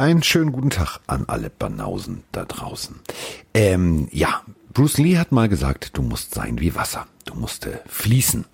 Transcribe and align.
Einen 0.00 0.22
schönen 0.22 0.50
guten 0.50 0.70
Tag 0.70 0.98
an 1.08 1.26
alle 1.26 1.50
Banausen 1.50 2.22
da 2.32 2.46
draußen. 2.46 2.98
Ähm, 3.52 4.08
ja, 4.10 4.40
Bruce 4.72 4.96
Lee 4.96 5.18
hat 5.18 5.30
mal 5.30 5.50
gesagt, 5.50 5.90
du 5.92 6.00
musst 6.00 6.34
sein 6.34 6.58
wie 6.58 6.74
Wasser. 6.74 7.06
Du 7.26 7.34
musst 7.34 7.66
äh, 7.66 7.80
fließen. 7.86 8.46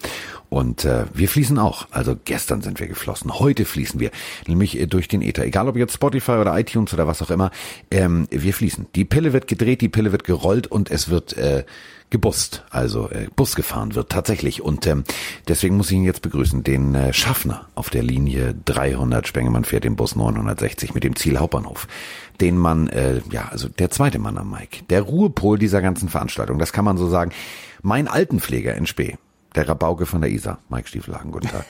Und 0.49 0.85
äh, 0.85 1.05
wir 1.13 1.29
fließen 1.29 1.59
auch. 1.59 1.87
Also 1.91 2.17
gestern 2.25 2.63
sind 2.63 2.81
wir 2.81 2.87
geflossen. 2.87 3.39
Heute 3.39 3.65
fließen 3.65 4.01
wir. 4.01 4.11
Nämlich 4.47 4.79
äh, 4.79 4.87
durch 4.87 5.09
den 5.09 5.23
Äther. 5.23 5.45
Egal 5.45 5.69
ob 5.69 5.77
jetzt 5.77 5.95
Spotify 5.95 6.33
oder 6.33 6.59
iTunes 6.59 6.93
oder 6.95 7.07
was 7.07 7.23
auch 7.23 7.31
immer. 7.31 7.51
Ähm, 7.91 8.27
wir 8.31 8.55
fließen. 8.55 8.87
Die 8.95 9.05
Pille 9.05 9.33
wird 9.33 9.49
gedreht, 9.49 9.81
die 9.81 9.89
Pille 9.89 10.13
wird 10.13 10.25
gerollt 10.25 10.67
und 10.67 10.91
es 10.91 11.09
wird 11.09 11.37
äh, 11.37 11.65
gebusst, 12.11 12.65
also 12.71 13.11
äh, 13.11 13.27
Bus 13.35 13.57
gefahren 13.57 13.95
wird 13.95 14.11
tatsächlich. 14.11 14.63
Und 14.63 14.87
ähm, 14.87 15.05
deswegen 15.49 15.77
muss 15.77 15.91
ich 15.91 15.97
ihn 15.97 16.05
jetzt 16.05 16.23
begrüßen, 16.23 16.63
den 16.63 16.95
äh, 16.95 17.13
Schaffner 17.13 17.67
auf 17.75 17.91
der 17.91 18.03
Linie 18.03 18.55
300. 18.65 19.27
Spengemann 19.27 19.65
fährt 19.65 19.85
den 19.85 19.97
Bus 19.97 20.15
960 20.15 20.95
mit 20.95 21.05
dem 21.05 21.17
Ziel 21.17 21.39
Hauptbahnhof. 21.39 21.89
Den 22.41 22.59
Mann, 22.59 22.89
äh, 22.89 23.21
ja, 23.31 23.49
also 23.51 23.69
der 23.69 23.91
zweite 23.91 24.19
Mann 24.19 24.39
am 24.39 24.51
Mike. 24.51 24.85
Der 24.89 25.03
Ruhepol 25.03 25.59
dieser 25.59 25.83
ganzen 25.83 26.09
Veranstaltung, 26.09 26.59
das 26.59 26.73
kann 26.73 26.85
man 26.85 26.97
so 26.97 27.09
sagen. 27.09 27.33
Mein 27.83 28.09
Altenpfleger 28.09 28.75
in 28.75 28.87
Spee, 28.87 29.17
der 29.57 29.69
Rabauke 29.69 30.07
von 30.07 30.21
der 30.21 30.31
Isar. 30.31 30.59
Mike 30.69 30.89
Stiefelhagen, 30.89 31.33
guten 31.33 31.49
Tag. 31.49 31.65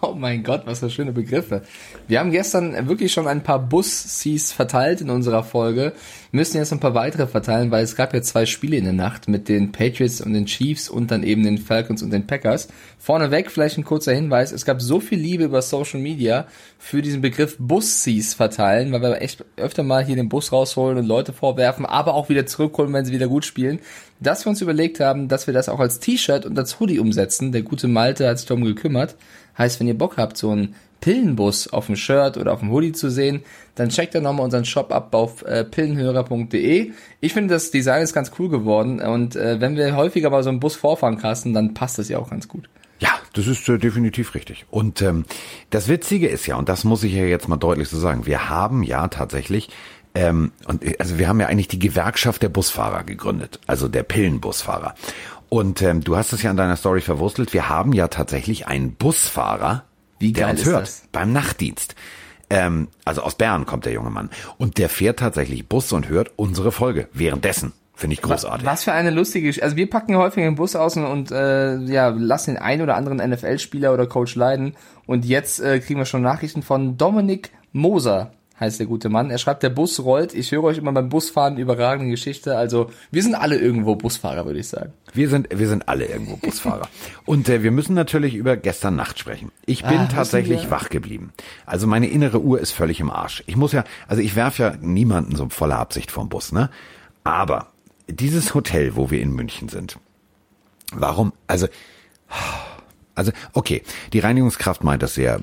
Oh 0.10 0.14
mein 0.14 0.42
Gott, 0.42 0.62
was 0.64 0.80
für 0.80 0.90
schöne 0.90 1.12
Begriffe. 1.12 1.62
Wir 2.08 2.20
haben 2.20 2.30
gestern 2.30 2.88
wirklich 2.88 3.12
schon 3.12 3.26
ein 3.28 3.42
paar 3.42 3.58
Bus-Sees 3.58 4.52
verteilt 4.52 5.00
in 5.00 5.10
unserer 5.10 5.44
Folge. 5.44 5.92
Wir 6.30 6.38
müssen 6.38 6.56
jetzt 6.56 6.72
ein 6.72 6.80
paar 6.80 6.94
weitere 6.94 7.26
verteilen, 7.26 7.70
weil 7.70 7.84
es 7.84 7.96
gab 7.96 8.14
ja 8.14 8.22
zwei 8.22 8.46
Spiele 8.46 8.76
in 8.76 8.84
der 8.84 8.92
Nacht 8.92 9.28
mit 9.28 9.48
den 9.48 9.72
Patriots 9.72 10.20
und 10.20 10.32
den 10.32 10.46
Chiefs 10.46 10.88
und 10.88 11.10
dann 11.10 11.22
eben 11.22 11.42
den 11.42 11.58
Falcons 11.58 12.02
und 12.02 12.12
den 12.12 12.26
Packers. 12.26 12.68
Vorneweg 12.98 13.50
vielleicht 13.50 13.78
ein 13.78 13.84
kurzer 13.84 14.14
Hinweis. 14.14 14.52
Es 14.52 14.64
gab 14.64 14.80
so 14.80 15.00
viel 15.00 15.18
Liebe 15.18 15.44
über 15.44 15.60
Social 15.60 16.00
Media 16.00 16.46
für 16.78 17.02
diesen 17.02 17.20
Begriff 17.20 17.56
Bus-Sees 17.58 18.34
verteilen, 18.34 18.92
weil 18.92 19.02
wir 19.02 19.20
echt 19.20 19.44
öfter 19.56 19.82
mal 19.82 20.04
hier 20.04 20.16
den 20.16 20.28
Bus 20.28 20.50
rausholen 20.52 20.98
und 20.98 21.06
Leute 21.06 21.32
vorwerfen, 21.32 21.84
aber 21.84 22.14
auch 22.14 22.28
wieder 22.28 22.46
zurückholen, 22.46 22.92
wenn 22.92 23.04
sie 23.04 23.12
wieder 23.12 23.28
gut 23.28 23.44
spielen, 23.44 23.80
dass 24.20 24.44
wir 24.44 24.50
uns 24.50 24.60
überlegt 24.60 25.00
haben, 25.00 25.28
dass 25.28 25.46
wir 25.46 25.54
das 25.54 25.68
auch 25.68 25.80
als 25.80 25.98
T-Shirt 25.98 26.46
und 26.46 26.58
als 26.58 26.78
Hoodie 26.78 26.98
umsetzen. 26.98 27.52
Der 27.52 27.62
gute 27.62 27.88
Malte 27.88 28.28
hat 28.28 28.38
sich 28.38 28.46
darum 28.46 28.64
gekümmert. 28.64 29.16
Heißt, 29.60 29.78
wenn 29.78 29.86
ihr 29.86 29.98
Bock 29.98 30.16
habt, 30.16 30.38
so 30.38 30.50
einen 30.50 30.74
Pillenbus 31.02 31.68
auf 31.68 31.86
dem 31.86 31.96
Shirt 31.96 32.38
oder 32.38 32.54
auf 32.54 32.60
dem 32.60 32.70
Hoodie 32.70 32.92
zu 32.92 33.10
sehen, 33.10 33.42
dann 33.74 33.90
checkt 33.90 34.14
doch 34.14 34.22
nochmal 34.22 34.44
unseren 34.44 34.64
Shop 34.64 34.90
ab 34.90 35.14
auf 35.14 35.42
äh, 35.42 35.64
pillenhörer.de. 35.64 36.92
Ich 37.20 37.32
finde, 37.34 37.54
das 37.54 37.70
Design 37.70 38.02
ist 38.02 38.14
ganz 38.14 38.32
cool 38.38 38.48
geworden 38.48 39.00
und 39.00 39.36
äh, 39.36 39.60
wenn 39.60 39.76
wir 39.76 39.94
häufiger 39.96 40.30
mal 40.30 40.42
so 40.42 40.48
einen 40.48 40.60
Bus 40.60 40.76
vorfahren 40.76 41.18
kassen, 41.18 41.52
dann 41.52 41.74
passt 41.74 41.98
das 41.98 42.08
ja 42.08 42.18
auch 42.18 42.30
ganz 42.30 42.48
gut. 42.48 42.70
Ja, 43.00 43.10
das 43.34 43.46
ist 43.46 43.68
äh, 43.68 43.76
definitiv 43.76 44.34
richtig. 44.34 44.64
Und 44.70 45.02
ähm, 45.02 45.26
das 45.68 45.88
Witzige 45.88 46.28
ist 46.28 46.46
ja, 46.46 46.56
und 46.56 46.70
das 46.70 46.84
muss 46.84 47.02
ich 47.02 47.12
ja 47.12 47.24
jetzt 47.24 47.46
mal 47.46 47.58
deutlich 47.58 47.90
so 47.90 47.98
sagen, 47.98 48.24
wir 48.24 48.48
haben 48.48 48.82
ja 48.82 49.08
tatsächlich 49.08 49.68
ähm, 50.14 50.52
und 50.66 50.84
äh, 50.84 50.96
also 50.98 51.18
wir 51.18 51.28
haben 51.28 51.40
ja 51.40 51.46
eigentlich 51.46 51.68
die 51.68 51.78
Gewerkschaft 51.78 52.42
der 52.42 52.48
Busfahrer 52.48 53.04
gegründet, 53.04 53.60
also 53.66 53.88
der 53.88 54.02
Pillenbusfahrer. 54.02 54.94
Und 55.50 55.82
ähm, 55.82 56.02
du 56.02 56.16
hast 56.16 56.32
es 56.32 56.42
ja 56.42 56.50
in 56.50 56.56
deiner 56.56 56.76
Story 56.76 57.00
verwurstelt. 57.00 57.52
Wir 57.52 57.68
haben 57.68 57.92
ja 57.92 58.08
tatsächlich 58.08 58.68
einen 58.68 58.94
Busfahrer, 58.94 59.84
Wie 60.20 60.32
der 60.32 60.48
uns 60.48 60.64
hört 60.64 60.82
das? 60.82 61.02
beim 61.10 61.32
Nachtdienst. 61.32 61.96
Ähm, 62.48 62.86
also 63.04 63.22
aus 63.22 63.34
Bern 63.34 63.66
kommt 63.66 63.84
der 63.84 63.92
junge 63.92 64.10
Mann. 64.10 64.30
Und 64.58 64.78
der 64.78 64.88
fährt 64.88 65.18
tatsächlich 65.18 65.68
Bus 65.68 65.92
und 65.92 66.08
hört 66.08 66.30
unsere 66.36 66.70
Folge 66.70 67.08
währenddessen. 67.12 67.72
Finde 67.94 68.14
ich 68.14 68.22
großartig. 68.22 68.64
Was 68.64 68.84
für 68.84 68.92
eine 68.92 69.10
lustige, 69.10 69.62
also 69.62 69.76
wir 69.76 69.90
packen 69.90 70.16
häufig 70.16 70.42
den 70.42 70.54
Bus 70.54 70.74
aus 70.74 70.96
und, 70.96 71.04
und 71.04 71.32
äh, 71.32 71.78
ja, 71.80 72.08
lassen 72.08 72.54
den 72.54 72.62
ein 72.62 72.80
oder 72.80 72.96
anderen 72.96 73.18
NFL-Spieler 73.18 73.92
oder 73.92 74.06
Coach 74.06 74.36
leiden. 74.36 74.74
Und 75.06 75.24
jetzt 75.24 75.60
äh, 75.60 75.80
kriegen 75.80 75.98
wir 75.98 76.06
schon 76.06 76.22
Nachrichten 76.22 76.62
von 76.62 76.96
Dominik 76.96 77.50
Moser 77.72 78.30
heißt 78.60 78.78
der 78.78 78.86
gute 78.86 79.08
Mann. 79.08 79.30
Er 79.30 79.38
schreibt, 79.38 79.62
der 79.62 79.70
Bus 79.70 80.00
rollt. 80.00 80.34
Ich 80.34 80.52
höre 80.52 80.64
euch 80.64 80.78
immer 80.78 80.92
beim 80.92 81.08
Busfahren 81.08 81.56
überragende 81.56 82.10
Geschichte. 82.10 82.56
Also 82.56 82.90
wir 83.10 83.22
sind 83.22 83.34
alle 83.34 83.56
irgendwo 83.56 83.96
Busfahrer, 83.96 84.44
würde 84.44 84.60
ich 84.60 84.68
sagen. 84.68 84.92
Wir 85.12 85.28
sind, 85.28 85.48
wir 85.52 85.66
sind 85.66 85.88
alle 85.88 86.04
irgendwo 86.04 86.36
Busfahrer. 86.36 86.88
Und 87.24 87.48
äh, 87.48 87.62
wir 87.62 87.70
müssen 87.70 87.94
natürlich 87.94 88.34
über 88.34 88.56
gestern 88.56 88.94
Nacht 88.96 89.18
sprechen. 89.18 89.50
Ich 89.66 89.82
bin 89.82 89.98
ah, 89.98 90.08
tatsächlich 90.12 90.70
wach 90.70 90.90
geblieben. 90.90 91.32
Also 91.64 91.86
meine 91.86 92.08
innere 92.08 92.40
Uhr 92.40 92.60
ist 92.60 92.72
völlig 92.72 93.00
im 93.00 93.10
Arsch. 93.10 93.42
Ich 93.46 93.56
muss 93.56 93.72
ja, 93.72 93.84
also 94.06 94.22
ich 94.22 94.36
werf 94.36 94.58
ja 94.58 94.74
niemanden 94.80 95.34
so 95.34 95.48
voller 95.48 95.78
Absicht 95.78 96.10
vom 96.10 96.28
Bus, 96.28 96.52
ne? 96.52 96.70
Aber 97.24 97.68
dieses 98.08 98.54
Hotel, 98.54 98.96
wo 98.96 99.10
wir 99.10 99.20
in 99.20 99.32
München 99.32 99.68
sind, 99.68 99.98
warum, 100.92 101.32
also, 101.46 101.66
also, 103.20 103.32
okay, 103.52 103.82
die 104.12 104.18
Reinigungskraft 104.18 104.82
meint 104.82 105.02
das 105.02 105.14
sehr, 105.14 105.40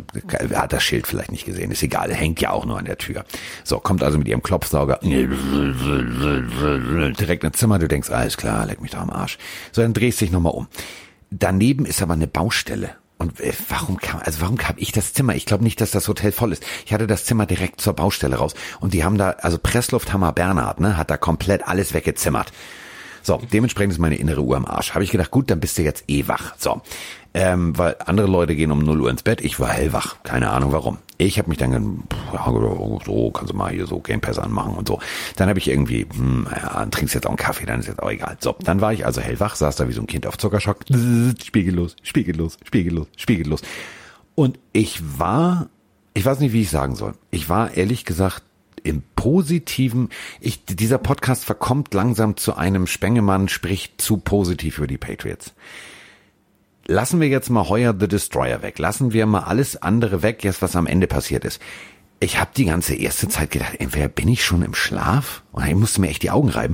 hat 0.54 0.74
das 0.74 0.84
Schild 0.84 1.06
vielleicht 1.08 1.32
nicht 1.32 1.46
gesehen, 1.46 1.72
ist 1.72 1.84
egal, 1.84 2.12
hängt 2.12 2.42
ja 2.42 2.50
auch 2.50 2.66
nur 2.66 2.80
an 2.80 2.86
der 2.86 2.98
Tür. 2.98 3.24
So, 3.64 3.80
kommt 3.80 4.02
also 4.04 4.18
mit 4.18 4.28
ihrem 4.28 4.42
Klopfsauger 4.42 5.00
direkt 7.14 7.44
ins 7.44 7.58
Zimmer, 7.58 7.80
du 7.80 7.88
denkst, 7.88 8.10
alles 8.10 8.36
klar, 8.36 8.66
leck 8.66 8.82
mich 8.82 8.92
doch 8.92 9.02
am 9.02 9.12
Arsch. 9.12 9.38
So, 9.72 9.84
dann 9.84 9.94
drehst 9.94 10.20
dich 10.22 10.32
nochmal 10.32 10.54
um. 10.54 10.68
Daneben 11.30 11.86
ist 11.86 12.02
aber 12.02 12.14
eine 12.14 12.28
Baustelle. 12.28 12.96
Und 13.20 13.40
äh, 13.40 13.54
warum 13.70 13.98
kam, 13.98 14.22
also 14.24 14.42
warum 14.42 14.58
kam 14.58 14.76
ich 14.78 14.92
das 14.92 15.14
Zimmer? 15.14 15.36
Ich 15.36 15.46
glaube 15.46 15.64
nicht, 15.64 15.82
dass 15.82 15.92
das 15.92 16.08
Hotel 16.08 16.32
voll 16.32 16.52
ist. 16.52 16.64
Ich 16.86 16.94
hatte 16.94 17.08
das 17.08 17.26
Zimmer 17.26 17.46
direkt 17.46 17.82
zur 17.82 17.94
Baustelle 17.94 18.38
raus. 18.38 18.54
Und 18.80 18.94
die 18.94 19.04
haben 19.04 19.18
da, 19.18 19.32
also 19.32 19.58
Presslufthammer 19.58 20.32
Bernhard, 20.34 20.80
ne, 20.80 20.98
hat 20.98 21.10
da 21.10 21.18
komplett 21.18 21.68
alles 21.68 21.94
weggezimmert. 21.94 22.52
So, 23.28 23.42
dementsprechend 23.52 23.92
ist 23.92 24.00
meine 24.00 24.16
innere 24.16 24.42
Uhr 24.42 24.56
am 24.56 24.66
Arsch. 24.66 24.94
Habe 24.94 25.04
ich 25.04 25.12
gedacht, 25.12 25.32
gut, 25.32 25.50
dann 25.52 25.60
bist 25.60 25.78
du 25.78 25.82
jetzt 25.82 26.06
eh 26.08 26.30
wach. 26.30 26.54
So, 26.58 26.82
ähm, 27.38 27.78
weil 27.78 27.96
andere 28.04 28.26
Leute 28.28 28.56
gehen 28.56 28.72
um 28.72 28.80
0 28.80 29.02
Uhr 29.02 29.10
ins 29.12 29.22
Bett. 29.22 29.42
Ich 29.42 29.60
war 29.60 29.70
hellwach. 29.70 30.16
Keine 30.24 30.50
Ahnung 30.50 30.72
warum. 30.72 30.98
Ich 31.20 31.38
habe 31.38 31.50
mich 31.50 31.60
dann, 31.60 32.04
ja, 32.34 32.46
so 33.06 33.32
kannst 33.32 33.54
du 33.54 33.56
mal 33.56 33.72
hier 33.72 33.86
so 33.86 34.00
Game 34.00 34.22
Pass 34.22 34.40
anmachen 34.40 34.74
und 34.74 34.88
so. 34.88 35.00
Dann 35.36 35.48
habe 35.48 35.60
ich 35.60 35.68
irgendwie, 35.70 36.08
hm, 36.12 36.48
ja, 36.50 36.84
trinkst 36.88 37.14
jetzt 37.14 37.28
auch 37.28 37.32
einen 37.32 37.38
Kaffee, 37.38 37.68
dann 37.68 37.80
ist 37.80 37.88
jetzt 37.88 38.02
auch 38.02 38.10
egal. 38.10 38.38
So, 38.40 38.56
dann 38.64 38.82
war 38.82 38.92
ich 38.92 39.06
also 39.06 39.22
hellwach, 39.22 39.56
saß 39.56 39.76
da 39.76 39.88
wie 39.88 39.94
so 39.94 40.02
ein 40.02 40.08
Kind 40.08 40.26
auf 40.26 40.38
Zuckerschock. 40.40 40.80
Spiegellos, 41.44 41.96
spiegellos, 42.02 42.58
spiegellos, 42.64 43.08
spiegellos. 43.16 43.62
Und 44.34 44.58
ich 44.74 45.00
war, 45.20 45.70
ich 46.16 46.26
weiß 46.26 46.40
nicht, 46.40 46.54
wie 46.54 46.62
ich 46.62 46.72
sagen 46.72 46.96
soll. 46.96 47.14
Ich 47.30 47.50
war 47.50 47.78
ehrlich 47.78 48.04
gesagt 48.04 48.42
im 48.84 49.04
positiven, 49.16 50.10
ich, 50.40 50.66
dieser 50.66 50.98
Podcast 50.98 51.46
verkommt 51.46 51.94
langsam 51.94 52.36
zu 52.36 52.56
einem 52.56 52.88
Spengemann, 52.88 53.48
spricht 53.48 54.02
zu 54.02 54.18
positiv 54.18 54.80
über 54.80 54.88
die 54.88 54.98
Patriots 54.98 55.54
lassen 56.88 57.22
wir 57.22 57.28
jetzt 57.28 57.50
mal 57.50 57.70
heuer 57.70 57.94
The 57.98 58.08
Destroyer 58.08 58.62
weg. 58.62 58.80
Lassen 58.80 59.14
wir 59.14 59.26
mal 59.26 59.42
alles 59.42 59.82
andere 59.82 60.24
weg, 60.24 60.44
jetzt 60.44 60.62
was 60.62 60.76
am 60.76 60.88
Ende 60.88 61.08
passiert 61.08 61.46
ist. 61.46 61.62
Ich 62.20 62.40
habe 62.40 62.50
die 62.58 62.66
ganze 62.66 62.96
erste 62.96 63.28
Zeit 63.28 63.52
gedacht, 63.52 63.76
entweder 63.78 64.08
bin 64.08 64.28
ich 64.28 64.44
schon 64.44 64.64
im 64.64 64.74
Schlaf 64.74 65.44
oder 65.52 65.68
ich 65.68 65.76
musste 65.76 66.02
mir 66.02 66.08
echt 66.08 66.24
die 66.24 66.32
Augen 66.32 66.50
reiben 66.50 66.74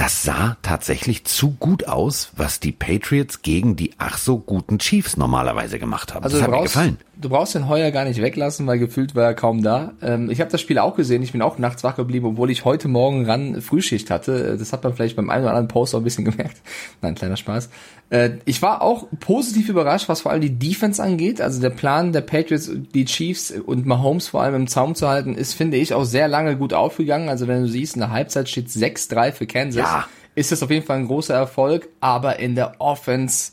das 0.00 0.22
sah 0.22 0.56
tatsächlich 0.62 1.24
zu 1.24 1.50
gut 1.60 1.86
aus, 1.86 2.32
was 2.34 2.58
die 2.58 2.72
Patriots 2.72 3.42
gegen 3.42 3.76
die 3.76 3.92
ach 3.98 4.16
so 4.16 4.38
guten 4.38 4.78
Chiefs 4.78 5.18
normalerweise 5.18 5.78
gemacht 5.78 6.14
haben. 6.14 6.24
Also 6.24 6.38
das 6.38 6.44
hat 6.44 6.52
brauchst, 6.52 6.74
mir 6.74 6.82
gefallen. 6.82 6.98
Du 7.18 7.28
brauchst 7.28 7.54
den 7.54 7.68
Heuer 7.68 7.90
gar 7.90 8.06
nicht 8.06 8.18
weglassen, 8.22 8.66
weil 8.66 8.78
gefühlt 8.78 9.14
war 9.14 9.24
er 9.24 9.34
kaum 9.34 9.62
da. 9.62 9.92
Ähm, 10.00 10.30
ich 10.30 10.40
habe 10.40 10.50
das 10.50 10.62
Spiel 10.62 10.78
auch 10.78 10.96
gesehen. 10.96 11.22
Ich 11.22 11.32
bin 11.32 11.42
auch 11.42 11.58
nachts 11.58 11.84
wach 11.84 11.96
geblieben, 11.96 12.24
obwohl 12.28 12.50
ich 12.50 12.64
heute 12.64 12.88
Morgen 12.88 13.26
ran 13.26 13.60
Frühschicht 13.60 14.08
hatte. 14.08 14.56
Das 14.56 14.72
hat 14.72 14.82
man 14.82 14.94
vielleicht 14.94 15.16
beim 15.16 15.28
einen 15.28 15.42
oder 15.42 15.50
anderen 15.50 15.68
Post 15.68 15.94
auch 15.94 15.98
ein 15.98 16.04
bisschen 16.04 16.24
gemerkt. 16.30 16.56
Nein, 17.02 17.14
kleiner 17.14 17.36
Spaß. 17.36 17.68
Äh, 18.08 18.38
ich 18.46 18.62
war 18.62 18.80
auch 18.80 19.06
positiv 19.20 19.68
überrascht, 19.68 20.08
was 20.08 20.22
vor 20.22 20.32
allem 20.32 20.40
die 20.40 20.58
Defense 20.58 21.02
angeht. 21.02 21.42
Also 21.42 21.60
der 21.60 21.68
Plan 21.68 22.14
der 22.14 22.22
Patriots, 22.22 22.70
die 22.94 23.04
Chiefs 23.04 23.50
und 23.50 23.84
Mahomes 23.84 24.28
vor 24.28 24.40
allem 24.40 24.54
im 24.54 24.66
Zaum 24.66 24.94
zu 24.94 25.06
halten, 25.06 25.34
ist, 25.34 25.52
finde 25.52 25.76
ich, 25.76 25.92
auch 25.92 26.04
sehr 26.04 26.26
lange 26.26 26.56
gut 26.56 26.72
aufgegangen. 26.72 27.28
Also 27.28 27.48
wenn 27.48 27.60
du 27.60 27.68
siehst, 27.68 27.96
in 27.96 28.00
der 28.00 28.12
Halbzeit 28.12 28.48
steht 28.48 28.68
6-3 28.68 29.32
für 29.32 29.46
Kansas. 29.46 29.82
Ja 29.82 29.89
ist 30.34 30.52
das 30.52 30.62
auf 30.62 30.70
jeden 30.70 30.86
Fall 30.86 30.98
ein 30.98 31.06
großer 31.06 31.34
Erfolg, 31.34 31.88
aber 32.00 32.38
in 32.38 32.54
der 32.54 32.80
Offense 32.80 33.52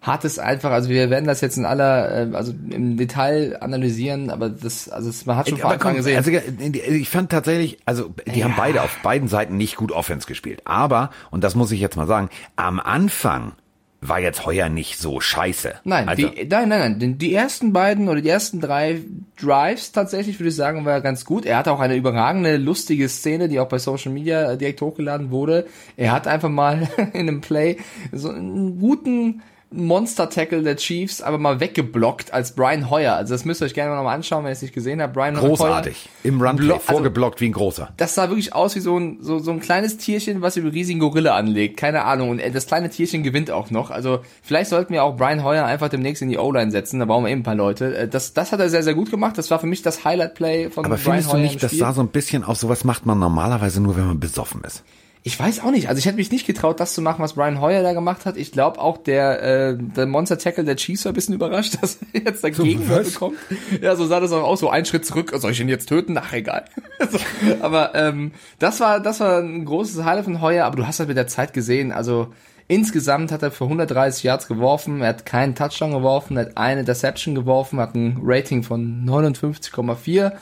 hat 0.00 0.24
es 0.24 0.38
einfach, 0.38 0.70
also 0.70 0.88
wir 0.88 1.10
werden 1.10 1.26
das 1.26 1.40
jetzt 1.40 1.56
in 1.56 1.64
aller, 1.64 2.30
äh, 2.30 2.34
also 2.34 2.52
im 2.70 2.96
Detail 2.96 3.58
analysieren, 3.60 4.30
aber 4.30 4.48
das, 4.48 4.88
also 4.88 5.10
man 5.26 5.36
hat 5.36 5.48
schon 5.48 5.58
von 5.58 5.96
gesehen. 5.96 6.16
Also 6.16 6.30
ich 6.30 7.08
fand 7.08 7.30
tatsächlich, 7.30 7.78
also 7.84 8.14
die 8.32 8.38
ja. 8.38 8.44
haben 8.44 8.54
beide 8.56 8.82
auf 8.82 8.96
beiden 9.02 9.28
Seiten 9.28 9.56
nicht 9.56 9.76
gut 9.76 9.90
Offense 9.90 10.26
gespielt, 10.26 10.62
aber 10.64 11.10
und 11.30 11.42
das 11.42 11.56
muss 11.56 11.72
ich 11.72 11.80
jetzt 11.80 11.96
mal 11.96 12.06
sagen, 12.06 12.30
am 12.54 12.78
Anfang 12.78 13.52
war 14.00 14.20
jetzt 14.20 14.46
heuer 14.46 14.68
nicht 14.68 14.98
so 14.98 15.20
scheiße. 15.20 15.74
Nein, 15.84 16.08
also, 16.08 16.28
die, 16.28 16.46
nein, 16.46 16.68
nein, 16.68 16.96
nein. 16.98 17.18
Die 17.18 17.34
ersten 17.34 17.72
beiden 17.72 18.08
oder 18.08 18.20
die 18.20 18.28
ersten 18.28 18.60
drei 18.60 19.00
Drives 19.40 19.90
tatsächlich, 19.90 20.38
würde 20.38 20.50
ich 20.50 20.56
sagen, 20.56 20.84
war 20.84 21.00
ganz 21.00 21.24
gut. 21.24 21.44
Er 21.44 21.58
hatte 21.58 21.72
auch 21.72 21.80
eine 21.80 21.96
überragende, 21.96 22.56
lustige 22.56 23.08
Szene, 23.08 23.48
die 23.48 23.58
auch 23.58 23.68
bei 23.68 23.78
Social 23.78 24.12
Media 24.12 24.54
direkt 24.56 24.80
hochgeladen 24.80 25.30
wurde. 25.30 25.66
Er 25.96 26.12
hat 26.12 26.28
einfach 26.28 26.48
mal 26.48 26.88
in 27.12 27.28
einem 27.28 27.40
Play 27.40 27.78
so 28.12 28.30
einen 28.30 28.78
guten 28.78 29.42
Monster-Tackle 29.70 30.62
der 30.62 30.76
Chiefs 30.76 31.20
aber 31.20 31.36
mal 31.36 31.60
weggeblockt 31.60 32.32
als 32.32 32.54
Brian 32.54 32.88
Hoyer. 32.88 33.14
Also 33.14 33.34
das 33.34 33.44
müsst 33.44 33.60
ihr 33.60 33.66
euch 33.66 33.74
gerne 33.74 33.94
mal 34.02 34.14
anschauen, 34.14 34.44
wenn 34.44 34.50
ihr 34.50 34.54
es 34.54 34.62
nicht 34.62 34.74
gesehen 34.74 35.02
habt. 35.02 35.12
Brian 35.12 35.34
Großartig. 35.34 35.96
Hoyer, 35.96 36.32
Im 36.32 36.40
Runplay, 36.40 36.72
also, 36.72 36.84
vorgeblockt 36.84 37.40
wie 37.40 37.46
ein 37.46 37.52
großer. 37.52 37.90
Das 37.98 38.14
sah 38.14 38.30
wirklich 38.30 38.54
aus 38.54 38.74
wie 38.76 38.80
so 38.80 38.98
ein, 38.98 39.18
so, 39.20 39.38
so 39.38 39.50
ein 39.50 39.60
kleines 39.60 39.98
Tierchen, 39.98 40.40
was 40.40 40.56
über 40.56 40.72
riesigen 40.72 41.00
Gorilla 41.00 41.36
anlegt. 41.36 41.76
Keine 41.76 42.04
Ahnung. 42.04 42.30
Und 42.30 42.38
äh, 42.38 42.50
das 42.50 42.66
kleine 42.66 42.88
Tierchen 42.88 43.22
gewinnt 43.22 43.50
auch 43.50 43.70
noch. 43.70 43.90
Also 43.90 44.20
vielleicht 44.42 44.70
sollten 44.70 44.94
wir 44.94 45.04
auch 45.04 45.16
Brian 45.16 45.44
Hoyer 45.44 45.66
einfach 45.66 45.90
demnächst 45.90 46.22
in 46.22 46.30
die 46.30 46.38
O-Line 46.38 46.70
setzen. 46.70 46.98
Da 47.00 47.04
brauchen 47.04 47.24
wir 47.24 47.30
eben 47.30 47.40
ein 47.40 47.44
paar 47.44 47.54
Leute. 47.54 47.96
Äh, 47.96 48.08
das, 48.08 48.32
das 48.32 48.52
hat 48.52 48.60
er 48.60 48.70
sehr, 48.70 48.82
sehr 48.82 48.94
gut 48.94 49.10
gemacht. 49.10 49.36
Das 49.36 49.50
war 49.50 49.58
für 49.58 49.66
mich 49.66 49.82
das 49.82 50.04
Highlight-Play 50.04 50.70
von 50.70 50.86
aber 50.86 50.96
Brian 50.96 51.06
Hoyer. 51.06 51.12
Aber 51.12 51.22
findest 51.22 51.32
du 51.32 51.36
nicht, 51.36 51.62
das 51.62 51.72
sah 51.72 51.92
so 51.92 52.00
ein 52.00 52.08
bisschen 52.08 52.42
aus, 52.42 52.60
sowas 52.60 52.84
macht 52.84 53.04
man 53.04 53.18
normalerweise 53.18 53.82
nur, 53.82 53.96
wenn 53.96 54.06
man 54.06 54.20
besoffen 54.20 54.62
ist. 54.64 54.82
Ich 55.28 55.38
weiß 55.38 55.60
auch 55.60 55.70
nicht. 55.70 55.90
Also 55.90 55.98
ich 55.98 56.06
hätte 56.06 56.16
mich 56.16 56.30
nicht 56.30 56.46
getraut, 56.46 56.80
das 56.80 56.94
zu 56.94 57.02
machen, 57.02 57.22
was 57.22 57.34
Brian 57.34 57.60
Hoyer 57.60 57.82
da 57.82 57.92
gemacht 57.92 58.24
hat. 58.24 58.38
Ich 58.38 58.50
glaube 58.50 58.80
auch 58.80 58.96
der, 58.96 59.42
äh, 59.42 59.76
der 59.78 60.06
Monster 60.06 60.38
Tackle 60.38 60.64
der 60.64 60.76
Chiefs 60.76 61.04
war 61.04 61.12
ein 61.12 61.14
bisschen 61.14 61.34
überrascht, 61.34 61.76
dass 61.82 61.98
er 62.14 62.22
jetzt 62.22 62.42
dagegen 62.42 62.82
so, 62.88 62.96
bekommt. 62.96 63.36
Ja, 63.82 63.94
so 63.94 64.06
sah 64.06 64.20
das 64.20 64.32
auch 64.32 64.42
aus, 64.42 64.60
so 64.60 64.70
einen 64.70 64.86
Schritt 64.86 65.04
zurück. 65.04 65.34
Soll 65.36 65.50
ich 65.50 65.60
ihn 65.60 65.68
jetzt 65.68 65.90
töten? 65.90 66.16
Ach, 66.16 66.32
egal. 66.32 66.64
aber 67.60 67.94
ähm, 67.94 68.32
das 68.58 68.80
war 68.80 69.00
das 69.00 69.20
war 69.20 69.40
ein 69.40 69.66
großes 69.66 70.02
Highlight 70.02 70.24
von 70.24 70.40
Hoyer, 70.40 70.64
aber 70.64 70.76
du 70.76 70.86
hast 70.86 70.98
halt 70.98 71.10
mit 71.10 71.18
der 71.18 71.26
Zeit 71.26 71.52
gesehen, 71.52 71.92
also 71.92 72.28
Insgesamt 72.70 73.32
hat 73.32 73.42
er 73.42 73.50
für 73.50 73.64
130 73.64 74.24
Yards 74.24 74.46
geworfen, 74.46 75.00
er 75.00 75.08
hat 75.08 75.24
keinen 75.24 75.54
Touchdown 75.54 75.90
geworfen, 75.90 76.36
er 76.36 76.46
hat 76.46 76.58
eine 76.58 76.84
Deception 76.84 77.34
geworfen, 77.34 77.80
hat 77.80 77.94
ein 77.94 78.18
Rating 78.22 78.62
von 78.62 79.06
59,4. 79.06 80.32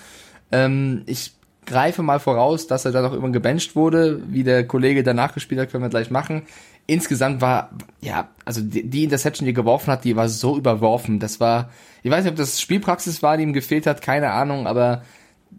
Ähm, 0.50 1.02
ich 1.06 1.35
greife 1.66 2.02
mal 2.02 2.20
voraus, 2.20 2.66
dass 2.66 2.84
er 2.84 2.92
dann 2.92 3.04
auch 3.04 3.10
irgendwann 3.10 3.32
gebencht 3.32 3.76
wurde. 3.76 4.22
Wie 4.28 4.44
der 4.44 4.66
Kollege 4.66 5.02
danach 5.02 5.34
gespielt 5.34 5.60
hat, 5.60 5.70
können 5.70 5.84
wir 5.84 5.90
gleich 5.90 6.10
machen. 6.10 6.42
Insgesamt 6.86 7.40
war, 7.40 7.70
ja, 8.00 8.28
also 8.44 8.60
die, 8.62 8.88
die 8.88 9.04
Interception, 9.04 9.44
die 9.44 9.50
er 9.50 9.56
geworfen 9.56 9.92
hat, 9.92 10.04
die 10.04 10.16
war 10.16 10.28
so 10.28 10.56
überworfen. 10.56 11.18
Das 11.18 11.40
war, 11.40 11.70
ich 12.02 12.10
weiß 12.10 12.24
nicht, 12.24 12.30
ob 12.30 12.36
das 12.36 12.60
Spielpraxis 12.60 13.22
war, 13.22 13.36
die 13.36 13.42
ihm 13.42 13.52
gefehlt 13.52 13.86
hat, 13.86 14.02
keine 14.02 14.30
Ahnung, 14.30 14.66
aber 14.68 15.02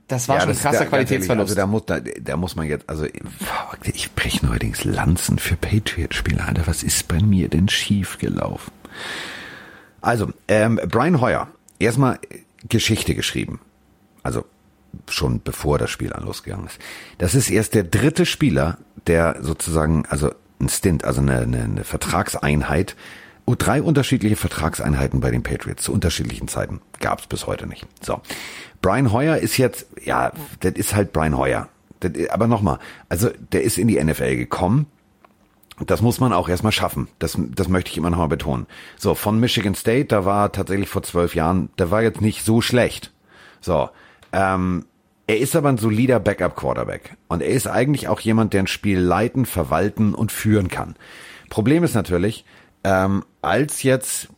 das 0.08 0.30
war 0.30 0.38
ja, 0.38 0.42
schon 0.42 0.52
ein 0.52 0.58
krasser 0.58 0.86
Qualitätsverlust. 0.86 1.50
Also 1.50 1.56
da 1.56 1.68
muss, 1.68 1.86
da, 1.86 2.00
da 2.00 2.38
muss 2.38 2.56
man 2.56 2.68
jetzt, 2.68 2.90
also 2.90 3.06
ich 3.84 4.14
breche 4.14 4.46
neuerdings 4.46 4.86
Lanzen 4.86 5.38
für 5.38 5.58
Patriot-Spieler. 5.58 6.48
Alter, 6.48 6.66
was 6.66 6.84
ist 6.84 7.10
bei 7.10 7.22
mir 7.22 7.50
denn 7.50 7.68
schief 7.68 8.18
gelaufen? 8.18 8.72
Also, 10.00 10.32
ähm, 10.48 10.80
Brian 10.88 11.20
Hoyer, 11.20 11.50
erstmal 11.80 12.20
Geschichte 12.70 13.16
geschrieben. 13.16 13.60
Also 14.24 14.46
schon 15.10 15.42
bevor 15.44 15.78
das 15.78 15.90
Spiel 15.90 16.14
an 16.14 16.24
losgegangen 16.24 16.68
ist. 16.68 16.80
Das 17.18 17.36
ist 17.36 17.50
erst 17.50 17.76
der 17.76 17.84
dritte 17.84 18.26
Spieler, 18.26 18.78
der 19.08 19.38
sozusagen, 19.42 20.06
also 20.08 20.32
ein 20.60 20.70
Stint, 20.70 21.04
also 21.06 21.22
eine, 21.22 21.40
eine, 21.40 21.64
eine 21.64 21.84
Vertragseinheit, 21.84 22.96
oh, 23.46 23.56
drei 23.58 23.82
unterschiedliche 23.82 24.36
Vertragseinheiten 24.36 25.20
bei 25.20 25.32
den 25.32 25.44
Patriots 25.44 25.84
zu 25.84 25.94
unterschiedlichen 25.94 26.48
Zeiten. 26.48 26.82
Gab 27.00 27.20
es 27.20 27.28
bis 27.28 27.48
heute 27.48 27.66
nicht. 27.66 27.88
So. 28.02 28.22
Brian 28.82 29.12
Hoyer 29.12 29.38
ist 29.38 29.58
jetzt, 29.58 29.88
ja, 30.04 30.32
das 30.60 30.74
ist 30.74 30.94
halt 30.94 31.14
Brian 31.14 31.38
Hoyer. 31.38 31.70
Das, 32.00 32.12
aber 32.30 32.48
nochmal, 32.48 32.80
also 33.10 33.30
der 33.52 33.64
ist 33.64 33.78
in 33.78 33.88
die 33.88 34.04
NFL 34.04 34.36
gekommen. 34.36 34.88
Das 35.86 36.02
muss 36.02 36.20
man 36.20 36.34
auch 36.34 36.50
erstmal 36.50 36.72
schaffen. 36.72 37.08
Das, 37.20 37.38
das 37.40 37.70
möchte 37.70 37.92
ich 37.92 37.98
immer 37.98 38.10
nochmal 38.10 38.28
betonen. 38.28 38.66
So, 38.98 39.14
von 39.14 39.40
Michigan 39.40 39.76
State, 39.76 40.06
da 40.06 40.26
war 40.26 40.52
tatsächlich 40.52 40.90
vor 40.90 41.04
zwölf 41.04 41.36
Jahren, 41.36 41.70
der 41.78 41.92
war 41.92 42.02
jetzt 42.02 42.22
nicht 42.22 42.44
so 42.44 42.62
schlecht. 42.62 43.14
So, 43.62 43.90
ähm, 44.32 44.86
er 45.28 45.40
ist 45.40 45.56
aber 45.56 45.70
ein 45.70 45.78
solider 45.78 46.20
Backup-Quarterback. 46.20 47.18
Und 47.28 47.42
er 47.42 47.50
ist 47.50 47.68
eigentlich 47.68 48.08
auch 48.08 48.22
jemand, 48.22 48.54
der 48.54 48.64
ein 48.64 48.68
Spiel 48.68 49.00
leiten, 49.00 49.46
verwalten 49.46 50.14
und 50.14 50.32
führen 50.32 50.70
kann. 50.70 50.96
Problem 51.50 51.84
ist 51.84 51.96
natürlich, 51.96 52.46
ähm, 52.84 53.24
als 53.42 53.84
jetzt 53.84 54.30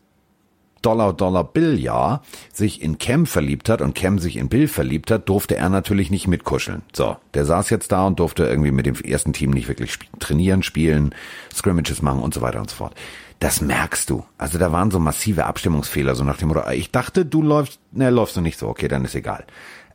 Dollar 0.81 1.13
Dollar 1.13 1.43
Bill 1.43 1.77
ja 1.77 2.21
sich 2.53 2.81
in 2.81 2.97
Cam 2.97 3.25
verliebt 3.25 3.69
hat 3.69 3.81
und 3.81 3.95
Cam 3.95 4.17
sich 4.19 4.37
in 4.37 4.49
Bill 4.49 4.67
verliebt 4.67 5.11
hat, 5.11 5.27
durfte 5.27 5.57
er 5.57 5.69
natürlich 5.69 6.09
nicht 6.09 6.27
mitkuscheln. 6.27 6.83
So, 6.93 7.17
der 7.33 7.45
saß 7.45 7.69
jetzt 7.69 7.91
da 7.91 8.07
und 8.07 8.19
durfte 8.19 8.45
irgendwie 8.45 8.71
mit 8.71 8.85
dem 8.85 8.95
ersten 8.95 9.33
Team 9.33 9.51
nicht 9.51 9.67
wirklich 9.67 9.91
sp 9.91 10.07
trainieren, 10.19 10.63
spielen, 10.63 11.13
Scrimmages 11.53 12.01
machen 12.01 12.21
und 12.21 12.33
so 12.33 12.41
weiter 12.41 12.59
und 12.59 12.69
so 12.69 12.77
fort. 12.77 12.95
Das 13.39 13.61
merkst 13.61 14.09
du. 14.09 14.25
Also 14.37 14.57
da 14.57 14.71
waren 14.71 14.91
so 14.91 14.99
massive 14.99 15.45
Abstimmungsfehler, 15.45 16.15
so 16.15 16.23
nach 16.23 16.37
dem 16.37 16.49
Motto, 16.49 16.69
ich 16.71 16.91
dachte, 16.91 17.25
du 17.25 17.41
läufst, 17.41 17.79
ne, 17.91 18.09
läufst 18.09 18.35
du 18.35 18.41
nicht 18.41 18.59
so, 18.59 18.67
okay, 18.67 18.87
dann 18.87 19.05
ist 19.05 19.15
egal. 19.15 19.45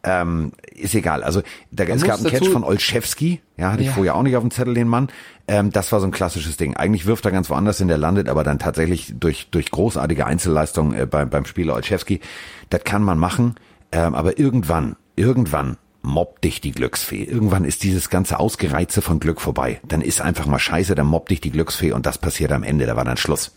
Ähm, 0.04 0.52
ist 0.74 0.94
egal. 0.94 1.22
Also 1.22 1.42
da, 1.70 1.84
es 1.84 2.04
gab 2.04 2.18
einen 2.18 2.26
Catch 2.26 2.48
von 2.48 2.62
Olszewski, 2.62 3.40
ja, 3.56 3.72
hatte 3.72 3.82
ja. 3.82 3.88
ich 3.88 3.94
vorher 3.94 4.14
auch 4.14 4.22
nicht 4.22 4.36
auf 4.36 4.42
dem 4.42 4.50
Zettel, 4.50 4.74
den 4.74 4.86
Mann. 4.86 5.08
Ähm, 5.48 5.70
das 5.70 5.90
war 5.92 6.00
so 6.00 6.06
ein 6.06 6.12
klassisches 6.12 6.58
Ding. 6.58 6.76
Eigentlich 6.76 7.06
wirft 7.06 7.24
er 7.24 7.30
ganz 7.30 7.48
woanders 7.48 7.80
in 7.80 7.88
der 7.88 7.96
landet, 7.96 8.28
aber 8.28 8.44
dann 8.44 8.58
tatsächlich 8.58 9.14
durch, 9.18 9.48
durch 9.50 9.70
großartige 9.70 10.26
Einzelleistung 10.26 10.92
äh, 10.94 11.06
beim, 11.06 11.30
beim 11.30 11.46
Spieler 11.46 11.74
Olszewski. 11.74 12.20
Das 12.68 12.84
kann 12.84 13.02
man 13.02 13.18
machen, 13.18 13.54
ähm, 13.92 14.14
aber 14.14 14.38
irgendwann, 14.38 14.96
irgendwann 15.16 15.78
mobbt 16.02 16.44
dich 16.44 16.60
die 16.60 16.72
Glücksfee. 16.72 17.24
Irgendwann 17.24 17.64
ist 17.64 17.82
dieses 17.82 18.10
ganze 18.10 18.38
Ausgereize 18.38 19.00
von 19.00 19.20
Glück 19.20 19.40
vorbei. 19.40 19.80
Dann 19.88 20.02
ist 20.02 20.20
einfach 20.20 20.46
mal 20.46 20.58
scheiße, 20.58 20.94
dann 20.94 21.06
mobbt 21.06 21.30
dich 21.30 21.40
die 21.40 21.50
Glücksfee 21.50 21.92
und 21.92 22.04
das 22.04 22.18
passiert 22.18 22.52
am 22.52 22.62
Ende, 22.62 22.84
da 22.84 22.94
war 22.94 23.04
dann 23.04 23.16
Schluss. 23.16 23.52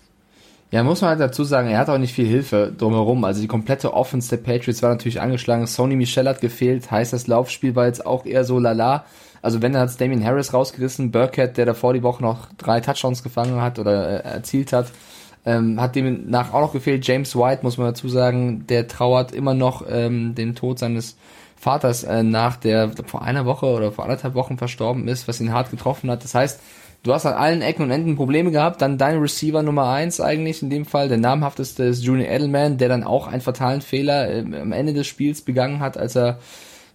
Ja, 0.70 0.84
muss 0.84 1.00
man 1.00 1.12
halt 1.12 1.22
dazu 1.22 1.46
sagen, 1.46 1.70
er 1.70 1.80
hat 1.80 1.90
auch 1.90 1.98
nicht 1.98 2.14
viel 2.14 2.28
Hilfe 2.28 2.74
drumherum. 2.78 3.24
Also 3.24 3.40
die 3.40 3.48
komplette 3.48 3.94
Offense 3.94 4.30
der 4.30 4.44
Patriots 4.44 4.84
war 4.84 4.90
natürlich 4.90 5.22
angeschlagen. 5.22 5.66
Sony 5.66 5.96
Michel 5.96 6.28
hat 6.28 6.42
gefehlt. 6.42 6.92
Heißt, 6.92 7.14
das 7.14 7.28
Laufspiel 7.28 7.76
war 7.76 7.86
jetzt 7.86 8.06
auch 8.06 8.26
eher 8.26 8.44
so 8.44 8.60
lala. 8.60 9.06
Also 9.42 9.62
wenn, 9.62 9.72
dann 9.72 9.84
hat 9.84 10.02
Damien 10.02 10.26
Harris 10.26 10.54
rausgerissen. 10.54 11.12
Burkhead, 11.12 11.56
der 11.56 11.66
davor 11.66 11.94
die 11.94 12.04
Woche 12.04 12.22
noch 12.22 12.50
drei 12.58 12.82
Touchdowns 12.82 13.24
gefangen 13.24 13.62
hat 13.62 13.80
oder 13.80 14.26
äh, 14.26 14.30
erzielt 14.30 14.74
hat, 14.74 14.88
ähm, 15.46 15.80
hat 15.80 15.96
demnach 15.96 16.54
auch 16.54 16.60
noch 16.60 16.74
gefehlt. 16.74 17.08
James 17.08 17.34
White, 17.34 17.64
muss 17.64 17.78
man 17.78 17.88
dazu 17.88 18.10
sagen, 18.10 18.66
der 18.68 18.90
trauert 18.90 19.32
immer 19.32 19.54
noch 19.54 19.86
ähm, 19.90 20.36
den 20.36 20.54
Tod 20.54 20.80
seines 20.80 21.16
Vaters 21.56 22.04
äh, 22.04 22.24
nach, 22.24 22.58
der 22.58 22.92
vor 23.06 23.22
einer 23.22 23.46
Woche 23.46 23.68
oder 23.68 23.94
vor 23.94 24.04
anderthalb 24.04 24.36
Wochen 24.36 24.58
verstorben 24.58 25.08
ist, 25.08 25.30
was 25.30 25.40
ihn 25.40 25.54
hart 25.54 25.72
getroffen 25.72 26.12
hat. 26.12 26.26
Das 26.26 26.36
heißt, 26.36 26.60
du 27.04 27.14
hast 27.14 27.26
an 27.26 27.34
allen 27.34 27.62
Ecken 27.62 27.84
und 27.84 27.92
Enden 27.92 28.16
Probleme 28.16 28.52
gehabt. 28.52 28.82
Dann 28.82 28.98
dein 28.98 29.20
Receiver 29.20 29.64
Nummer 29.64 29.90
eins 29.90 30.20
eigentlich 30.20 30.62
in 30.62 30.70
dem 30.70 30.86
Fall, 30.86 31.08
der 31.08 31.18
namhafteste 31.18 31.84
ist 31.84 32.04
Junior 32.04 32.30
Edelman, 32.30 32.78
der 32.78 32.90
dann 32.90 33.04
auch 33.04 33.28
einen 33.28 33.42
fatalen 33.42 33.82
Fehler 33.82 34.30
äh, 34.30 34.40
am 34.40 34.72
Ende 34.72 34.94
des 34.94 35.08
Spiels 35.08 35.42
begangen 35.42 35.80
hat, 35.80 35.98
als 35.98 36.16
er 36.16 36.40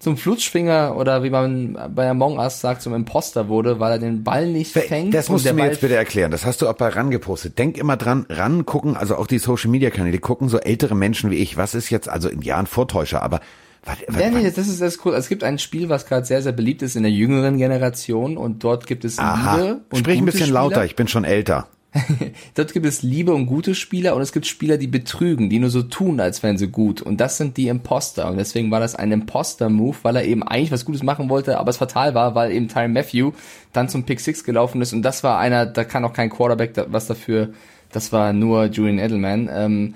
zum 0.02 0.16
Flutschfinger 0.16 0.96
oder 0.96 1.22
wie 1.22 1.30
man 1.30 1.78
bei 1.94 2.10
Among 2.10 2.38
Us 2.38 2.60
sagt, 2.60 2.82
zum 2.82 2.92
Imposter 2.92 3.46
wurde, 3.46 3.78
weil 3.78 3.92
er 3.92 3.98
den 4.00 4.24
Ball 4.24 4.48
nicht 4.48 4.72
fängt. 4.72 5.14
Das 5.14 5.28
musst 5.28 5.46
du 5.46 5.52
mir 5.52 5.60
Ball 5.60 5.68
jetzt 5.70 5.80
bitte 5.80 5.94
erklären. 5.94 6.32
Das 6.32 6.44
hast 6.44 6.60
du 6.60 6.68
auch 6.68 6.74
bei 6.74 6.88
RAN 6.88 7.12
gepostet. 7.12 7.56
Denk 7.56 7.78
immer 7.78 7.96
dran, 7.96 8.26
RAN 8.28 8.66
gucken, 8.66 8.96
also 8.96 9.14
auch 9.14 9.28
die 9.28 9.38
Social 9.38 9.70
Media 9.70 9.90
Kanäle 9.90 10.18
gucken 10.18 10.48
so 10.48 10.58
ältere 10.58 10.96
Menschen 10.96 11.30
wie 11.30 11.36
ich. 11.36 11.56
Was 11.56 11.76
ist 11.76 11.88
jetzt, 11.90 12.08
also 12.08 12.28
in 12.28 12.42
Jahren 12.42 12.66
Vortäuscher, 12.66 13.22
aber 13.22 13.38
was, 13.84 13.98
was, 14.06 14.22
ja, 14.22 14.30
nee, 14.30 14.44
das 14.44 14.58
ist 14.58 14.80
das 14.80 14.94
ist 14.94 15.04
cool. 15.04 15.14
Es 15.14 15.28
gibt 15.28 15.42
ein 15.42 15.58
Spiel, 15.58 15.88
was 15.88 16.06
gerade 16.06 16.24
sehr, 16.24 16.42
sehr 16.42 16.52
beliebt 16.52 16.82
ist 16.82 16.94
in 16.94 17.02
der 17.02 17.12
jüngeren 17.12 17.58
Generation 17.58 18.36
und 18.36 18.62
dort 18.62 18.86
gibt 18.86 19.04
es 19.04 19.18
Aha. 19.18 19.56
Liebe 19.56 19.80
und 19.90 19.98
Sprich 19.98 20.18
ein 20.18 20.24
bisschen 20.24 20.42
Spieler. 20.42 20.60
lauter, 20.60 20.84
ich 20.84 20.94
bin 20.94 21.08
schon 21.08 21.24
älter. 21.24 21.66
dort 22.54 22.72
gibt 22.72 22.86
es 22.86 23.02
Liebe 23.02 23.34
und 23.34 23.46
gute 23.46 23.74
Spieler 23.74 24.14
und 24.16 24.22
es 24.22 24.32
gibt 24.32 24.46
Spieler, 24.46 24.78
die 24.78 24.86
betrügen, 24.86 25.50
die 25.50 25.58
nur 25.58 25.68
so 25.68 25.82
tun, 25.82 26.20
als 26.20 26.42
wären 26.42 26.56
sie 26.56 26.68
gut. 26.68 27.02
Und 27.02 27.20
das 27.20 27.36
sind 27.36 27.56
die 27.56 27.68
Imposter. 27.68 28.30
Und 28.30 28.38
deswegen 28.38 28.70
war 28.70 28.80
das 28.80 28.94
ein 28.94 29.12
Imposter-Move, 29.12 29.96
weil 30.02 30.16
er 30.16 30.24
eben 30.24 30.42
eigentlich 30.42 30.72
was 30.72 30.84
Gutes 30.84 31.02
machen 31.02 31.28
wollte, 31.28 31.58
aber 31.58 31.70
es 31.70 31.76
fatal 31.76 32.14
war, 32.14 32.34
weil 32.34 32.52
eben 32.52 32.68
Tyron 32.68 32.92
Matthew 32.92 33.32
dann 33.72 33.88
zum 33.88 34.04
Pick 34.04 34.20
Six 34.20 34.44
gelaufen 34.44 34.80
ist. 34.80 34.92
Und 34.92 35.02
das 35.02 35.22
war 35.22 35.38
einer, 35.38 35.66
da 35.66 35.84
kann 35.84 36.04
auch 36.04 36.14
kein 36.14 36.30
Quarterback 36.30 36.72
was 36.88 37.06
dafür. 37.06 37.50
Das 37.90 38.10
war 38.12 38.32
nur 38.32 38.66
Julian 38.66 38.98
Edelman. 38.98 39.50
Ähm, 39.52 39.94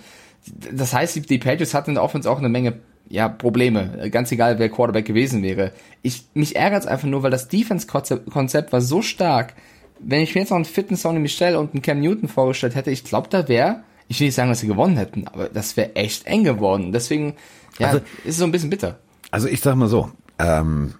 das 0.71 0.93
heißt, 0.93 1.31
die 1.31 1.39
Patriots 1.39 1.73
hatten 1.73 1.91
in 1.91 1.95
der 1.95 2.05
Offense 2.05 2.31
auch 2.31 2.39
eine 2.39 2.51
Menge 2.51 2.75
ja, 3.09 3.29
Probleme. 3.29 4.09
Ganz 4.11 4.33
egal, 4.33 4.59
wer 4.59 4.69
Quarterback 4.69 5.05
gewesen 5.05 5.43
wäre. 5.43 5.73
Ich, 6.03 6.25
mich 6.35 6.57
ärgert 6.57 6.83
es 6.83 6.87
einfach 6.87 7.09
nur, 7.09 7.23
weil 7.23 7.31
das 7.31 7.49
Defense-Konzept 7.49 8.73
war 8.73 8.81
so 8.81 9.03
stark. 9.03 9.55
Wenn 9.99 10.21
ich 10.21 10.35
mir 10.35 10.43
jetzt 10.43 10.51
noch 10.51 10.57
einen 10.57 10.65
fitten 10.65 10.97
Sonny 10.97 11.19
Michel 11.19 11.57
und 11.57 11.73
einen 11.73 11.83
Cam 11.83 12.01
Newton 12.01 12.29
vorgestellt 12.29 12.75
hätte, 12.75 12.91
ich 12.91 13.05
glaube, 13.05 13.29
da 13.31 13.49
wäre, 13.49 13.83
ich 14.09 14.21
will 14.21 14.27
nicht 14.27 14.35
sagen, 14.35 14.51
dass 14.51 14.61
sie 14.61 14.67
gewonnen 14.67 14.97
hätten, 14.97 15.27
aber 15.29 15.49
das 15.49 15.77
wäre 15.77 15.95
echt 15.97 16.27
eng 16.27 16.45
geworden. 16.45 16.93
Deswegen, 16.93 17.35
ja, 17.79 17.89
also, 17.89 17.99
ist 17.99 18.35
es 18.35 18.37
so 18.39 18.45
ein 18.45 18.53
bisschen 18.53 18.71
bitter. 18.71 18.99
Also 19.31 19.49
ich 19.49 19.61
sag 19.61 19.77
mal 19.77 19.89
so, 19.89 20.11
ähm, 20.39 20.95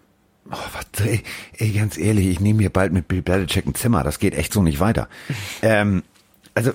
oh, 0.51 0.57
was, 0.73 1.07
ey, 1.07 1.23
ey, 1.59 1.71
ganz 1.71 1.99
ehrlich, 1.99 2.27
ich 2.27 2.41
nehme 2.41 2.61
hier 2.61 2.71
bald 2.71 2.93
mit 2.93 3.09
Bill 3.09 3.23
Belichick 3.23 3.67
ein 3.67 3.75
Zimmer, 3.75 4.03
das 4.03 4.19
geht 4.19 4.35
echt 4.35 4.53
so 4.53 4.63
nicht 4.63 4.81
weiter. 4.81 5.09
ähm, 5.63 6.03
also 6.55 6.73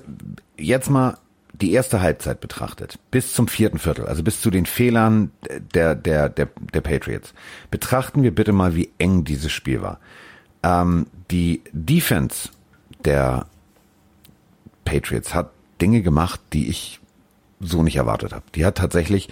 jetzt 0.57 0.89
mal 0.89 1.17
die 1.53 1.73
erste 1.73 2.01
Halbzeit 2.01 2.41
betrachtet, 2.41 2.97
bis 3.11 3.33
zum 3.33 3.47
vierten 3.47 3.77
Viertel, 3.77 4.05
also 4.05 4.23
bis 4.23 4.41
zu 4.41 4.49
den 4.49 4.65
Fehlern 4.65 5.31
der, 5.73 5.95
der, 5.95 6.29
der, 6.29 6.47
der 6.73 6.81
Patriots, 6.81 7.33
betrachten 7.69 8.23
wir 8.23 8.33
bitte 8.33 8.53
mal, 8.53 8.75
wie 8.75 8.91
eng 8.97 9.23
dieses 9.23 9.51
Spiel 9.51 9.81
war. 9.81 9.99
Ähm, 10.63 11.07
die 11.29 11.61
Defense 11.71 12.49
der 13.05 13.45
Patriots 14.85 15.33
hat 15.33 15.51
Dinge 15.81 16.01
gemacht, 16.01 16.39
die 16.53 16.69
ich 16.69 16.99
so 17.59 17.83
nicht 17.83 17.95
erwartet 17.95 18.33
habe. 18.33 18.45
Die 18.55 18.65
hat 18.65 18.77
tatsächlich 18.77 19.29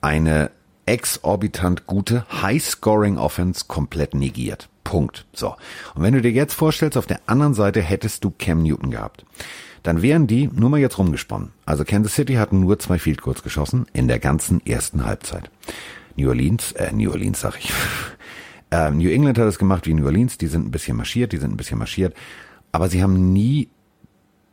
eine 0.00 0.50
exorbitant 0.86 1.86
gute 1.86 2.26
High-Scoring-Offense 2.42 3.64
komplett 3.68 4.14
negiert. 4.14 4.68
Punkt. 4.84 5.26
So. 5.32 5.54
Und 5.94 6.02
wenn 6.02 6.14
du 6.14 6.20
dir 6.20 6.32
jetzt 6.32 6.54
vorstellst, 6.54 6.96
auf 6.96 7.06
der 7.06 7.20
anderen 7.26 7.54
Seite 7.54 7.80
hättest 7.80 8.24
du 8.24 8.32
Cam 8.36 8.62
Newton 8.62 8.90
gehabt. 8.90 9.24
Dann 9.82 10.02
wären 10.02 10.26
die 10.26 10.48
nur 10.52 10.70
mal 10.70 10.80
jetzt 10.80 10.98
rumgesponnen. 10.98 11.50
Also 11.64 11.84
Kansas 11.84 12.14
City 12.14 12.34
hatten 12.34 12.60
nur 12.60 12.78
zwei 12.78 12.98
Field 12.98 13.22
Goals 13.22 13.42
geschossen 13.42 13.86
in 13.92 14.08
der 14.08 14.18
ganzen 14.18 14.64
ersten 14.66 15.04
Halbzeit. 15.04 15.50
New 16.16 16.28
Orleans, 16.28 16.72
äh, 16.72 16.92
New 16.92 17.10
Orleans 17.10 17.40
sag 17.40 17.56
ich. 17.58 17.72
äh, 18.70 18.90
New 18.90 19.10
England 19.10 19.38
hat 19.38 19.46
es 19.46 19.58
gemacht 19.58 19.86
wie 19.86 19.94
New 19.94 20.06
Orleans. 20.06 20.38
Die 20.38 20.48
sind 20.48 20.66
ein 20.66 20.70
bisschen 20.70 20.96
marschiert, 20.96 21.32
die 21.32 21.38
sind 21.38 21.52
ein 21.52 21.56
bisschen 21.56 21.78
marschiert. 21.78 22.14
Aber 22.72 22.88
sie 22.88 23.02
haben 23.02 23.32
nie 23.32 23.68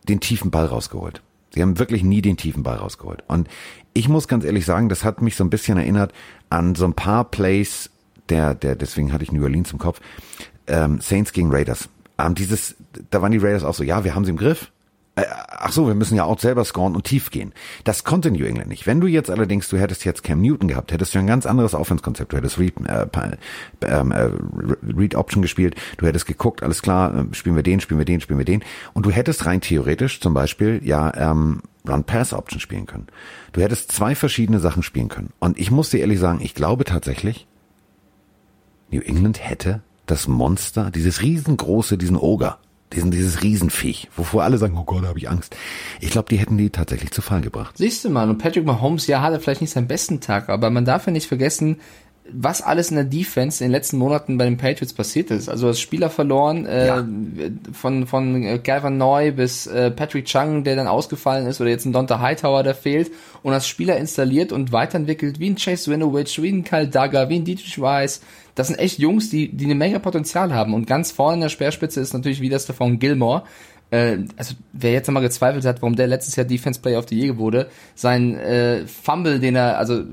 den 0.08 0.20
tiefen 0.20 0.52
Ball 0.52 0.66
rausgeholt. 0.66 1.22
Sie 1.54 1.62
haben 1.62 1.80
wirklich 1.80 2.04
nie 2.04 2.22
den 2.22 2.38
tiefen 2.38 2.64
Ball 2.64 2.78
rausgeholt. 2.78 3.24
Und 3.28 3.50
ich 3.94 4.10
muss 4.10 4.28
ganz 4.28 4.46
ehrlich 4.46 4.66
sagen, 4.66 4.90
das 4.90 5.04
hat 5.04 5.22
mich 5.22 5.36
so 5.36 5.44
ein 5.44 5.50
bisschen 5.50 5.78
erinnert 5.78 6.14
an 6.50 6.76
so 6.76 6.86
ein 6.86 6.94
paar 6.94 7.26
Plays 7.26 7.90
der, 8.30 8.56
der, 8.56 8.76
deswegen 8.76 9.14
hatte 9.14 9.24
ich 9.24 9.32
New 9.32 9.44
Orleans 9.44 9.72
im 9.72 9.80
Kopf, 9.80 10.02
ähm, 10.68 11.00
Saints 11.02 11.34
gegen 11.34 11.52
Raiders. 11.52 11.90
Ähm, 12.18 12.36
dieses, 12.36 12.76
da 13.10 13.22
waren 13.22 13.32
die 13.32 13.38
Raiders 13.38 13.64
auch 13.64 13.74
so, 13.74 13.84
ja, 13.84 14.04
wir 14.04 14.16
haben 14.16 14.26
sie 14.26 14.32
im 14.32 14.38
Griff, 14.38 14.72
äh, 15.18 15.26
ach 15.50 15.72
so, 15.72 15.88
wir 15.88 15.96
müssen 15.96 16.16
ja 16.16 16.24
auch 16.24 16.40
selber 16.40 16.64
scoren 16.64 16.96
und 16.96 17.04
tief 17.04 17.32
gehen. 17.32 17.52
Das 17.84 18.04
konnte 18.04 18.30
New 18.30 18.46
England 18.46 18.70
nicht. 18.70 18.86
Wenn 18.86 19.02
du 19.02 19.08
jetzt 19.08 19.32
allerdings, 19.32 19.68
du 19.68 19.78
hättest 19.78 20.06
jetzt 20.06 20.24
Cam 20.24 20.42
Newton 20.42 20.68
gehabt, 20.68 20.92
hättest 20.92 21.16
du 21.16 21.20
ein 21.20 21.26
ganz 21.26 21.48
anderes 21.48 21.74
Offense-Konzept. 21.74 22.32
Du 22.32 22.38
hättest 22.38 22.60
Read, 22.60 22.74
äh, 22.88 23.08
ähm, 23.82 24.12
äh, 24.12 24.30
Read 24.96 25.16
Option 25.16 25.42
gespielt, 25.42 25.76
du 25.98 26.06
hättest 26.06 26.28
geguckt, 26.28 26.62
alles 26.62 26.84
klar, 26.84 27.16
äh, 27.16 27.34
spielen 27.34 27.56
wir 27.56 27.64
den, 27.64 27.80
spielen 27.80 27.98
wir 27.98 28.06
den, 28.06 28.22
spielen 28.22 28.38
wir 28.38 28.46
den. 28.46 28.64
Und 28.94 29.08
du 29.08 29.10
hättest 29.10 29.48
rein 29.48 29.60
theoretisch 29.60 30.22
zum 30.22 30.36
Beispiel 30.36 30.82
ja 30.84 31.12
ähm, 31.16 31.64
Run-Pass-Option 31.88 32.60
spielen 32.60 32.86
können. 32.86 33.08
Du 33.54 33.62
hättest 33.62 33.92
zwei 33.92 34.14
verschiedene 34.14 34.60
Sachen 34.60 34.84
spielen 34.84 35.10
können. 35.10 35.34
Und 35.40 35.58
ich 35.58 35.72
muss 35.72 35.90
dir 35.90 36.00
ehrlich 36.00 36.20
sagen, 36.20 36.42
ich 36.44 36.54
glaube 36.54 36.86
tatsächlich, 36.86 37.48
New 38.92 39.02
England 39.02 39.44
hätte 39.44 39.82
das 40.06 40.28
Monster, 40.28 40.92
dieses 40.92 41.24
riesengroße, 41.24 41.98
diesen 41.98 42.18
Oger, 42.18 42.60
diesen, 42.94 43.12
dieses 43.12 43.44
Riesenviech, 43.44 44.10
wovor 44.16 44.44
alle 44.44 44.58
sagen, 44.58 44.78
oh 44.78 44.84
Gott, 44.84 45.04
da 45.04 45.10
habe 45.10 45.20
ich 45.20 45.30
Angst. 45.30 45.56
Ich 46.00 46.10
glaube, 46.10 46.30
die 46.30 46.38
hätten 46.38 46.58
die 46.58 46.70
tatsächlich 46.70 47.12
zu 47.12 47.22
Fall 47.22 47.42
gebracht. 47.42 47.78
Siehst 47.78 48.06
du 48.06 48.10
mal, 48.10 48.30
und 48.30 48.38
Patrick 48.38 48.66
Mahomes, 48.66 49.08
ja, 49.08 49.22
hatte 49.22 49.40
vielleicht 49.40 49.62
nicht 49.62 49.72
seinen 49.72 49.88
besten 49.88 50.22
Tag, 50.22 50.50
aber 50.50 50.70
man 50.70 50.86
darf 50.86 51.06
ja 51.06 51.12
nicht 51.12 51.28
vergessen, 51.28 51.78
was 52.32 52.62
alles 52.62 52.90
in 52.90 52.96
der 52.96 53.06
Defense 53.06 53.64
in 53.64 53.70
den 53.70 53.72
letzten 53.74 53.98
Monaten 53.98 54.38
bei 54.38 54.46
den 54.46 54.58
Patriots 54.58 54.94
passiert 54.94 55.32
ist. 55.32 55.50
Also 55.50 55.68
das 55.68 55.80
Spieler 55.80 56.10
verloren, 56.10 56.66
äh, 56.66 56.88
ja. 56.88 57.08
von, 57.74 58.08
von 58.08 58.64
Gavin 58.64 58.98
Neu 58.98 59.32
bis 59.32 59.68
äh, 59.68 59.92
Patrick 59.92 60.26
Chung, 60.26 60.64
der 60.64 60.76
dann 60.76 60.88
ausgefallen 60.88 61.48
ist, 61.48 61.62
oder 61.62 61.70
jetzt 61.70 61.86
ein 61.86 61.94
Donta 61.94 62.20
Hightower, 62.20 62.64
der 62.64 62.76
fehlt, 62.76 63.12
und 63.44 63.52
das 63.54 63.68
Spieler 63.68 63.98
installiert 63.98 64.52
und 64.52 64.72
weiterentwickelt, 64.72 65.40
wie 65.40 65.50
ein 65.50 65.56
Chase 65.56 65.92
Winovich, 65.92 66.42
wie 66.42 66.50
ein 66.50 66.64
Kyle 66.64 66.88
Dagger, 66.88 67.30
wie 67.30 67.36
ein 67.36 67.46
Dietrich 67.46 67.80
Weiss, 67.80 68.22
das 68.58 68.68
sind 68.68 68.80
echt 68.80 68.98
Jungs, 68.98 69.30
die, 69.30 69.50
die 69.50 69.66
eine 69.66 69.76
Menge 69.76 70.00
Potenzial 70.00 70.52
haben. 70.52 70.74
Und 70.74 70.88
ganz 70.88 71.12
vorne 71.12 71.36
in 71.36 71.42
der 71.42 71.50
Speerspitze 71.50 72.02
ist 72.02 72.14
natürlich 72.14 72.42
wieder 72.42 72.58
Stefan 72.58 72.98
Gilmore. 72.98 73.44
Äh, 73.90 74.18
also 74.36 74.56
wer 74.74 74.92
jetzt 74.92 75.08
einmal 75.08 75.24
gezweifelt 75.24 75.66
hat, 75.66 75.82
warum 75.82 75.96
der 75.96 76.08
letztes 76.08 76.36
Jahr 76.36 76.46
Defense 76.46 76.80
Player 76.80 77.00
of 77.00 77.08
the 77.10 77.20
Year 77.20 77.38
wurde, 77.38 77.70
sein 77.96 78.38
äh, 78.38 78.86
Fumble, 78.86 79.40
den 79.40 79.56
er, 79.56 79.78
also 79.78 80.04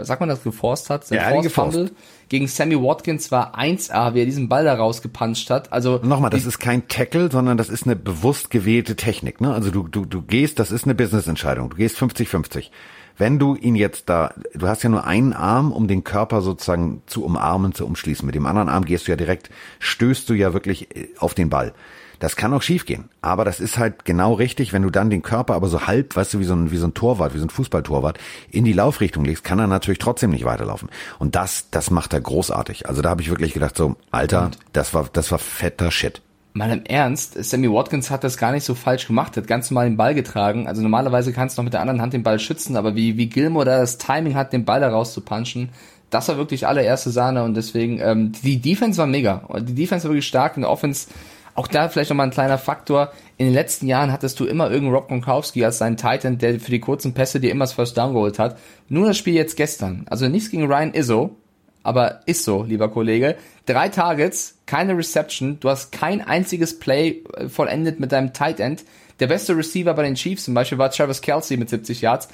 sagt 0.00 0.20
man 0.20 0.28
das, 0.28 0.42
geforst 0.42 0.90
hat, 0.90 1.06
sein 1.06 1.18
ja, 1.18 1.30
Force 1.30 1.52
Fumble 1.52 1.90
gegen 2.28 2.48
Sammy 2.48 2.74
Watkins 2.76 3.30
war 3.30 3.56
1A, 3.56 4.14
wie 4.14 4.20
er 4.20 4.26
diesen 4.26 4.48
Ball 4.48 4.64
da 4.64 4.74
rausgepuncht 4.74 5.48
hat. 5.50 5.72
Also 5.72 6.00
nochmal, 6.02 6.30
das 6.30 6.44
ist 6.44 6.58
kein 6.58 6.88
Tackle, 6.88 7.30
sondern 7.30 7.56
das 7.56 7.68
ist 7.68 7.84
eine 7.84 7.94
bewusst 7.94 8.50
gewählte 8.50 8.96
Technik. 8.96 9.40
Ne? 9.40 9.54
Also 9.54 9.70
du, 9.70 9.86
du, 9.86 10.04
du 10.04 10.22
gehst, 10.22 10.58
das 10.58 10.72
ist 10.72 10.84
eine 10.84 10.94
Business-Entscheidung. 10.94 11.70
Du 11.70 11.76
gehst 11.76 11.96
50-50. 11.96 12.70
Wenn 13.18 13.38
du 13.38 13.54
ihn 13.54 13.76
jetzt 13.76 14.08
da, 14.08 14.34
du 14.54 14.66
hast 14.66 14.82
ja 14.82 14.90
nur 14.90 15.06
einen 15.06 15.32
Arm, 15.32 15.72
um 15.72 15.88
den 15.88 16.04
Körper 16.04 16.42
sozusagen 16.42 17.02
zu 17.06 17.24
umarmen, 17.24 17.72
zu 17.72 17.86
umschließen. 17.86 18.26
Mit 18.26 18.34
dem 18.34 18.44
anderen 18.44 18.68
Arm 18.68 18.84
gehst 18.84 19.06
du 19.06 19.12
ja 19.12 19.16
direkt, 19.16 19.48
stößt 19.78 20.28
du 20.28 20.34
ja 20.34 20.52
wirklich 20.52 20.94
äh, 20.96 21.08
auf 21.18 21.34
den 21.34 21.48
Ball. 21.48 21.72
Das 22.18 22.36
kann 22.36 22.52
auch 22.54 22.62
schiefgehen, 22.62 23.08
aber 23.20 23.44
das 23.44 23.60
ist 23.60 23.78
halt 23.78 24.04
genau 24.04 24.34
richtig, 24.34 24.72
wenn 24.72 24.82
du 24.82 24.90
dann 24.90 25.10
den 25.10 25.22
Körper 25.22 25.54
aber 25.54 25.68
so 25.68 25.86
halb, 25.86 26.16
weißt 26.16 26.34
du, 26.34 26.40
wie 26.40 26.44
so 26.44 26.54
ein, 26.54 26.70
wie 26.70 26.76
so 26.76 26.86
ein 26.86 26.94
Torwart, 26.94 27.34
wie 27.34 27.38
so 27.38 27.46
ein 27.46 27.50
Fußballtorwart, 27.50 28.18
in 28.50 28.64
die 28.64 28.72
Laufrichtung 28.72 29.24
legst, 29.24 29.44
kann 29.44 29.58
er 29.58 29.66
natürlich 29.66 29.98
trotzdem 29.98 30.30
nicht 30.30 30.44
weiterlaufen. 30.44 30.88
Und 31.18 31.34
das, 31.34 31.70
das 31.70 31.90
macht 31.90 32.12
er 32.12 32.20
großartig. 32.20 32.88
Also 32.88 33.02
da 33.02 33.10
habe 33.10 33.22
ich 33.22 33.30
wirklich 33.30 33.52
gedacht, 33.52 33.76
so, 33.76 33.96
Alter, 34.10 34.50
das 34.72 34.94
war, 34.94 35.08
das 35.12 35.30
war 35.30 35.38
fetter 35.38 35.90
Shit 35.90 36.22
mal 36.56 36.70
im 36.70 36.84
Ernst, 36.86 37.36
Sammy 37.44 37.70
Watkins 37.70 38.10
hat 38.10 38.24
das 38.24 38.38
gar 38.38 38.50
nicht 38.50 38.64
so 38.64 38.74
falsch 38.74 39.06
gemacht, 39.06 39.36
hat 39.36 39.46
ganz 39.46 39.70
normal 39.70 39.88
den 39.88 39.96
Ball 39.96 40.14
getragen. 40.14 40.66
Also 40.66 40.82
normalerweise 40.82 41.32
kannst 41.32 41.56
du 41.56 41.60
noch 41.60 41.64
mit 41.64 41.74
der 41.74 41.82
anderen 41.82 42.00
Hand 42.00 42.14
den 42.14 42.22
Ball 42.22 42.38
schützen, 42.38 42.76
aber 42.76 42.96
wie, 42.96 43.16
wie 43.16 43.28
Gilmore 43.28 43.66
da 43.66 43.78
das 43.78 43.98
Timing 43.98 44.34
hat, 44.34 44.52
den 44.52 44.64
Ball 44.64 44.80
da 44.80 44.88
rauszupunchen, 44.88 45.68
das 46.10 46.28
war 46.28 46.36
wirklich 46.38 46.66
allererste 46.66 47.10
Sahne 47.10 47.44
und 47.44 47.54
deswegen, 47.54 48.00
ähm, 48.00 48.32
die 48.32 48.60
Defense 48.60 48.98
war 48.98 49.06
mega. 49.06 49.42
Die 49.60 49.74
Defense 49.74 50.04
war 50.04 50.12
wirklich 50.12 50.26
stark 50.26 50.56
in 50.56 50.62
der 50.62 50.70
Offense, 50.70 51.08
auch 51.56 51.66
da 51.66 51.88
vielleicht 51.88 52.10
nochmal 52.10 52.26
ein 52.26 52.32
kleiner 52.32 52.58
Faktor. 52.58 53.12
In 53.38 53.46
den 53.46 53.54
letzten 53.54 53.86
Jahren 53.86 54.12
hattest 54.12 54.38
du 54.38 54.44
immer 54.44 54.70
irgendeinen 54.70 54.94
Rob 54.94 55.08
Gronkowski 55.08 55.64
als 55.64 55.78
seinen 55.78 55.96
Titan, 55.96 56.38
der 56.38 56.60
für 56.60 56.70
die 56.70 56.80
kurzen 56.80 57.14
Pässe 57.14 57.40
dir 57.40 57.50
immer 57.50 57.64
das 57.64 57.72
First 57.72 57.96
Down 57.96 58.12
geholt 58.12 58.38
hat. 58.38 58.58
Nur 58.88 59.06
das 59.06 59.16
Spiel 59.16 59.34
jetzt 59.34 59.56
gestern. 59.56 60.06
Also 60.08 60.28
nichts 60.28 60.50
gegen 60.50 60.66
Ryan 60.66 60.92
Izzo, 60.94 61.36
aber 61.82 62.20
ist 62.26 62.44
so, 62.44 62.62
lieber 62.62 62.90
Kollege. 62.90 63.36
Drei 63.64 63.88
Targets, 63.88 64.58
keine 64.66 64.96
Reception, 64.96 65.58
du 65.60 65.70
hast 65.70 65.92
kein 65.92 66.20
einziges 66.20 66.78
Play 66.78 67.22
äh, 67.34 67.48
vollendet 67.48 68.00
mit 68.00 68.12
deinem 68.12 68.32
Tight 68.32 68.60
End. 68.60 68.84
Der 69.18 69.26
beste 69.26 69.56
Receiver 69.56 69.94
bei 69.94 70.02
den 70.02 70.14
Chiefs 70.14 70.44
zum 70.44 70.54
Beispiel 70.54 70.78
war 70.78 70.90
Travis 70.90 71.22
Kelsey 71.22 71.56
mit 71.56 71.70
70 71.70 72.02
Yards. 72.02 72.28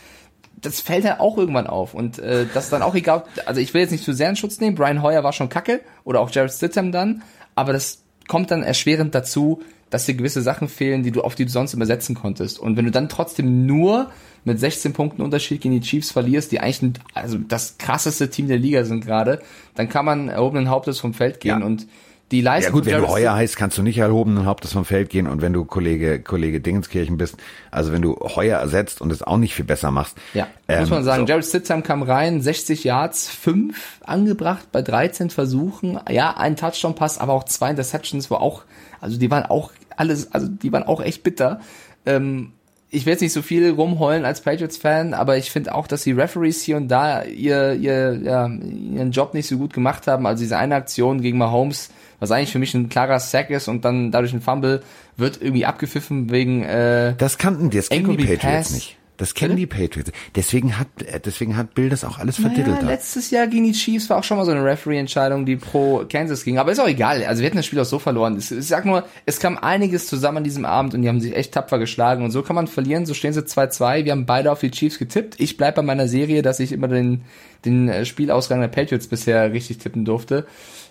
Das 0.61 0.81
fällt 0.81 1.05
ja 1.05 1.21
auch 1.21 1.39
irgendwann 1.39 1.67
auf 1.67 1.95
und 1.95 2.19
äh, 2.19 2.47
das 2.53 2.65
ist 2.65 2.73
dann 2.73 2.83
auch 2.83 2.95
egal. 2.95 3.25
Also 3.47 3.61
ich 3.61 3.73
will 3.73 3.83
jetzt 3.83 3.93
nicht 3.93 4.05
zu 4.05 4.13
sehr 4.13 4.31
in 4.31 4.37
Schutz 4.37 4.59
nehmen. 4.59 4.75
Brian 4.75 5.03
Hoyer 5.03 5.23
war 5.23 5.33
schon 5.33 5.49
kacke 5.49 5.81
oder 6.05 6.21
auch 6.21 6.31
Jared 6.31 6.53
Stidham 6.53 6.91
dann, 6.91 7.23
aber 7.55 7.73
das 7.73 8.02
kommt 8.29 8.51
dann 8.51 8.63
erschwerend 8.63 9.15
dazu, 9.15 9.63
dass 9.91 10.07
dir 10.07 10.15
gewisse 10.15 10.41
Sachen 10.41 10.69
fehlen, 10.69 11.03
die 11.03 11.11
du 11.11 11.21
auf 11.21 11.35
die 11.35 11.45
du 11.45 11.51
sonst 11.51 11.75
immer 11.75 11.87
setzen 11.87 12.15
konntest. 12.15 12.59
Und 12.59 12.77
wenn 12.77 12.87
du 12.87 12.91
dann 12.91 13.09
trotzdem 13.09 13.67
nur 13.67 14.11
mit 14.45 14.59
16 14.59 14.95
Punkten 14.95 15.23
Unterschied 15.23 15.61
gegen 15.61 15.75
die 15.75 15.87
Chiefs 15.87 16.11
verlierst, 16.11 16.51
die 16.51 16.61
eigentlich 16.61 16.83
ein, 16.83 16.95
also 17.15 17.39
das 17.39 17.77
krasseste 17.79 18.31
Team 18.31 18.49
der 18.49 18.59
Liga 18.59 18.85
sind 18.85 19.05
gerade, 19.05 19.43
dann 19.75 19.89
kann 19.89 20.05
man 20.05 20.29
erhobenen 20.29 20.71
Hauptes 20.71 20.99
vom 20.99 21.15
Feld 21.15 21.41
gehen 21.41 21.61
ja. 21.61 21.67
und 21.67 21.87
die 22.33 22.41
Leistung. 22.41 22.75
Ja 22.75 22.81
gut, 22.81 22.87
wenn 22.87 23.01
du 23.03 23.09
Heuer 23.09 23.35
heißt, 23.35 23.57
kannst 23.57 23.79
du 23.79 23.83
nicht 23.83 23.99
erhobenen 23.99 24.47
Hauptes 24.47 24.73
vom 24.73 24.85
Feld 24.85 25.11
gehen 25.11 25.27
und 25.27 25.43
wenn 25.43 25.53
du 25.53 25.65
Kollege 25.65 26.21
Kollege 26.21 26.61
Dingenskirchen 26.61 27.19
bist, 27.19 27.37
also 27.71 27.93
wenn 27.93 28.03
du 28.03 28.17
Heuer 28.21 28.59
ersetzt 28.59 29.01
und 29.01 29.13
es 29.13 29.23
auch 29.23 29.37
nicht 29.37 29.55
viel 29.55 29.65
besser 29.65 29.91
machst. 29.91 30.17
Ja, 30.35 30.49
ähm, 30.67 30.81
muss 30.81 30.91
man 30.91 31.05
sagen. 31.05 31.27
So. 31.27 31.29
Jared 31.29 31.45
Stidham 31.45 31.83
kam 31.83 32.03
rein, 32.03 32.41
60 32.41 32.85
Yards, 32.85 33.29
5 33.29 34.01
angebracht 34.05 34.73
bei 34.73 34.83
13 34.83 35.31
Versuchen. 35.31 36.01
Ja, 36.11 36.37
ein 36.37 36.57
Touchdown-Pass, 36.57 37.19
aber 37.19 37.35
auch 37.35 37.45
zwei 37.45 37.71
Interceptions, 37.71 38.31
wo 38.31 38.37
auch, 38.37 38.65
also 39.01 39.19
die 39.19 39.31
waren 39.31 39.45
auch 39.45 39.71
alles, 39.97 40.33
also 40.33 40.49
die 40.49 40.73
waren 40.73 40.85
auch 40.85 41.03
echt 41.03 41.23
bitter. 41.23 41.61
Ähm, 42.07 42.53
ich 42.95 43.07
will 43.07 43.13
jetzt 43.13 43.23
nicht 43.23 43.33
so 43.33 43.41
viel 43.41 43.71
rumheulen 43.71 44.27
als 44.27 44.43
Patriots-Fan, 44.43 45.15
aber 45.15 45.39
ich 45.39 45.51
finde 45.51 45.75
auch, 45.75 45.87
dass 45.87 46.03
die 46.03 46.13
Referees 46.13 46.61
hier 46.61 46.77
und 46.77 46.89
da 46.89 47.23
ihr, 47.23 47.73
ihr, 47.73 48.21
ja, 48.23 48.47
ihren 48.47 49.13
Job 49.13 49.33
nicht 49.33 49.49
so 49.49 49.57
gut 49.57 49.73
gemacht 49.73 50.07
haben. 50.07 50.27
Also 50.27 50.43
diese 50.43 50.59
eine 50.59 50.75
Aktion 50.75 51.23
gegen 51.23 51.39
Mahomes, 51.39 51.89
was 52.23 52.31
eigentlich 52.31 52.53
für 52.53 52.61
mich 52.61 52.73
ein 52.73 52.89
klarer 52.89 53.19
Sack 53.19 53.51
ist 53.51 53.67
und 53.67 53.85
dann 53.85 54.13
dadurch 54.13 54.33
ein 54.33 54.41
Fumble, 54.41 54.83
wird 55.17 55.43
irgendwie 55.43 55.67
abgepfiffen 55.67 56.31
wegen 56.31 56.63
äh, 56.63 57.15
Das 57.19 57.37
kannten 57.37 57.69
die, 57.69 57.79
das 57.79 57.89
kennen 57.89 58.17
die 58.17 58.25
Patriots 58.25 58.69
Pass. 58.69 58.71
nicht. 58.71 58.97
Das 59.17 59.35
kennen 59.35 59.57
die 59.57 59.67
Patriots. 59.67 60.11
Deswegen 60.35 60.79
hat, 60.79 60.87
deswegen 61.25 61.57
hat 61.57 61.75
Bill 61.75 61.89
das 61.89 62.05
auch 62.05 62.19
alles 62.19 62.41
verdiddelt. 62.41 62.77
Naja, 62.77 62.89
letztes 62.89 63.31
Jahr 63.31 63.47
gegen 63.47 63.65
die 63.65 63.73
Chiefs 63.73 64.09
war 64.09 64.19
auch 64.19 64.25
schon 64.25 64.37
mal 64.37 64.45
so 64.45 64.53
eine 64.53 64.65
Referee-Entscheidung, 64.65 65.47
die 65.47 65.57
pro 65.57 66.05
Kansas 66.09 66.45
ging. 66.45 66.59
Aber 66.59 66.73
ist 66.73 66.79
auch 66.79 66.89
egal. 66.89 67.25
Also 67.25 67.41
wir 67.41 67.47
hätten 67.47 67.59
das 67.59 67.67
Spiel 67.67 67.79
auch 67.79 67.85
so 67.85 67.99
verloren. 67.99 68.39
Ich 68.39 68.47
sag 68.47 68.85
nur, 68.85 69.05
es 69.27 69.39
kam 69.39 69.59
einiges 69.59 70.07
zusammen 70.07 70.39
an 70.39 70.45
diesem 70.45 70.65
Abend 70.65 70.95
und 70.95 71.03
die 71.03 71.09
haben 71.09 71.21
sich 71.21 71.37
echt 71.37 71.53
tapfer 71.53 71.79
geschlagen. 71.79 72.25
Und 72.25 72.31
so 72.31 72.43
kann 72.43 72.57
man 72.57 72.69
verlieren. 72.69 73.05
So 73.05 73.15
stehen 73.15 73.33
sie 73.33 73.43
2-2. 73.43 74.05
Wir 74.05 74.13
haben 74.13 74.27
beide 74.27 74.51
auf 74.51 74.61
die 74.61 74.71
Chiefs 74.71 74.99
getippt. 74.99 75.39
Ich 75.39 75.57
bleib 75.57 75.75
bei 75.75 75.83
meiner 75.83 76.09
Serie, 76.09 76.43
dass 76.43 76.59
ich 76.59 76.73
immer 76.73 76.89
den, 76.89 77.23
den 77.65 77.89
äh, 77.89 78.05
Spielausgang 78.05 78.61
der 78.61 78.69
Patriots 78.69 79.09
bisher 79.09 79.53
richtig 79.53 79.79
tippen 79.79 80.05
durfte. 80.05 80.47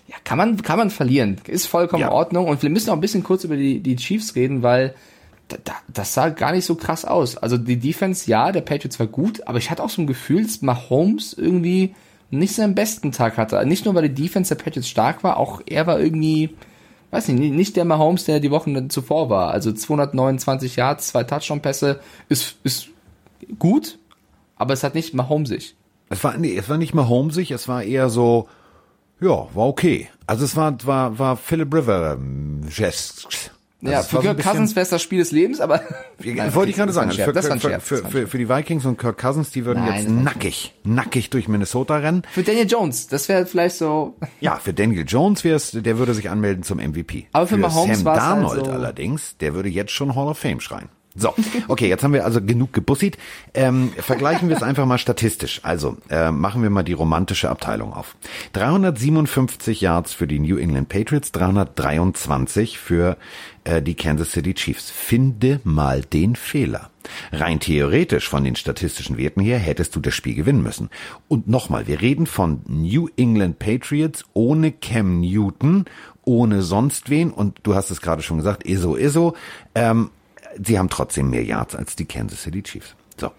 Ja, 0.08 0.16
kann 0.24 0.38
man, 0.38 0.60
kann 0.62 0.78
man 0.78 0.90
verlieren. 0.90 1.38
Ist 1.46 1.66
vollkommen 1.66 2.02
ja. 2.02 2.08
in 2.08 2.12
Ordnung. 2.12 2.46
Und 2.48 2.62
wir 2.62 2.70
müssen 2.70 2.90
auch 2.90 2.94
ein 2.94 3.00
bisschen 3.00 3.22
kurz 3.22 3.44
über 3.44 3.56
die, 3.56 3.80
die 3.80 3.96
Chiefs 3.96 4.34
reden, 4.34 4.62
weil 4.62 4.94
das 5.92 6.14
sah 6.14 6.30
gar 6.30 6.52
nicht 6.52 6.64
so 6.64 6.74
krass 6.74 7.04
aus. 7.04 7.36
Also 7.36 7.58
die 7.58 7.78
Defense, 7.78 8.30
ja, 8.30 8.52
der 8.52 8.62
Patriots 8.62 8.98
war 8.98 9.06
gut, 9.06 9.46
aber 9.46 9.58
ich 9.58 9.70
hatte 9.70 9.82
auch 9.82 9.90
so 9.90 10.02
ein 10.02 10.06
Gefühl, 10.06 10.44
dass 10.44 10.62
Mahomes 10.62 11.34
irgendwie 11.34 11.94
nicht 12.30 12.54
seinen 12.54 12.74
besten 12.74 13.12
Tag 13.12 13.36
hatte. 13.36 13.64
Nicht 13.66 13.84
nur, 13.84 13.94
weil 13.94 14.08
die 14.08 14.22
Defense 14.22 14.54
der 14.54 14.62
Patriots 14.62 14.88
stark 14.88 15.22
war, 15.22 15.36
auch 15.36 15.60
er 15.66 15.86
war 15.86 16.00
irgendwie, 16.00 16.56
weiß 17.10 17.28
nicht, 17.28 17.52
nicht 17.52 17.76
der 17.76 17.84
Mahomes, 17.84 18.24
der 18.24 18.40
die 18.40 18.50
Wochen 18.50 18.88
zuvor 18.88 19.28
war. 19.28 19.50
Also 19.50 19.72
229 19.72 20.76
Yards, 20.76 21.08
zwei 21.08 21.24
Touchdown-Pässe 21.24 22.00
ist, 22.28 22.56
ist 22.64 22.88
gut, 23.58 23.98
aber 24.56 24.72
es 24.72 24.82
hat 24.82 24.94
nicht 24.94 25.12
Mahomesig. 25.12 25.76
Es 26.08 26.24
war, 26.24 26.36
nee, 26.38 26.56
es 26.56 26.68
war 26.68 26.78
nicht 26.78 26.94
Mahomesig, 26.94 27.50
es 27.50 27.68
war 27.68 27.82
eher 27.82 28.08
so, 28.08 28.48
ja, 29.22 29.48
war 29.54 29.66
okay. 29.66 30.08
Also 30.26 30.44
es 30.44 30.56
war, 30.56 30.76
war, 30.84 31.18
war 31.18 31.36
Philip 31.36 31.72
River, 31.74 32.18
ähm, 32.18 32.62
Also 33.84 33.94
ja, 33.94 34.02
für 34.02 34.20
Kirk 34.20 34.40
Cousins 34.40 34.76
wäre 34.76 34.84
es 34.84 34.90
das 34.90 35.02
Spiel 35.02 35.18
des 35.18 35.32
Lebens, 35.32 35.60
aber. 35.60 35.82
Nein, 36.24 36.54
wollte 36.54 36.70
ich 36.70 36.76
gerade 36.76 36.92
sagen. 36.92 37.10
Für, 37.10 37.34
für, 37.34 37.80
für, 37.80 37.80
für, 37.80 38.26
für, 38.28 38.38
die 38.38 38.48
Vikings 38.48 38.84
und 38.84 38.96
Kirk 38.96 39.18
Cousins, 39.18 39.50
die 39.50 39.64
würden 39.64 39.84
Nein, 39.84 40.02
jetzt 40.02 40.08
nackig, 40.08 40.74
nackig 40.84 41.30
durch 41.30 41.48
Minnesota 41.48 41.96
rennen. 41.96 42.22
Für 42.30 42.44
Daniel 42.44 42.68
Jones, 42.68 43.08
das 43.08 43.28
wäre 43.28 43.44
vielleicht 43.44 43.76
so. 43.76 44.14
Ja, 44.40 44.56
für 44.56 44.72
Daniel 44.72 45.04
Jones 45.06 45.42
wäre 45.42 45.56
es, 45.56 45.72
der 45.72 45.98
würde 45.98 46.14
sich 46.14 46.30
anmelden 46.30 46.62
zum 46.62 46.78
MVP. 46.78 47.26
Aber 47.32 47.46
für, 47.48 47.56
für 47.56 47.60
Mahomes 47.60 48.02
Sam 48.02 48.14
Darnold 48.14 48.52
halt 48.58 48.66
so 48.66 48.72
allerdings, 48.72 49.36
der 49.38 49.54
würde 49.54 49.68
jetzt 49.68 49.90
schon 49.90 50.14
Hall 50.14 50.28
of 50.28 50.38
Fame 50.38 50.60
schreien. 50.60 50.88
So, 51.14 51.34
okay, 51.68 51.88
jetzt 51.88 52.02
haben 52.02 52.14
wir 52.14 52.24
also 52.24 52.40
genug 52.40 52.72
gebussit. 52.72 53.18
Ähm, 53.52 53.92
vergleichen 53.98 54.48
wir 54.48 54.56
es 54.56 54.62
einfach 54.62 54.86
mal 54.86 54.98
statistisch. 54.98 55.60
Also 55.62 55.98
äh, 56.08 56.30
machen 56.30 56.62
wir 56.62 56.70
mal 56.70 56.82
die 56.82 56.94
romantische 56.94 57.50
Abteilung 57.50 57.92
auf. 57.92 58.16
357 58.54 59.82
Yards 59.82 60.14
für 60.14 60.26
die 60.26 60.38
New 60.38 60.56
England 60.56 60.88
Patriots, 60.88 61.30
323 61.32 62.78
für 62.78 63.18
äh, 63.64 63.82
die 63.82 63.94
Kansas 63.94 64.32
City 64.32 64.54
Chiefs. 64.54 64.90
Finde 64.90 65.60
mal 65.64 66.00
den 66.00 66.34
Fehler. 66.34 66.90
Rein 67.30 67.60
theoretisch 67.60 68.28
von 68.28 68.44
den 68.44 68.56
statistischen 68.56 69.18
Werten 69.18 69.40
her 69.40 69.58
hättest 69.58 69.94
du 69.94 70.00
das 70.00 70.14
Spiel 70.14 70.34
gewinnen 70.34 70.62
müssen. 70.62 70.88
Und 71.28 71.46
nochmal, 71.46 71.86
wir 71.86 72.00
reden 72.00 72.26
von 72.26 72.62
New 72.66 73.08
England 73.16 73.58
Patriots 73.58 74.24
ohne 74.32 74.72
Cam 74.72 75.20
Newton, 75.20 75.84
ohne 76.24 76.62
sonst 76.62 77.10
wen 77.10 77.30
und 77.30 77.58
du 77.64 77.74
hast 77.74 77.90
es 77.90 78.00
gerade 78.00 78.22
schon 78.22 78.38
gesagt, 78.38 78.64
ISO 78.64 78.96
ISO. 78.96 79.34
Ähm, 79.74 80.10
sie 80.62 80.78
haben 80.78 80.88
trotzdem 80.88 81.30
mehr 81.30 81.44
Yards 81.44 81.74
als 81.74 81.96
die 81.96 82.04
Kansas 82.04 82.42
City 82.42 82.62
Chiefs. 82.62 82.94
So. 83.18 83.32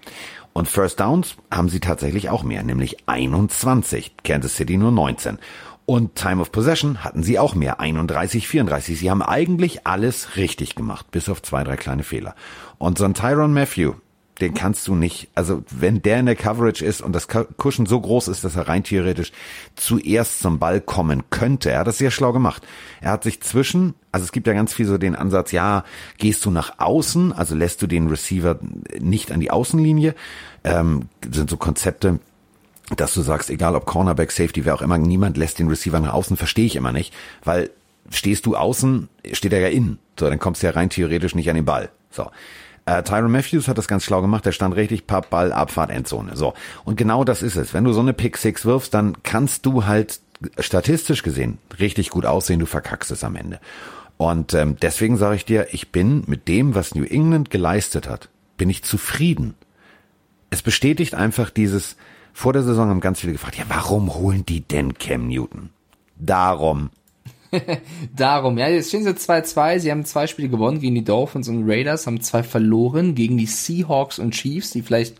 Und 0.53 0.67
First 0.67 1.00
Downs 1.00 1.36
haben 1.51 1.70
sie 1.70 1.79
tatsächlich 1.79 2.29
auch 2.29 2.43
mehr, 2.43 2.63
nämlich 2.63 2.98
21. 3.08 4.17
Kansas 4.24 4.55
City 4.55 4.77
nur 4.77 4.91
19. 4.91 5.39
Und 5.86 6.15
Time 6.15 6.41
of 6.41 6.51
Possession 6.51 7.03
hatten 7.03 7.24
sie 7.24 7.39
auch 7.39 7.55
mehr, 7.55 7.79
31, 7.79 8.48
34. 8.48 8.98
Sie 8.98 9.12
haben 9.12 9.22
eigentlich 9.22 9.86
alles 9.86 10.38
richtig 10.38 10.75
gemacht, 10.75 11.12
bis 11.12 11.27
auf 11.27 11.41
zwei, 11.41 11.63
drei 11.63 11.75
kleine 11.75 12.03
Fehler. 12.03 12.36
Und 12.77 12.98
so 12.98 13.03
ein 13.03 13.13
Tyron 13.15 13.53
Matthew, 13.53 13.93
den 14.42 14.54
kannst 14.54 14.88
du 14.88 14.96
nicht, 14.96 15.30
also 15.36 15.63
wenn 15.70 16.02
der 16.02 16.20
in 16.20 16.25
der 16.25 16.36
Coverage 16.36 16.84
ist 16.84 17.02
und 17.02 17.13
das 17.13 17.28
Cushion 17.28 17.86
so 17.86 18.00
groß 18.00 18.28
ist, 18.30 18.44
dass 18.44 18.56
er 18.56 18.68
rein 18.68 18.84
theoretisch 18.84 19.32
zuerst 19.75 20.40
zum 20.40 20.60
Ball 20.60 20.82
kommen 20.82 21.24
könnte, 21.30 21.72
er 21.72 21.80
hat 21.80 21.88
das 21.88 22.00
sehr 22.00 22.12
schlau 22.12 22.34
gemacht. 22.34 22.66
Er 23.00 23.12
hat 23.12 23.24
sich 23.24 23.42
zwischen, 23.42 23.94
also 24.12 24.24
es 24.24 24.32
gibt 24.32 24.48
ja 24.48 24.54
ganz 24.54 24.74
viel 24.74 24.88
so 24.88 24.98
den 24.98 25.16
Ansatz, 25.16 25.52
ja, 25.52 25.84
gehst 26.18 26.44
du 26.46 26.52
nach 26.52 26.80
außen, 26.80 27.32
also 27.32 27.56
lässt 27.56 27.82
du 27.82 27.88
den 27.88 28.08
Receiver 28.08 28.60
nicht 29.00 29.32
an 29.32 29.40
die 29.40 29.52
Außenlinie, 29.52 30.16
ähm, 30.63 31.10
sind 31.30 31.50
so 31.50 31.58
Konzepte, 31.58 32.20
dass 32.98 33.13
du 33.13 33.22
sagst, 33.22 33.50
egal 33.50 33.75
ob 33.75 33.86
Cornerback, 33.86 34.32
Safety, 34.32 34.66
wer 34.66 34.74
auch 34.75 34.82
immer, 34.82 34.98
niemand 34.98 35.38
lässt 35.38 35.60
den 35.60 35.68
Receiver 35.68 36.00
nach 36.00 36.13
außen, 36.13 36.38
verstehe 36.38 36.66
ich 36.66 36.75
immer 36.75 36.92
nicht, 36.92 37.13
weil 37.44 37.70
stehst 38.10 38.46
du 38.46 38.56
außen, 38.56 39.10
steht 39.32 39.54
er 39.54 39.60
ja 39.60 39.70
innen. 39.70 40.00
So, 40.20 40.30
dann 40.30 40.40
kommst 40.40 40.62
du 40.62 40.68
ja 40.68 40.74
rein 40.74 40.90
theoretisch 40.90 41.36
nicht 41.36 41.50
an 41.50 41.56
den 41.56 41.66
Ball. 41.66 41.90
So. 42.12 42.30
Äh, 42.86 43.04
Tyron 43.04 43.32
Matthews 43.32 43.68
hat 43.68 43.78
das 43.78 43.88
ganz 43.88 44.04
schlau 44.04 44.22
gemacht. 44.22 44.46
Der 44.46 44.52
stand 44.52 44.75
richtig 44.75 45.08
Papp, 45.08 45.30
Ball, 45.30 45.52
Abfahrt, 45.52 45.90
Endzone. 45.90 46.36
So. 46.36 46.54
Und 46.84 46.98
genau 46.98 47.24
das 47.24 47.42
ist 47.42 47.56
es. 47.56 47.74
Wenn 47.74 47.84
du 47.84 47.94
so 47.94 48.02
eine 48.02 48.13
Pick 48.13 48.38
Six 48.38 48.66
wirfst, 48.66 48.94
dann 48.94 49.24
kannst 49.24 49.66
du 49.66 49.86
halt 49.86 50.20
statistisch 50.60 51.24
gesehen 51.24 51.58
richtig 51.80 52.10
gut 52.10 52.25
aussehen. 52.25 52.60
Du 52.60 52.66
verkackst 52.66 53.12
es 53.12 53.24
am 53.24 53.36
Ende. 53.36 53.60
Und 54.18 54.54
ähm, 54.54 54.78
deswegen 54.82 55.18
sage 55.18 55.36
ich 55.36 55.46
dir, 55.46 55.68
ich 55.72 55.92
bin 55.92 56.24
mit 56.28 56.48
dem, 56.48 56.75
was 56.75 56.96
New 56.96 57.04
England 57.04 57.50
geleistet 57.50 58.08
hat, 58.08 58.30
bin 58.58 58.70
ich 58.70 58.84
zufrieden. 58.84 59.56
Es 60.50 60.62
bestätigt 60.62 61.16
einfach 61.16 61.50
dieses, 61.50 61.96
vor 62.32 62.54
der 62.54 62.63
Saison 62.63 62.90
haben 62.90 63.00
ganz 63.00 63.20
viele 63.20 63.34
gefragt, 63.34 63.58
ja, 63.58 63.66
warum 63.68 64.13
holen 64.13 64.46
die 64.46 64.62
denn 64.62 64.94
Cam 64.98 65.28
Newton? 65.28 65.70
Darum, 66.18 66.90
Darum, 68.16 68.58
ja, 68.58 68.68
jetzt 68.68 68.90
stehen 68.90 69.04
sie 69.04 69.12
2-2. 69.12 69.80
Sie 69.80 69.92
haben 69.92 70.06
zwei 70.06 70.28
Spiele 70.28 70.50
gewonnen 70.50 70.80
gegen 70.80 70.96
die 70.96 71.04
Dolphins 71.04 71.50
und 71.50 71.70
Raiders, 71.70 72.08
haben 72.08 72.22
zwei 72.22 72.44
verloren 72.44 73.16
gegen 73.16 73.38
die 73.38 73.46
Seahawks 73.46 74.20
und 74.20 74.32
Chiefs, 74.32 74.72
die 74.72 74.82
vielleicht 74.82 75.16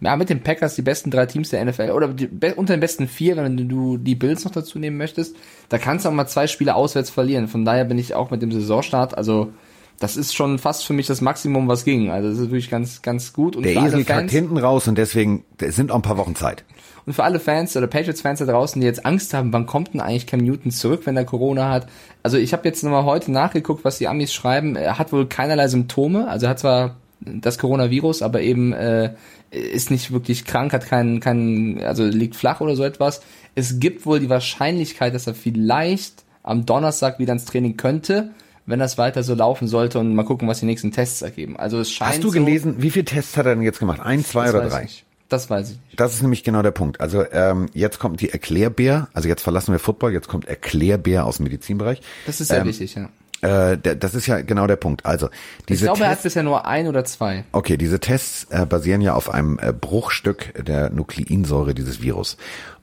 ja, 0.00 0.16
mit 0.16 0.28
den 0.28 0.42
Packers 0.42 0.74
die 0.74 0.82
besten 0.82 1.10
drei 1.10 1.26
Teams 1.26 1.50
der 1.50 1.64
NFL 1.64 1.90
oder 1.90 2.08
die, 2.08 2.28
unter 2.56 2.76
den 2.76 2.80
besten 2.80 3.08
vier, 3.08 3.36
wenn 3.36 3.68
du 3.68 3.96
die 3.96 4.14
Bills 4.14 4.44
noch 4.44 4.52
dazu 4.52 4.78
nehmen 4.78 4.96
möchtest. 4.96 5.36
Da 5.68 5.78
kannst 5.78 6.04
du 6.04 6.08
auch 6.08 6.12
mal 6.12 6.26
zwei 6.26 6.46
Spiele 6.46 6.74
auswärts 6.74 7.10
verlieren. 7.10 7.48
Von 7.48 7.64
daher 7.64 7.84
bin 7.84 7.98
ich 7.98 8.14
auch 8.14 8.30
mit 8.30 8.42
dem 8.42 8.52
Saisonstart, 8.52 9.16
also 9.16 9.52
das 9.98 10.16
ist 10.16 10.34
schon 10.34 10.58
fast 10.58 10.84
für 10.84 10.92
mich 10.92 11.06
das 11.06 11.20
Maximum, 11.20 11.68
was 11.68 11.84
ging. 11.84 12.10
Also 12.10 12.28
das 12.28 12.38
ist 12.38 12.50
wirklich 12.50 12.70
ganz, 12.70 13.02
ganz 13.02 13.32
gut. 13.32 13.56
Und 13.56 13.64
der 13.64 13.76
Esel 13.76 14.04
kackt 14.04 14.30
hinten 14.30 14.58
raus 14.58 14.88
und 14.88 14.98
deswegen 14.98 15.44
sind 15.60 15.90
auch 15.90 15.96
ein 15.96 16.02
paar 16.02 16.18
Wochen 16.18 16.34
Zeit. 16.34 16.64
Und 17.06 17.12
für 17.12 17.24
alle 17.24 17.38
Fans 17.38 17.76
oder 17.76 17.86
Patriots-Fans 17.86 18.38
da 18.38 18.46
draußen, 18.46 18.80
die 18.80 18.86
jetzt 18.86 19.04
Angst 19.04 19.34
haben, 19.34 19.52
wann 19.52 19.66
kommt 19.66 19.92
denn 19.92 20.00
eigentlich 20.00 20.26
Cam 20.26 20.40
Newton 20.40 20.70
zurück, 20.70 21.02
wenn 21.04 21.16
er 21.16 21.24
Corona 21.24 21.70
hat? 21.70 21.86
Also 22.22 22.38
ich 22.38 22.52
habe 22.52 22.66
jetzt 22.66 22.82
nochmal 22.82 23.04
heute 23.04 23.30
nachgeguckt, 23.30 23.84
was 23.84 23.98
die 23.98 24.08
Amis 24.08 24.32
schreiben. 24.32 24.74
Er 24.74 24.98
hat 24.98 25.12
wohl 25.12 25.26
keinerlei 25.26 25.68
Symptome. 25.68 26.28
Also 26.28 26.46
er 26.46 26.50
hat 26.50 26.58
zwar 26.60 26.96
das 27.20 27.58
Coronavirus, 27.58 28.22
aber 28.22 28.40
eben 28.40 28.72
äh, 28.72 29.14
ist 29.50 29.90
nicht 29.90 30.12
wirklich 30.12 30.44
krank, 30.44 30.72
hat 30.72 30.86
keinen, 30.86 31.20
keinen, 31.20 31.82
also 31.82 32.04
liegt 32.04 32.36
flach 32.36 32.60
oder 32.60 32.74
so 32.74 32.84
etwas. 32.84 33.20
Es 33.54 33.78
gibt 33.78 34.06
wohl 34.06 34.18
die 34.18 34.30
Wahrscheinlichkeit, 34.30 35.14
dass 35.14 35.26
er 35.26 35.34
vielleicht 35.34 36.24
am 36.42 36.66
Donnerstag 36.66 37.18
wieder 37.18 37.32
ins 37.32 37.44
Training 37.44 37.76
könnte 37.76 38.30
wenn 38.66 38.78
das 38.78 38.98
weiter 38.98 39.22
so 39.22 39.34
laufen 39.34 39.68
sollte 39.68 39.98
und 39.98 40.14
mal 40.14 40.24
gucken, 40.24 40.48
was 40.48 40.60
die 40.60 40.66
nächsten 40.66 40.90
Tests 40.90 41.22
ergeben. 41.22 41.56
Also 41.56 41.78
es 41.78 41.90
scheint 41.90 42.12
Hast 42.12 42.24
du 42.24 42.30
gelesen, 42.30 42.74
so, 42.76 42.82
wie 42.82 42.90
viele 42.90 43.04
Tests 43.04 43.36
hat 43.36 43.46
er 43.46 43.54
denn 43.54 43.62
jetzt 43.62 43.78
gemacht? 43.78 44.00
Ein, 44.00 44.24
zwei 44.24 44.48
oder 44.48 44.68
drei? 44.68 44.84
Ich. 44.84 45.04
Das 45.28 45.48
weiß 45.50 45.70
ich 45.70 45.76
nicht. 45.76 46.00
Das 46.00 46.14
ist 46.14 46.22
nämlich 46.22 46.44
genau 46.44 46.62
der 46.62 46.70
Punkt. 46.70 47.00
Also 47.00 47.24
ähm, 47.32 47.68
jetzt 47.72 47.98
kommt 47.98 48.20
die 48.20 48.30
Erklärbär, 48.30 49.08
also 49.14 49.28
jetzt 49.28 49.42
verlassen 49.42 49.72
wir 49.72 49.78
Football, 49.78 50.12
jetzt 50.12 50.28
kommt 50.28 50.46
Erklärbär 50.46 51.24
aus 51.24 51.38
dem 51.38 51.44
Medizinbereich. 51.44 52.00
Das 52.26 52.40
ist 52.40 52.48
sehr 52.48 52.60
ähm, 52.60 52.66
wichtig, 52.66 52.94
ja. 52.94 53.08
Äh, 53.44 53.78
das 53.78 54.14
ist 54.14 54.26
ja 54.26 54.40
genau 54.42 54.66
der 54.66 54.76
Punkt. 54.76 55.04
Also 55.04 55.28
diese 55.68 55.84
ich 55.84 55.84
glaube, 55.84 55.98
Tests, 55.98 56.08
er 56.08 56.10
hat 56.10 56.22
bisher 56.22 56.42
nur 56.42 56.66
ein 56.66 56.86
oder 56.86 57.04
zwei. 57.04 57.44
Okay, 57.52 57.76
diese 57.76 58.00
Tests 58.00 58.46
äh, 58.50 58.64
basieren 58.64 59.00
ja 59.00 59.14
auf 59.14 59.32
einem 59.32 59.58
äh, 59.60 59.72
Bruchstück 59.72 60.64
der 60.64 60.90
Nukleinsäure 60.90 61.74
dieses 61.74 62.00
Virus. 62.00 62.36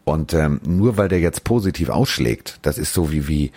Und 0.04 0.34
ähm, 0.34 0.60
nur 0.66 0.98
weil 0.98 1.10
der 1.10 1.20
jetzt 1.20 1.44
positiv 1.44 1.90
ausschlägt, 1.90 2.60
das 2.64 2.78
ist 2.78 2.94
so 2.94 3.12
wie 3.12 3.28
wie 3.28 3.52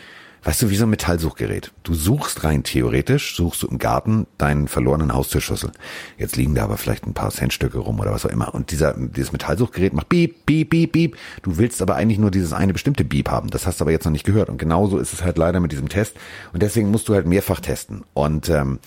weißt 0.44 0.62
du, 0.62 0.70
wie 0.70 0.76
so 0.76 0.84
ein 0.84 0.90
Metallsuchgerät. 0.90 1.72
Du 1.82 1.94
suchst 1.94 2.44
rein 2.44 2.62
theoretisch, 2.62 3.34
suchst 3.34 3.62
du 3.62 3.66
im 3.66 3.78
Garten 3.78 4.26
deinen 4.38 4.68
verlorenen 4.68 5.12
Haustürschlüssel. 5.12 5.72
Jetzt 6.18 6.36
liegen 6.36 6.54
da 6.54 6.64
aber 6.64 6.76
vielleicht 6.76 7.06
ein 7.06 7.14
paar 7.14 7.30
Centstücke 7.30 7.78
rum 7.78 7.98
oder 7.98 8.12
was 8.12 8.26
auch 8.26 8.30
immer. 8.30 8.54
Und 8.54 8.70
dieser, 8.70 8.94
dieses 8.94 9.32
Metallsuchgerät 9.32 9.94
macht 9.94 10.08
Beep, 10.08 10.46
Beep, 10.46 10.70
Beep, 10.70 10.92
Beep. 10.92 11.16
Du 11.42 11.56
willst 11.56 11.82
aber 11.82 11.96
eigentlich 11.96 12.18
nur 12.18 12.30
dieses 12.30 12.52
eine 12.52 12.72
bestimmte 12.72 13.04
Beep 13.04 13.30
haben. 13.30 13.50
Das 13.50 13.66
hast 13.66 13.80
du 13.80 13.84
aber 13.84 13.92
jetzt 13.92 14.04
noch 14.04 14.12
nicht 14.12 14.26
gehört. 14.26 14.50
Und 14.50 14.58
genauso 14.58 14.98
ist 14.98 15.12
es 15.12 15.22
halt 15.22 15.38
leider 15.38 15.60
mit 15.60 15.72
diesem 15.72 15.88
Test. 15.88 16.16
Und 16.52 16.62
deswegen 16.62 16.90
musst 16.90 17.08
du 17.08 17.14
halt 17.14 17.26
mehrfach 17.26 17.60
testen. 17.60 18.04
Und 18.12 18.48
ähm, 18.50 18.78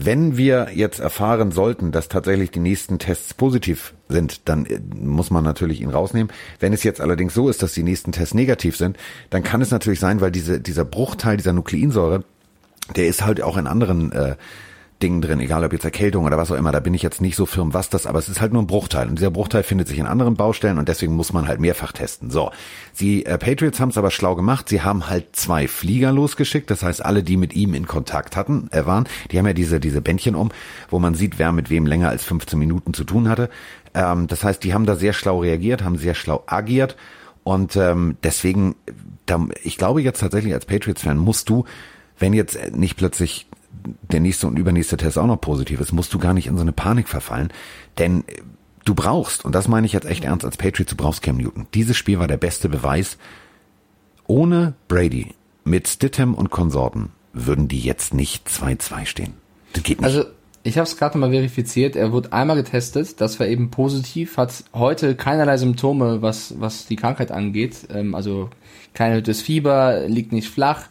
wenn 0.00 0.36
wir 0.36 0.68
jetzt 0.74 1.00
erfahren 1.00 1.50
sollten, 1.50 1.90
dass 1.90 2.08
tatsächlich 2.08 2.52
die 2.52 2.60
nächsten 2.60 3.00
Tests 3.00 3.34
positiv 3.34 3.94
sind, 4.08 4.48
dann 4.48 4.64
äh, 4.64 4.78
muss 4.94 5.32
man 5.32 5.42
natürlich 5.42 5.80
ihn 5.80 5.90
rausnehmen. 5.90 6.32
Wenn 6.60 6.72
es 6.72 6.84
jetzt 6.84 7.00
allerdings 7.00 7.34
so 7.34 7.48
ist, 7.48 7.64
dass 7.64 7.72
die 7.72 7.82
nächsten 7.82 8.12
Tests 8.12 8.32
negativ 8.32 8.76
sind, 8.76 8.96
dann 9.30 9.42
kann 9.42 9.60
es 9.60 9.72
natürlich 9.72 9.98
sein, 9.98 10.20
weil 10.20 10.30
diese, 10.30 10.60
dieser 10.60 10.84
Bruchteil 10.84 11.36
dieser 11.36 11.52
Nukleinsäure, 11.52 12.22
der 12.94 13.08
ist 13.08 13.26
halt 13.26 13.42
auch 13.42 13.56
in 13.56 13.66
anderen 13.66 14.12
äh, 14.12 14.36
Dingen 15.02 15.20
drin, 15.22 15.38
egal 15.38 15.64
ob 15.64 15.72
jetzt 15.72 15.84
Erkältung 15.84 16.24
oder 16.24 16.36
was 16.36 16.50
auch 16.50 16.56
immer, 16.56 16.72
da 16.72 16.80
bin 16.80 16.92
ich 16.92 17.02
jetzt 17.02 17.20
nicht 17.20 17.36
so 17.36 17.46
firm, 17.46 17.72
was 17.72 17.88
das, 17.88 18.06
aber 18.06 18.18
es 18.18 18.28
ist 18.28 18.40
halt 18.40 18.52
nur 18.52 18.62
ein 18.62 18.66
Bruchteil. 18.66 19.08
Und 19.08 19.18
dieser 19.18 19.30
Bruchteil 19.30 19.62
findet 19.62 19.86
sich 19.86 19.98
in 19.98 20.06
anderen 20.06 20.34
Baustellen 20.34 20.78
und 20.78 20.88
deswegen 20.88 21.14
muss 21.14 21.32
man 21.32 21.46
halt 21.46 21.60
mehrfach 21.60 21.92
testen. 21.92 22.30
So, 22.30 22.50
die 22.98 23.24
äh, 23.24 23.38
Patriots 23.38 23.78
haben 23.78 23.90
es 23.90 23.98
aber 23.98 24.10
schlau 24.10 24.34
gemacht, 24.34 24.68
sie 24.68 24.82
haben 24.82 25.08
halt 25.08 25.36
zwei 25.36 25.68
Flieger 25.68 26.10
losgeschickt, 26.10 26.70
das 26.70 26.82
heißt 26.82 27.04
alle, 27.04 27.22
die 27.22 27.36
mit 27.36 27.54
ihm 27.54 27.74
in 27.74 27.86
Kontakt 27.86 28.36
hatten, 28.36 28.68
äh, 28.72 28.86
waren, 28.86 29.08
die 29.30 29.38
haben 29.38 29.46
ja 29.46 29.52
diese, 29.52 29.78
diese 29.78 30.00
Bändchen 30.00 30.34
um, 30.34 30.50
wo 30.90 30.98
man 30.98 31.14
sieht, 31.14 31.38
wer 31.38 31.52
mit 31.52 31.70
wem 31.70 31.86
länger 31.86 32.08
als 32.08 32.24
15 32.24 32.58
Minuten 32.58 32.92
zu 32.92 33.04
tun 33.04 33.28
hatte. 33.28 33.50
Ähm, 33.94 34.26
das 34.26 34.42
heißt, 34.42 34.64
die 34.64 34.74
haben 34.74 34.86
da 34.86 34.96
sehr 34.96 35.12
schlau 35.12 35.40
reagiert, 35.40 35.84
haben 35.84 35.96
sehr 35.96 36.14
schlau 36.14 36.42
agiert. 36.46 36.96
Und 37.44 37.76
ähm, 37.76 38.16
deswegen, 38.22 38.74
da, 39.26 39.46
ich 39.62 39.78
glaube 39.78 40.02
jetzt 40.02 40.20
tatsächlich 40.20 40.52
als 40.52 40.66
Patriots-Fan 40.66 41.16
musst 41.16 41.48
du 41.48 41.64
wenn 42.18 42.32
jetzt 42.32 42.72
nicht 42.72 42.96
plötzlich 42.96 43.46
der 44.10 44.20
nächste 44.20 44.46
und 44.46 44.58
übernächste 44.58 44.96
Test 44.96 45.18
auch 45.18 45.26
noch 45.26 45.40
positiv 45.40 45.80
ist, 45.80 45.92
musst 45.92 46.12
du 46.14 46.18
gar 46.18 46.34
nicht 46.34 46.46
in 46.46 46.56
so 46.56 46.62
eine 46.62 46.72
Panik 46.72 47.08
verfallen. 47.08 47.52
Denn 47.98 48.24
du 48.84 48.94
brauchst, 48.94 49.44
und 49.44 49.54
das 49.54 49.68
meine 49.68 49.86
ich 49.86 49.92
jetzt 49.92 50.06
echt 50.06 50.24
ernst 50.24 50.44
als 50.44 50.56
Patriot, 50.56 50.90
du 50.90 50.96
brauchst 50.96 51.22
Cam 51.22 51.36
Newton. 51.36 51.66
Dieses 51.74 51.96
Spiel 51.96 52.18
war 52.18 52.26
der 52.26 52.36
beste 52.36 52.68
Beweis. 52.68 53.18
Ohne 54.26 54.74
Brady, 54.88 55.34
mit 55.64 55.88
Stidham 55.88 56.34
und 56.34 56.50
Konsorten, 56.50 57.10
würden 57.32 57.68
die 57.68 57.80
jetzt 57.80 58.14
nicht 58.14 58.48
2-2 58.48 59.06
stehen. 59.06 59.34
Das 59.72 59.82
geht 59.82 60.00
nicht. 60.00 60.06
Also, 60.06 60.24
ich 60.64 60.76
habe 60.76 60.86
es 60.86 60.96
gerade 60.96 61.16
mal 61.16 61.30
verifiziert. 61.30 61.96
Er 61.96 62.12
wurde 62.12 62.32
einmal 62.32 62.56
getestet. 62.56 63.20
Das 63.20 63.38
war 63.40 63.46
eben 63.46 63.70
positiv. 63.70 64.36
Hat 64.36 64.64
heute 64.74 65.14
keinerlei 65.14 65.56
Symptome, 65.56 66.20
was, 66.20 66.54
was 66.58 66.86
die 66.86 66.96
Krankheit 66.96 67.30
angeht. 67.30 67.88
Ähm, 67.90 68.14
also 68.14 68.50
kein 68.92 69.10
erhöhtes 69.10 69.40
Fieber, 69.40 70.08
liegt 70.08 70.32
nicht 70.32 70.48
flach 70.48 70.88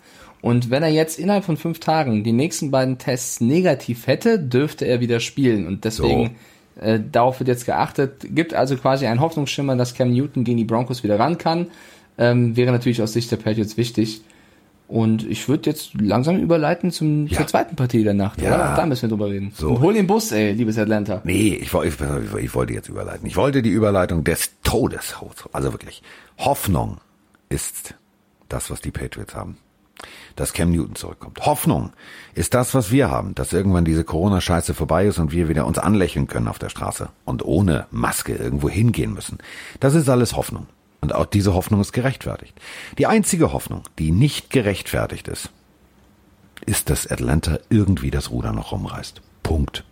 und 0.47 0.69
wenn 0.69 0.83
er 0.83 0.89
jetzt 0.89 1.19
innerhalb 1.19 1.43
von 1.45 1.57
fünf 1.57 1.79
Tagen 1.79 2.23
die 2.23 2.31
nächsten 2.31 2.71
beiden 2.71 2.97
Tests 2.97 3.41
negativ 3.41 4.07
hätte, 4.07 4.39
dürfte 4.39 4.85
er 4.85 4.99
wieder 4.99 5.19
spielen. 5.19 5.67
Und 5.67 5.83
deswegen, 5.85 6.35
so. 6.75 6.81
äh, 6.81 6.99
darauf 7.11 7.39
wird 7.39 7.47
jetzt 7.49 7.65
geachtet. 7.65 8.25
Gibt 8.29 8.53
also 8.53 8.75
quasi 8.77 9.05
einen 9.07 9.19
Hoffnungsschimmer, 9.21 9.75
dass 9.75 9.93
Cam 9.93 10.11
Newton 10.11 10.43
gegen 10.43 10.57
die 10.57 10.63
Broncos 10.65 11.03
wieder 11.03 11.19
ran 11.19 11.37
kann. 11.37 11.67
Ähm, 12.17 12.55
wäre 12.55 12.71
natürlich 12.71 13.01
aus 13.01 13.13
Sicht 13.13 13.29
der 13.31 13.37
Patriots 13.37 13.77
wichtig. 13.77 14.21
Und 14.87 15.29
ich 15.29 15.49
würde 15.49 15.69
jetzt 15.69 15.99
langsam 15.99 16.37
überleiten 16.39 16.91
zum, 16.91 17.27
Ja. 17.27 17.37
zur 17.39 17.47
zweiten 17.47 17.75
Partie 17.75 18.03
der 18.05 18.13
Nacht. 18.13 18.41
Ja. 18.41 18.55
Oder? 18.55 18.75
Da 18.77 18.85
müssen 18.85 19.01
wir 19.03 19.09
drüber 19.09 19.29
reden. 19.29 19.51
So. 19.53 19.71
Und 19.71 19.81
hol 19.81 19.93
den 19.93 20.07
Bus, 20.07 20.31
ey, 20.31 20.53
liebes 20.53 20.77
Atlanta. 20.77 21.21
Nee, 21.25 21.55
ich, 21.61 21.73
ich, 21.73 21.93
ich 22.39 22.55
wollte 22.55 22.73
jetzt 22.73 22.87
überleiten. 22.87 23.27
Ich 23.27 23.35
wollte 23.35 23.61
die 23.61 23.69
Überleitung 23.69 24.23
des 24.23 24.51
Todes. 24.63 25.15
Also 25.51 25.73
wirklich. 25.73 26.01
Hoffnung 26.37 26.99
ist 27.49 27.95
das, 28.47 28.71
was 28.71 28.79
die 28.79 28.91
Patriots 28.91 29.35
haben. 29.35 29.57
Dass 30.35 30.53
Cam 30.53 30.71
Newton 30.71 30.95
zurückkommt. 30.95 31.39
Hoffnung 31.45 31.93
ist 32.35 32.53
das, 32.53 32.73
was 32.73 32.91
wir 32.91 33.09
haben. 33.09 33.33
Dass 33.35 33.53
irgendwann 33.53 33.85
diese 33.85 34.03
Corona-Scheiße 34.03 34.73
vorbei 34.73 35.05
ist 35.05 35.17
und 35.17 35.31
wir 35.31 35.49
wieder 35.49 35.65
uns 35.65 35.79
anlächeln 35.79 36.27
können 36.27 36.47
auf 36.47 36.59
der 36.59 36.69
Straße 36.69 37.09
und 37.25 37.43
ohne 37.43 37.87
Maske 37.91 38.35
irgendwo 38.35 38.69
hingehen 38.69 39.13
müssen. 39.13 39.39
Das 39.79 39.95
ist 39.95 40.09
alles 40.09 40.35
Hoffnung. 40.35 40.67
Und 41.01 41.13
auch 41.13 41.25
diese 41.25 41.53
Hoffnung 41.53 41.81
ist 41.81 41.93
gerechtfertigt. 41.93 42.59
Die 42.97 43.07
einzige 43.07 43.53
Hoffnung, 43.53 43.83
die 43.99 44.11
nicht 44.11 44.49
gerechtfertigt 44.49 45.27
ist, 45.27 45.51
ist, 46.65 46.89
dass 46.89 47.07
Atlanta 47.07 47.59
irgendwie 47.69 48.11
das 48.11 48.31
Ruder 48.31 48.51
noch 48.51 48.71
rumreißt. 48.71 49.21
Punkt. 49.43 49.83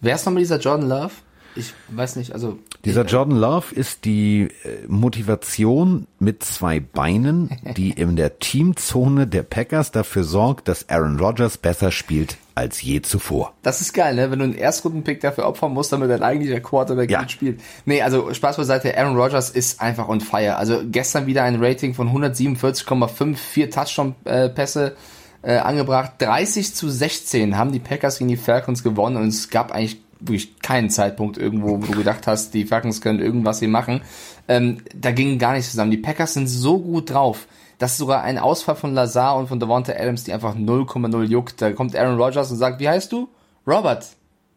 Wer 0.00 0.14
ist 0.14 0.24
nochmal 0.24 0.42
dieser 0.42 0.58
Jordan 0.58 0.88
Love? 0.88 1.12
Ich 1.60 1.74
weiß 1.96 2.16
nicht, 2.16 2.32
also. 2.32 2.58
Dieser 2.84 3.04
Jordan 3.04 3.36
Love 3.38 3.74
ist 3.74 4.04
die 4.04 4.48
äh, 4.64 4.86
Motivation 4.88 6.06
mit 6.18 6.42
zwei 6.42 6.80
Beinen, 6.80 7.50
die 7.76 7.90
in 7.90 8.16
der 8.16 8.38
Teamzone 8.38 9.26
der 9.26 9.42
Packers 9.42 9.90
dafür 9.92 10.24
sorgt, 10.24 10.66
dass 10.68 10.88
Aaron 10.88 11.18
Rodgers 11.20 11.58
besser 11.58 11.90
spielt 11.92 12.36
als 12.54 12.82
je 12.82 13.00
zuvor. 13.02 13.54
Das 13.62 13.80
ist 13.80 13.92
geil, 13.94 14.14
ne? 14.14 14.30
Wenn 14.30 14.38
du 14.38 14.44
einen 14.46 14.54
Erstrundenpick 14.54 15.20
dafür 15.20 15.46
opfern 15.46 15.72
musst, 15.72 15.92
damit 15.92 16.10
dein 16.10 16.22
eigentlicher 16.22 16.60
Quarterback 16.60 17.10
Ja. 17.10 17.20
mitspielt. 17.20 17.60
Nee, 17.86 18.02
also 18.02 18.32
Spaß 18.34 18.56
beiseite, 18.58 18.96
Aaron 18.98 19.16
Rodgers 19.16 19.50
ist 19.50 19.80
einfach 19.80 20.08
on 20.08 20.20
fire. 20.20 20.56
Also 20.56 20.80
gestern 20.84 21.26
wieder 21.26 21.42
ein 21.44 21.62
Rating 21.62 21.94
von 21.94 22.08
147,5, 22.08 23.36
vier 23.36 23.70
Touchdown-Pässe 23.70 24.96
äh, 25.42 25.56
angebracht. 25.56 26.12
30 26.18 26.74
zu 26.74 26.88
16 26.90 27.56
haben 27.56 27.72
die 27.72 27.78
Packers 27.78 28.18
gegen 28.18 28.28
die 28.28 28.36
Falcons 28.36 28.82
gewonnen 28.82 29.16
und 29.16 29.28
es 29.28 29.48
gab 29.50 29.72
eigentlich 29.72 30.00
wirklich 30.20 30.58
keinen 30.60 30.90
Zeitpunkt 30.90 31.38
irgendwo, 31.38 31.80
wo 31.82 31.86
du 31.86 31.98
gedacht 31.98 32.26
hast, 32.26 32.54
die 32.54 32.64
Falcons 32.64 33.00
können 33.00 33.20
irgendwas 33.20 33.58
hier 33.58 33.68
machen. 33.68 34.02
Ähm, 34.48 34.78
da 34.94 35.10
ging 35.12 35.38
gar 35.38 35.52
nichts 35.54 35.70
zusammen. 35.70 35.90
Die 35.90 35.96
Packers 35.96 36.34
sind 36.34 36.46
so 36.46 36.78
gut 36.78 37.10
drauf, 37.10 37.46
dass 37.78 37.96
sogar 37.96 38.22
ein 38.22 38.38
Ausfall 38.38 38.76
von 38.76 38.94
Lazar 38.94 39.36
und 39.36 39.48
von 39.48 39.58
Devonta 39.60 39.92
Adams, 39.92 40.24
die 40.24 40.32
einfach 40.32 40.54
0,0 40.54 41.22
juckt. 41.24 41.62
Da 41.62 41.72
kommt 41.72 41.96
Aaron 41.96 42.20
Rodgers 42.20 42.50
und 42.50 42.58
sagt, 42.58 42.80
wie 42.80 42.88
heißt 42.88 43.10
du? 43.12 43.28
Robert 43.66 44.06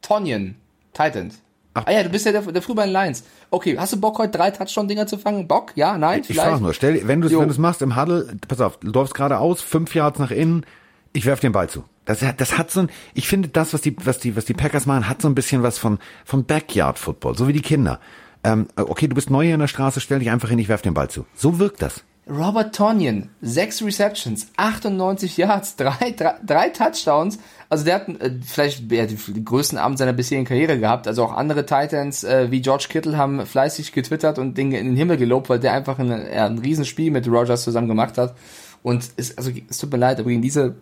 Tonyan, 0.02 0.56
Titan. 0.94 1.32
Ah 1.76 1.92
ja, 1.92 2.04
du 2.04 2.10
bist 2.10 2.26
ja 2.26 2.32
der, 2.32 2.42
der 2.44 2.62
früher 2.62 2.76
bei 2.76 2.86
den 2.86 2.94
Lions. 2.94 3.24
Okay, 3.50 3.76
hast 3.80 3.94
du 3.94 4.00
Bock 4.00 4.20
heute 4.20 4.38
drei 4.38 4.52
Touchdown-Dinger 4.52 5.08
zu 5.08 5.18
fangen? 5.18 5.48
Bock? 5.48 5.72
Ja, 5.76 5.98
nein, 5.98 6.20
Ich 6.22 6.28
vielleicht? 6.28 6.48
frage 6.50 6.62
nur, 6.62 6.74
stell, 6.74 7.08
wenn 7.08 7.22
du 7.22 7.28
es 7.42 7.58
machst 7.58 7.82
im 7.82 8.00
Huddle, 8.00 8.36
pass 8.48 8.62
auf, 8.62 8.78
du 8.78 8.92
läufst 8.92 9.16
geradeaus, 9.16 9.62
fünf 9.62 9.96
Yards 9.96 10.20
nach 10.20 10.30
innen, 10.30 10.66
ich 11.14 11.26
werf 11.26 11.40
den 11.40 11.52
Ball 11.52 11.70
zu. 11.70 11.84
Das 12.06 12.22
hat, 12.22 12.42
das 12.42 12.58
hat 12.58 12.72
so 12.72 12.82
ein, 12.82 12.90
ich 13.14 13.28
finde 13.28 13.50
das, 13.50 13.74
was 13.74 13.82
die, 13.82 13.96
was 14.04 14.20
die, 14.20 14.36
was 14.36 14.46
die 14.46 14.54
Packers 14.54 14.86
machen, 14.86 15.08
hat 15.08 15.22
so 15.22 15.28
ein 15.28 15.36
bisschen 15.36 15.64
was 15.64 15.78
von, 15.78 16.00
von 16.26 16.46
Backyard 16.46 17.00
Football, 17.00 17.38
so 17.38 17.48
wie 17.48 17.54
die 17.54 17.62
Kinder. 17.62 18.00
Ähm, 18.44 18.68
okay, 18.76 19.08
du 19.08 19.16
bist 19.16 19.30
neu 19.30 19.46
hier 19.46 19.54
in 19.54 19.60
der 19.60 19.68
Straße, 19.68 20.02
stell 20.02 20.20
dich 20.20 20.30
einfach 20.30 20.50
hin, 20.50 20.60
ich 20.60 20.68
werf 20.68 20.82
den 20.82 20.94
Ball 20.94 21.10
zu. 21.10 21.26
So 21.34 21.60
wirkt 21.60 21.82
das. 21.82 22.04
Robert 22.30 22.74
Tonyan, 22.74 23.30
sechs 23.42 23.84
Receptions, 23.84 24.48
98 24.56 25.36
Yards, 25.36 25.76
drei, 25.76 26.12
drei, 26.16 26.36
drei 26.46 26.70
Touchdowns. 26.70 27.38
Also 27.68 27.84
der 27.84 27.96
hat 27.96 28.08
äh, 28.08 28.32
vielleicht 28.46 28.90
ja, 28.92 29.06
die 29.06 29.44
größten 29.44 29.78
Abend 29.78 29.98
seiner 29.98 30.14
bisherigen 30.14 30.46
Karriere 30.46 30.80
gehabt. 30.80 31.08
Also 31.08 31.24
auch 31.24 31.34
andere 31.34 31.66
Titans 31.66 32.24
äh, 32.24 32.50
wie 32.50 32.62
George 32.62 32.86
Kittle 32.90 33.18
haben 33.18 33.46
fleißig 33.46 33.92
getwittert 33.92 34.40
und 34.40 34.58
Dinge 34.58 34.80
in 34.80 34.86
den 34.88 34.96
Himmel 34.96 35.18
gelobt, 35.18 35.50
weil 35.50 35.60
der 35.60 35.74
einfach 35.74 36.00
ein, 36.00 36.10
ja, 36.10 36.46
ein 36.46 36.60
Riesenspiel 36.60 37.12
mit 37.12 37.28
Rogers 37.28 37.64
zusammen 37.64 37.90
gemacht 37.90 38.18
hat. 38.18 38.36
Und 38.84 39.10
es, 39.18 39.38
also, 39.38 39.52
es 39.70 39.78
tut 39.78 39.92
mir 39.92 39.98
leid, 39.98 40.20
aber 40.20 40.30
gegen 40.30 40.42
diese 40.42 40.76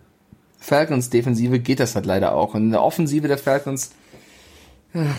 Falcons-Defensive 0.62 1.58
geht 1.58 1.80
das 1.80 1.94
halt 1.94 2.06
leider 2.06 2.34
auch. 2.34 2.54
Und 2.54 2.62
in 2.62 2.70
der 2.70 2.82
Offensive 2.82 3.28
der 3.28 3.38
Falcons 3.38 3.90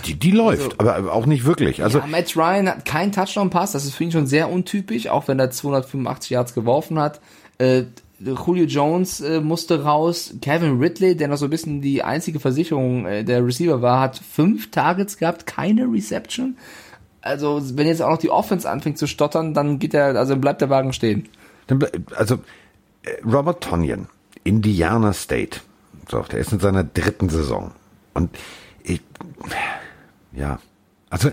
Die, 0.06 0.16
die 0.16 0.32
läuft, 0.32 0.80
aber 0.80 0.96
aber 0.96 1.14
auch 1.14 1.26
nicht 1.26 1.46
wirklich. 1.46 1.84
Also, 1.84 2.00
ja, 2.00 2.06
Matt 2.06 2.36
Ryan 2.36 2.70
hat 2.70 2.86
keinen 2.86 3.12
Touchdown-Pass, 3.12 3.72
das 3.72 3.86
ist 3.86 3.96
für 3.96 4.04
ihn 4.04 4.12
schon 4.12 4.28
sehr 4.28 4.50
untypisch, 4.50 5.08
auch 5.08 5.28
wenn 5.28 5.40
er 5.40 5.52
285 5.52 6.30
Yards 6.30 6.54
geworfen 6.54 7.00
hat. 7.00 7.20
Äh, 7.58 7.84
Julio 8.20 8.66
Jones 8.66 9.20
äh, 9.22 9.42
musste 9.42 9.84
raus. 9.84 10.36
Kevin 10.42 10.80
Ridley, 10.80 11.18
der 11.18 11.28
noch 11.28 11.38
so 11.38 11.46
ein 11.46 11.50
bisschen 11.50 11.82
die 11.82 12.04
einzige 12.04 12.40
Versicherung 12.40 13.06
äh, 13.06 13.24
der 13.24 13.46
Receiver 13.46 13.82
war, 13.82 14.00
hat 14.00 14.18
fünf 14.18 14.72
Targets 14.72 15.18
gehabt, 15.18 15.46
keine 15.46 15.92
Reception. 15.92 16.58
Also, 17.22 17.62
wenn 17.78 17.88
jetzt 17.88 18.02
auch 18.02 18.10
noch 18.10 18.18
die 18.18 18.30
Offense 18.30 18.70
anfängt 18.70 18.98
zu 18.98 19.08
stottern, 19.08 19.54
dann 19.54 19.80
geht 19.80 19.94
der, 19.94 20.16
also 20.16 20.36
bleibt 20.38 20.62
der 20.62 20.70
Wagen 20.70 20.94
stehen. 20.94 21.28
Also 22.16 22.36
äh, 23.04 23.12
Robert 23.26 23.64
Tonyan, 23.64 24.08
Indiana 24.44 25.14
State. 25.14 25.60
So, 26.10 26.22
der 26.22 26.40
ist 26.40 26.52
in 26.52 26.60
seiner 26.60 26.84
dritten 26.84 27.30
Saison. 27.30 27.72
Und 28.14 28.36
ich, 28.84 29.02
ja, 30.34 30.60
also 31.10 31.30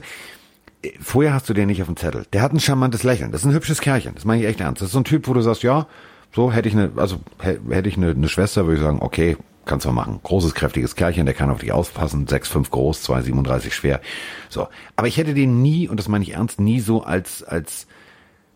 äh, 0.83 0.93
vorher 1.01 1.35
hast 1.35 1.49
du 1.49 1.55
den 1.55 1.67
nicht 1.69 1.81
auf 1.83 1.89
dem 1.89 1.97
Zettel. 1.97 2.27
Der 2.33 2.43
hat 2.43 2.53
ein 2.53 2.61
charmantes 2.61 3.03
Lächeln. 3.03 3.33
Das 3.33 3.41
ist 3.43 3.47
ein 3.47 3.53
hübsches 3.55 3.81
Kerlchen. 3.81 4.15
Das 4.15 4.25
meine 4.25 4.43
ich 4.43 4.49
echt 4.49 4.61
ernst. 4.61 4.81
Das 4.81 4.89
ist 4.89 4.93
so 4.93 5.01
ein 5.01 5.05
Typ, 5.05 5.27
wo 5.29 5.35
du 5.35 5.41
sagst, 5.43 5.63
ja, 5.63 5.87
so 6.33 6.53
hätte 6.53 6.69
ich 6.69 6.75
eine, 6.75 6.93
also 6.97 7.21
hä- 7.43 7.59
hätte 7.71 7.89
ich 7.89 7.97
eine, 7.97 8.11
eine 8.11 8.29
Schwester, 8.29 8.65
würde 8.67 8.77
ich 8.77 8.83
sagen, 8.83 8.99
okay, 9.01 9.37
kannst 9.65 9.87
du 9.87 9.91
machen. 9.93 10.21
Großes, 10.23 10.55
kräftiges 10.55 10.95
Kerlchen, 10.95 11.27
der 11.27 11.35
kann 11.35 11.51
auf 11.51 11.59
dich 11.59 11.73
aufpassen. 11.73 12.27
6'5 12.27 12.71
groß, 12.71 13.09
2,37 13.09 13.73
schwer. 13.73 14.01
So. 14.49 14.69
Aber 14.97 15.09
ich 15.09 15.17
hätte 15.17 15.35
den 15.35 15.61
nie, 15.63 15.89
und 15.89 15.99
das 15.99 16.09
meine 16.09 16.25
ich 16.25 16.35
ernst, 16.35 16.61
nie 16.61 16.81
so 16.81 17.03
als, 17.03 17.43
als, 17.43 17.87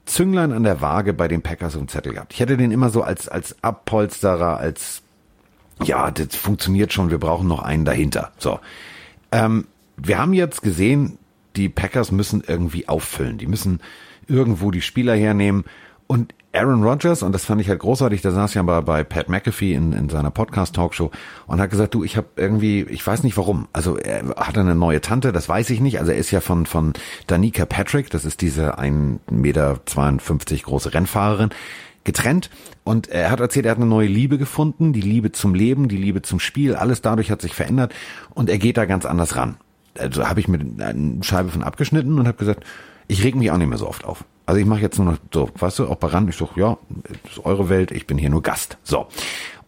Zünglein 0.07 0.53
an 0.53 0.65
der 0.65 0.81
Waage 0.81 1.15
bei 1.15 1.29
den 1.29 1.43
Packers 1.43 1.77
und 1.77 1.91
Zettel 1.91 2.15
gehabt. 2.15 2.33
Ich 2.35 2.41
hätte 2.41 2.57
den 2.57 2.71
immer 2.71 2.91
so 2.91 3.03
als, 3.03 3.29
als 3.29 3.57
Abpolsterer, 3.63 4.59
als, 4.59 5.03
ja, 5.83 6.11
das 6.11 6.37
funktioniert 6.37 6.93
schon, 6.93 7.11
wir 7.11 7.19
brauchen 7.19 7.49
noch 7.49 7.63
einen 7.63 7.85
dahinter. 7.85 8.33
So. 8.39 8.61
Ähm, 9.33 9.67
wir 9.97 10.19
haben 10.19 10.33
jetzt 10.33 10.63
gesehen, 10.63 11.19
die 11.57 11.69
Packers 11.69 12.11
müssen 12.11 12.43
irgendwie 12.47 12.89
auffüllen. 12.89 13.39
Die 13.39 13.47
müssen 13.47 13.81
irgendwo 14.27 14.71
die 14.71 14.83
Spieler 14.83 15.15
hernehmen. 15.15 15.65
Und 16.07 16.35
Aaron 16.55 16.85
Rodgers, 16.85 17.23
und 17.23 17.33
das 17.33 17.45
fand 17.45 17.61
ich 17.61 17.69
halt 17.69 17.81
großartig, 17.81 18.23
da 18.23 18.31
saß 18.31 18.55
ja 18.55 18.63
bei, 18.63 18.81
bei 18.81 19.03
Pat 19.03 19.29
McAfee 19.29 19.75
in, 19.75 19.93
in 19.93 20.09
seiner 20.09 20.31
Podcast-Talkshow 20.31 21.11
und 21.49 21.61
hat 21.61 21.71
gesagt, 21.71 21.95
du, 21.95 22.05
ich 22.05 22.17
habe 22.17 22.29
irgendwie, 22.37 22.83
ich 22.83 23.05
weiß 23.05 23.25
nicht 23.25 23.37
warum. 23.37 23.67
Also 23.73 23.97
er 23.97 24.29
hat 24.37 24.57
eine 24.57 24.77
neue 24.77 25.01
Tante, 25.01 25.33
das 25.33 25.49
weiß 25.49 25.71
ich 25.71 25.81
nicht. 25.81 25.99
Also 25.99 26.13
er 26.13 26.19
ist 26.19 26.31
ja 26.31 26.41
von, 26.41 26.67
von 26.67 26.93
Danica 27.27 27.65
Patrick, 27.65 28.09
das 28.11 28.25
ist 28.25 28.41
diese 28.41 28.79
1,52 28.79 29.33
Meter 29.33 29.81
große 30.63 30.95
Rennfahrerin, 30.95 31.51
getrennt. 32.05 32.51
Und 32.85 33.09
er 33.09 33.31
hat 33.31 33.41
erzählt, 33.41 33.67
er 33.67 33.73
hat 33.73 33.79
eine 33.79 33.87
neue 33.87 34.07
Liebe 34.07 34.39
gefunden, 34.39 34.93
die 34.93 35.01
Liebe 35.01 35.33
zum 35.33 35.55
Leben, 35.55 35.89
die 35.89 35.97
Liebe 35.97 36.23
zum 36.23 36.39
Spiel, 36.39 36.77
alles 36.77 37.03
dadurch 37.03 37.33
hat 37.33 37.43
sich 37.43 37.55
verändert 37.55 37.93
und 38.33 38.49
er 38.49 38.59
geht 38.59 38.77
da 38.77 38.85
ganz 38.85 39.07
anders 39.07 39.35
ran. 39.35 39.57
Also 39.99 40.29
habe 40.29 40.39
ich 40.39 40.47
mit 40.47 40.81
einer 40.81 41.23
Scheibe 41.25 41.49
von 41.49 41.65
abgeschnitten 41.65 42.19
und 42.19 42.29
habe 42.29 42.39
gesagt, 42.39 42.65
ich 43.09 43.25
reg 43.25 43.35
mich 43.35 43.51
auch 43.51 43.59
nicht 43.59 43.69
mehr 43.69 43.79
so 43.79 43.89
oft 43.89 44.05
auf. 44.05 44.25
Also 44.47 44.61
ich 44.61 44.67
mache 44.67 44.81
jetzt 44.81 44.99
nur 44.99 45.13
noch 45.13 45.19
so, 45.33 45.51
weißt 45.59 45.79
du, 45.81 45.89
auch 45.89 46.29
ich 46.29 46.37
so, 46.37 46.51
ja, 46.57 46.77
ist 47.31 47.45
eure 47.45 47.69
Welt, 47.69 47.91
ich 47.91 48.07
bin 48.07 48.19
hier 48.19 48.31
nur 48.31 48.43
Gast. 48.43 48.77
So. 48.83 49.07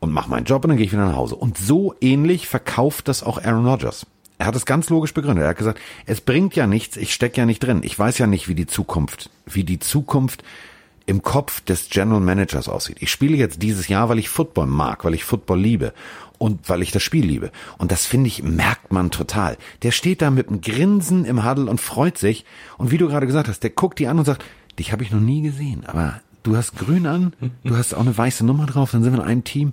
Und 0.00 0.12
mache 0.12 0.28
meinen 0.28 0.44
Job 0.44 0.64
und 0.64 0.68
dann 0.68 0.76
gehe 0.76 0.86
ich 0.86 0.92
wieder 0.92 1.06
nach 1.06 1.16
Hause. 1.16 1.36
Und 1.36 1.56
so 1.56 1.94
ähnlich 2.00 2.46
verkauft 2.46 3.08
das 3.08 3.22
auch 3.22 3.42
Aaron 3.42 3.66
Rodgers. 3.66 4.06
Er 4.38 4.46
hat 4.46 4.56
es 4.56 4.66
ganz 4.66 4.90
logisch 4.90 5.14
begründet. 5.14 5.44
Er 5.44 5.50
hat 5.50 5.56
gesagt, 5.56 5.80
es 6.04 6.20
bringt 6.20 6.54
ja 6.54 6.66
nichts, 6.66 6.98
ich 6.98 7.14
steck 7.14 7.38
ja 7.38 7.46
nicht 7.46 7.60
drin. 7.60 7.80
Ich 7.82 7.98
weiß 7.98 8.18
ja 8.18 8.26
nicht, 8.26 8.48
wie 8.48 8.54
die 8.54 8.66
Zukunft, 8.66 9.30
wie 9.46 9.64
die 9.64 9.78
Zukunft 9.78 10.44
im 11.06 11.22
Kopf 11.22 11.60
des 11.60 11.88
General 11.88 12.20
Managers 12.20 12.68
aussieht. 12.68 12.98
Ich 13.00 13.10
spiele 13.10 13.36
jetzt 13.36 13.62
dieses 13.62 13.88
Jahr, 13.88 14.08
weil 14.08 14.18
ich 14.18 14.28
Football 14.28 14.66
mag, 14.66 15.04
weil 15.04 15.14
ich 15.14 15.24
Football 15.24 15.60
liebe 15.60 15.94
und 16.38 16.68
weil 16.68 16.82
ich 16.82 16.90
das 16.90 17.02
Spiel 17.02 17.24
liebe. 17.24 17.50
Und 17.78 17.92
das 17.92 18.04
finde 18.04 18.28
ich, 18.28 18.42
merkt 18.42 18.92
man 18.92 19.10
total. 19.10 19.56
Der 19.82 19.92
steht 19.92 20.20
da 20.20 20.30
mit 20.30 20.48
einem 20.48 20.60
Grinsen 20.60 21.24
im 21.24 21.48
Huddle 21.48 21.70
und 21.70 21.80
freut 21.80 22.18
sich. 22.18 22.44
Und 22.76 22.90
wie 22.90 22.98
du 22.98 23.08
gerade 23.08 23.26
gesagt 23.26 23.48
hast, 23.48 23.62
der 23.62 23.70
guckt 23.70 23.98
die 23.98 24.08
an 24.08 24.18
und 24.18 24.24
sagt, 24.24 24.44
dich 24.78 24.92
habe 24.92 25.02
ich 25.02 25.10
noch 25.10 25.20
nie 25.20 25.42
gesehen, 25.42 25.84
aber 25.86 26.20
du 26.42 26.56
hast 26.56 26.76
grün 26.76 27.06
an, 27.06 27.32
du 27.64 27.76
hast 27.76 27.94
auch 27.94 28.00
eine 28.00 28.16
weiße 28.16 28.44
Nummer 28.44 28.66
drauf, 28.66 28.92
dann 28.92 29.02
sind 29.02 29.12
wir 29.12 29.20
in 29.20 29.28
einem 29.28 29.44
Team. 29.44 29.72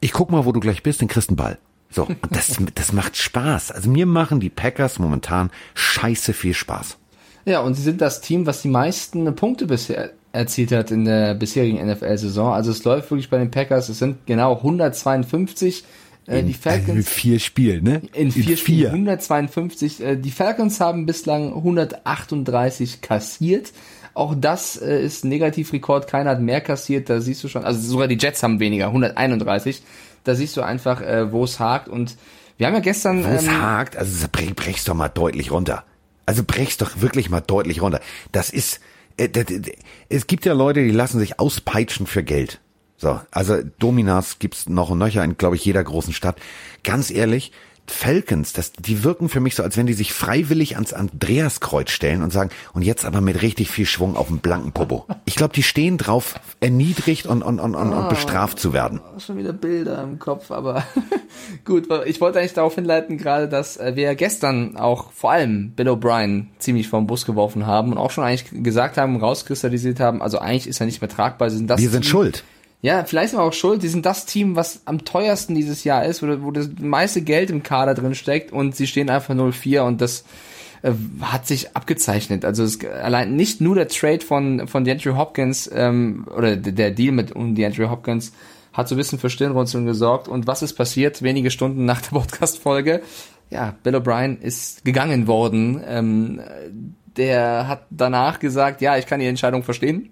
Ich 0.00 0.12
guck 0.12 0.30
mal, 0.30 0.44
wo 0.46 0.52
du 0.52 0.60
gleich 0.60 0.82
bist, 0.82 1.00
dann 1.00 1.08
kriegst 1.08 1.28
einen 1.28 1.36
Ball. 1.36 1.58
So, 1.90 2.04
und 2.04 2.18
das, 2.30 2.56
das 2.74 2.92
macht 2.92 3.16
Spaß. 3.16 3.72
Also 3.72 3.90
mir 3.90 4.06
machen 4.06 4.40
die 4.40 4.50
Packers 4.50 4.98
momentan 4.98 5.50
scheiße 5.74 6.32
viel 6.32 6.54
Spaß. 6.54 6.96
Ja, 7.44 7.60
und 7.60 7.74
sie 7.74 7.82
sind 7.82 8.00
das 8.00 8.20
Team, 8.20 8.46
was 8.46 8.62
die 8.62 8.68
meisten 8.68 9.34
Punkte 9.34 9.66
bisher 9.66 10.12
erzielt 10.32 10.72
hat 10.72 10.90
in 10.90 11.04
der 11.04 11.34
bisherigen 11.34 11.84
NFL-Saison. 11.84 12.52
Also 12.52 12.70
es 12.70 12.84
läuft 12.84 13.10
wirklich 13.10 13.30
bei 13.30 13.38
den 13.38 13.50
Packers. 13.50 13.88
Es 13.88 13.98
sind 13.98 14.26
genau 14.26 14.56
152. 14.56 15.84
Äh, 16.26 16.42
die 16.44 16.52
Falcons 16.52 17.08
vier 17.08 17.40
Spielen, 17.40 17.82
ne? 17.82 18.02
in 18.12 18.30
vier, 18.30 18.56
Spielen 18.56 18.92
152. 18.92 20.00
Äh, 20.00 20.16
die 20.16 20.30
Falcons 20.30 20.78
haben 20.78 21.06
bislang 21.06 21.48
138 21.54 23.00
kassiert. 23.00 23.72
Auch 24.20 24.34
das 24.36 24.76
äh, 24.76 25.02
ist 25.02 25.24
ein 25.24 25.30
Negativrekord. 25.30 26.06
Keiner 26.06 26.30
hat 26.32 26.42
mehr 26.42 26.60
kassiert. 26.60 27.08
Da 27.08 27.22
siehst 27.22 27.42
du 27.42 27.48
schon. 27.48 27.64
Also 27.64 27.80
sogar 27.80 28.06
die 28.06 28.18
Jets 28.20 28.42
haben 28.42 28.60
weniger, 28.60 28.88
131. 28.88 29.82
Da 30.24 30.34
siehst 30.34 30.58
du 30.58 30.60
einfach, 30.60 31.00
äh, 31.00 31.32
wo 31.32 31.44
es 31.44 31.58
hakt. 31.58 31.88
Und 31.88 32.18
wir 32.58 32.66
haben 32.66 32.74
ja 32.74 32.80
gestern. 32.80 33.24
Wo 33.24 33.28
es 33.28 33.44
ähm, 33.44 33.62
hakt, 33.62 33.96
also 33.96 34.26
brech, 34.30 34.54
brech's 34.54 34.84
doch 34.84 34.92
mal 34.92 35.08
deutlich 35.08 35.50
runter. 35.50 35.84
Also 36.26 36.42
brech's 36.46 36.76
doch 36.76 37.00
wirklich 37.00 37.30
mal 37.30 37.40
deutlich 37.40 37.80
runter. 37.80 38.00
Das 38.30 38.50
ist, 38.50 38.80
äh, 39.16 39.30
d- 39.30 39.44
d- 39.44 39.60
d- 39.60 39.76
es 40.10 40.26
gibt 40.26 40.44
ja 40.44 40.52
Leute, 40.52 40.84
die 40.84 40.90
lassen 40.90 41.18
sich 41.18 41.40
auspeitschen 41.40 42.06
für 42.06 42.22
Geld. 42.22 42.60
So, 42.98 43.18
also 43.30 43.56
Dominas 43.78 44.38
gibt's 44.38 44.68
noch 44.68 44.90
und 44.90 44.98
nöcher 44.98 45.24
in, 45.24 45.38
glaube 45.38 45.56
ich, 45.56 45.64
jeder 45.64 45.82
großen 45.82 46.12
Stadt. 46.12 46.36
Ganz 46.84 47.10
ehrlich, 47.10 47.52
Falcons, 47.90 48.52
das, 48.52 48.72
die 48.72 49.04
wirken 49.04 49.28
für 49.28 49.40
mich 49.40 49.54
so, 49.54 49.62
als 49.62 49.76
wenn 49.76 49.86
die 49.86 49.92
sich 49.92 50.12
freiwillig 50.12 50.76
ans 50.76 50.92
Andreaskreuz 50.92 51.90
stellen 51.90 52.22
und 52.22 52.32
sagen, 52.32 52.50
und 52.72 52.82
jetzt 52.82 53.04
aber 53.04 53.20
mit 53.20 53.42
richtig 53.42 53.70
viel 53.70 53.86
Schwung 53.86 54.16
auf 54.16 54.28
dem 54.28 54.38
blanken 54.38 54.72
Popo. 54.72 55.06
Ich 55.24 55.34
glaube, 55.34 55.52
die 55.52 55.62
stehen 55.62 55.98
drauf, 55.98 56.34
erniedrigt 56.60 57.26
und, 57.26 57.42
und, 57.42 57.58
und, 57.60 57.74
und, 57.74 57.92
und 57.92 58.08
bestraft 58.08 58.58
zu 58.58 58.72
werden. 58.72 59.00
Schon 59.18 59.36
wieder 59.36 59.52
Bilder 59.52 60.02
im 60.02 60.18
Kopf, 60.18 60.50
aber 60.50 60.84
gut, 61.64 61.88
ich 62.06 62.20
wollte 62.20 62.38
eigentlich 62.38 62.54
darauf 62.54 62.74
hinleiten, 62.74 63.18
gerade, 63.18 63.48
dass 63.48 63.76
äh, 63.76 63.92
wir 63.96 64.14
gestern 64.14 64.76
auch 64.76 65.12
vor 65.12 65.32
allem 65.32 65.72
Bill 65.72 65.88
O'Brien 65.88 66.46
ziemlich 66.58 66.88
vom 66.88 67.06
Bus 67.06 67.26
geworfen 67.26 67.66
haben 67.66 67.92
und 67.92 67.98
auch 67.98 68.10
schon 68.10 68.24
eigentlich 68.24 68.62
gesagt 68.62 68.96
haben, 68.96 69.16
rauskristallisiert 69.16 70.00
haben, 70.00 70.22
also 70.22 70.38
eigentlich 70.38 70.68
ist 70.68 70.80
er 70.80 70.86
nicht 70.86 71.00
mehr 71.00 71.10
tragbar. 71.10 71.50
Sie 71.50 71.58
sind 71.58 71.68
das 71.68 71.80
wir 71.80 71.90
sind 71.90 72.06
schuld. 72.06 72.44
Ja, 72.82 73.04
vielleicht 73.04 73.30
sind 73.30 73.38
wir 73.38 73.44
auch 73.44 73.52
schuld. 73.52 73.82
Die 73.82 73.88
sind 73.88 74.06
das 74.06 74.24
Team, 74.24 74.56
was 74.56 74.82
am 74.86 75.04
teuersten 75.04 75.54
dieses 75.54 75.84
Jahr 75.84 76.04
ist, 76.04 76.22
wo, 76.22 76.42
wo 76.42 76.50
das 76.50 76.70
meiste 76.80 77.20
Geld 77.20 77.50
im 77.50 77.62
Kader 77.62 77.94
drin 77.94 78.14
steckt 78.14 78.52
und 78.52 78.74
sie 78.74 78.86
stehen 78.86 79.10
einfach 79.10 79.34
0-4 79.34 79.82
und 79.82 80.00
das 80.00 80.24
äh, 80.82 80.92
hat 81.20 81.46
sich 81.46 81.76
abgezeichnet. 81.76 82.44
Also 82.44 82.64
es, 82.64 82.82
allein 82.84 83.36
nicht 83.36 83.60
nur 83.60 83.74
der 83.74 83.88
Trade 83.88 84.24
von 84.24 84.66
von 84.66 84.84
DeAndre 84.84 85.16
Hopkins 85.16 85.70
ähm, 85.72 86.26
oder 86.34 86.56
der 86.56 86.90
Deal 86.90 87.12
mit 87.12 87.34
DeAndre 87.36 87.90
Hopkins 87.90 88.32
hat 88.72 88.88
so 88.88 88.94
ein 88.94 88.98
bisschen 88.98 89.18
für 89.18 89.30
Stirnrunzeln 89.30 89.84
gesorgt. 89.84 90.28
Und 90.28 90.46
was 90.46 90.62
ist 90.62 90.74
passiert? 90.74 91.22
Wenige 91.22 91.50
Stunden 91.50 91.84
nach 91.84 92.00
der 92.00 92.10
Podcast-Folge. 92.18 93.02
Ja, 93.50 93.74
Bill 93.82 93.96
O'Brien 93.96 94.40
ist 94.40 94.84
gegangen 94.84 95.26
worden. 95.26 95.82
Ähm, 95.86 96.40
der 97.16 97.66
hat 97.68 97.86
danach 97.90 98.38
gesagt, 98.38 98.80
ja, 98.80 98.96
ich 98.96 99.06
kann 99.06 99.20
die 99.20 99.26
Entscheidung 99.26 99.64
verstehen. 99.64 100.10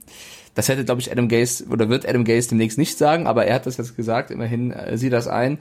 Das 0.59 0.69
hätte, 0.69 0.85
glaube 0.85 1.01
ich, 1.01 1.13
Adam 1.13 1.29
Gaze 1.29 1.67
oder 1.71 1.89
wird 1.89 2.05
Adam 2.05 2.25
Gaze 2.25 2.49
demnächst 2.49 2.79
nicht 2.79 2.99
sagen, 2.99 3.29
aber 3.29 3.47
er 3.47 3.55
hat 3.55 3.67
das 3.67 3.77
jetzt 3.77 3.97
gesagt. 3.97 4.33
Immerhin 4.33 4.73
äh, 4.73 4.99
sieht 4.99 5.13
das 5.13 5.29
ein. 5.29 5.59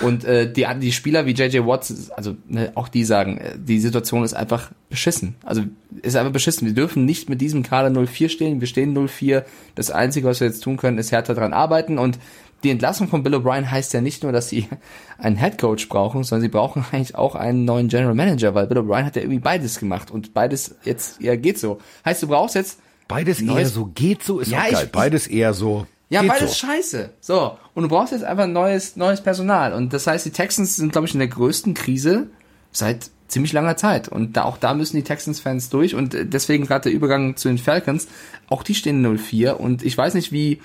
Und 0.00 0.24
äh, 0.24 0.52
die, 0.52 0.66
die 0.80 0.90
Spieler 0.90 1.24
wie 1.24 1.34
JJ 1.34 1.60
Watts, 1.66 2.10
also 2.10 2.34
ne, 2.48 2.72
auch 2.74 2.88
die 2.88 3.04
sagen, 3.04 3.38
äh, 3.38 3.52
die 3.56 3.78
Situation 3.78 4.24
ist 4.24 4.34
einfach 4.34 4.72
beschissen. 4.88 5.36
Also 5.44 5.62
ist 6.02 6.16
einfach 6.16 6.32
beschissen. 6.32 6.66
Wir 6.66 6.74
dürfen 6.74 7.04
nicht 7.04 7.28
mit 7.28 7.40
diesem 7.40 7.62
Kader 7.62 7.90
04 8.04 8.28
stehen. 8.28 8.60
Wir 8.60 8.66
stehen 8.66 9.08
04. 9.08 9.44
Das 9.76 9.92
Einzige, 9.92 10.26
was 10.26 10.40
wir 10.40 10.48
jetzt 10.48 10.64
tun 10.64 10.78
können, 10.78 10.98
ist 10.98 11.12
härter 11.12 11.34
dran 11.34 11.52
arbeiten. 11.52 11.96
Und 11.96 12.18
die 12.64 12.70
Entlassung 12.70 13.06
von 13.06 13.22
Bill 13.22 13.36
O'Brien 13.36 13.70
heißt 13.70 13.94
ja 13.94 14.00
nicht 14.00 14.24
nur, 14.24 14.32
dass 14.32 14.48
sie 14.48 14.66
einen 15.18 15.36
Head 15.36 15.58
Coach 15.58 15.88
brauchen, 15.88 16.24
sondern 16.24 16.42
sie 16.42 16.48
brauchen 16.48 16.84
eigentlich 16.90 17.14
auch 17.14 17.36
einen 17.36 17.64
neuen 17.64 17.86
General 17.86 18.16
Manager, 18.16 18.56
weil 18.56 18.66
Bill 18.66 18.78
O'Brien 18.78 19.04
hat 19.04 19.14
ja 19.14 19.22
irgendwie 19.22 19.38
beides 19.38 19.78
gemacht 19.78 20.10
und 20.10 20.34
beides 20.34 20.74
jetzt, 20.82 21.20
ja, 21.20 21.36
geht 21.36 21.60
so. 21.60 21.78
Heißt, 22.04 22.24
du 22.24 22.26
brauchst 22.26 22.56
jetzt 22.56 22.80
Beides 23.10 23.40
Neues, 23.40 23.58
eher 23.58 23.68
so 23.68 23.86
geht 23.86 24.22
so, 24.22 24.40
ist 24.40 24.50
ja, 24.50 24.62
geil. 24.62 24.84
Ich, 24.84 24.92
Beides 24.92 25.26
eher 25.26 25.52
so. 25.52 25.86
Ja, 26.08 26.22
beides 26.22 26.58
so. 26.58 26.66
scheiße. 26.66 27.10
So. 27.20 27.58
Und 27.74 27.84
du 27.84 27.88
brauchst 27.88 28.12
jetzt 28.12 28.24
einfach 28.24 28.46
neues, 28.46 28.96
neues 28.96 29.20
Personal. 29.20 29.72
Und 29.72 29.92
das 29.92 30.06
heißt, 30.06 30.26
die 30.26 30.30
Texans 30.30 30.76
sind, 30.76 30.92
glaube 30.92 31.06
ich, 31.06 31.14
in 31.14 31.20
der 31.20 31.28
größten 31.28 31.74
Krise 31.74 32.28
seit 32.72 33.10
ziemlich 33.28 33.52
langer 33.52 33.76
Zeit. 33.76 34.08
Und 34.08 34.36
da, 34.36 34.44
auch 34.44 34.58
da 34.58 34.74
müssen 34.74 34.96
die 34.96 35.04
Texans-Fans 35.04 35.70
durch. 35.70 35.94
Und 35.94 36.16
deswegen 36.20 36.66
gerade 36.66 36.84
der 36.84 36.92
Übergang 36.92 37.36
zu 37.36 37.48
den 37.48 37.58
Falcons. 37.58 38.08
Auch 38.48 38.62
die 38.62 38.74
stehen 38.74 39.04
0-4. 39.04 39.52
Und 39.52 39.84
ich 39.84 39.96
weiß 39.96 40.14
nicht, 40.14 40.32
wie, 40.32 40.60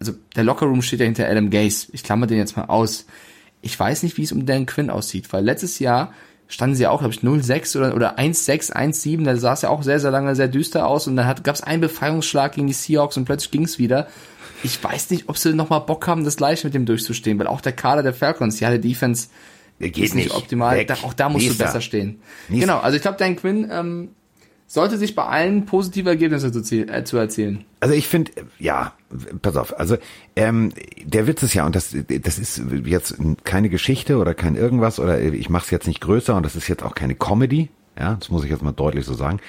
also 0.00 0.12
der 0.36 0.44
Lockerroom 0.44 0.82
steht 0.82 1.00
ja 1.00 1.06
hinter 1.06 1.28
Adam 1.28 1.50
Gase. 1.50 1.88
Ich 1.92 2.02
klammer 2.02 2.26
den 2.26 2.38
jetzt 2.38 2.56
mal 2.56 2.64
aus. 2.64 3.06
Ich 3.60 3.78
weiß 3.78 4.02
nicht, 4.02 4.16
wie 4.16 4.24
es 4.24 4.32
um 4.32 4.46
Dan 4.46 4.66
Quinn 4.66 4.90
aussieht, 4.90 5.32
weil 5.32 5.44
letztes 5.44 5.78
Jahr 5.78 6.12
standen 6.52 6.76
sie 6.76 6.86
auch, 6.86 6.98
glaube 6.98 7.14
ich, 7.14 7.20
0-6 7.20 7.78
oder, 7.78 7.94
oder 7.94 8.18
1-6, 8.18 8.72
1-7. 8.72 9.24
Da 9.24 9.36
sah 9.36 9.54
es 9.54 9.62
ja 9.62 9.70
auch 9.70 9.82
sehr, 9.82 9.98
sehr 9.98 10.10
lange 10.10 10.36
sehr 10.36 10.48
düster 10.48 10.86
aus. 10.86 11.06
Und 11.06 11.16
dann 11.16 11.34
gab 11.42 11.54
es 11.54 11.62
einen 11.62 11.80
Befreiungsschlag 11.80 12.52
gegen 12.52 12.66
die 12.66 12.74
Seahawks 12.74 13.16
und 13.16 13.24
plötzlich 13.24 13.50
ging 13.50 13.64
es 13.64 13.78
wieder. 13.78 14.06
Ich 14.62 14.82
weiß 14.84 15.10
nicht, 15.10 15.30
ob 15.30 15.38
sie 15.38 15.54
nochmal 15.54 15.80
Bock 15.80 16.06
haben, 16.06 16.24
das 16.24 16.36
gleiche 16.36 16.66
mit 16.66 16.74
dem 16.74 16.84
durchzustehen, 16.84 17.38
weil 17.38 17.46
auch 17.46 17.62
der 17.62 17.72
Kader 17.72 18.02
der 18.02 18.12
Falcons, 18.12 18.60
ja, 18.60 18.68
der 18.68 18.78
Defense 18.78 19.28
Geht 19.78 19.98
ist 19.98 20.14
nicht, 20.14 20.30
optimal. 20.30 20.84
Da, 20.84 20.94
auch 21.02 21.14
da 21.14 21.30
musst 21.30 21.46
Nächster. 21.46 21.64
du 21.64 21.68
besser 21.68 21.80
stehen. 21.80 22.20
Nächster. 22.48 22.66
Genau, 22.66 22.80
also 22.80 22.96
ich 22.96 23.02
glaube, 23.02 23.16
Dan 23.16 23.34
Quinn 23.34 23.68
ähm, 23.72 24.10
sollte 24.72 24.96
sich 24.96 25.14
bei 25.14 25.26
allen 25.26 25.66
positive 25.66 26.08
Ergebnisse 26.08 26.50
zu, 26.50 26.88
äh, 26.88 27.04
zu 27.04 27.18
erzielen. 27.18 27.66
Also 27.80 27.94
ich 27.94 28.08
finde, 28.08 28.32
ja, 28.58 28.94
pass 29.42 29.56
auf, 29.56 29.78
also 29.78 29.98
ähm, 30.34 30.72
der 31.04 31.26
Witz 31.26 31.42
ist 31.42 31.52
ja, 31.52 31.66
und 31.66 31.76
das, 31.76 31.94
das 32.08 32.38
ist 32.38 32.62
jetzt 32.86 33.16
keine 33.44 33.68
Geschichte 33.68 34.16
oder 34.16 34.32
kein 34.32 34.56
irgendwas, 34.56 34.98
oder 34.98 35.20
ich 35.20 35.50
mache 35.50 35.66
es 35.66 35.70
jetzt 35.70 35.86
nicht 35.86 36.00
größer 36.00 36.34
und 36.34 36.46
das 36.46 36.56
ist 36.56 36.68
jetzt 36.68 36.82
auch 36.82 36.94
keine 36.94 37.14
Comedy, 37.14 37.68
ja, 37.98 38.14
das 38.14 38.30
muss 38.30 38.44
ich 38.44 38.50
jetzt 38.50 38.62
mal 38.62 38.72
deutlich 38.72 39.04
so 39.04 39.12
sagen. 39.12 39.40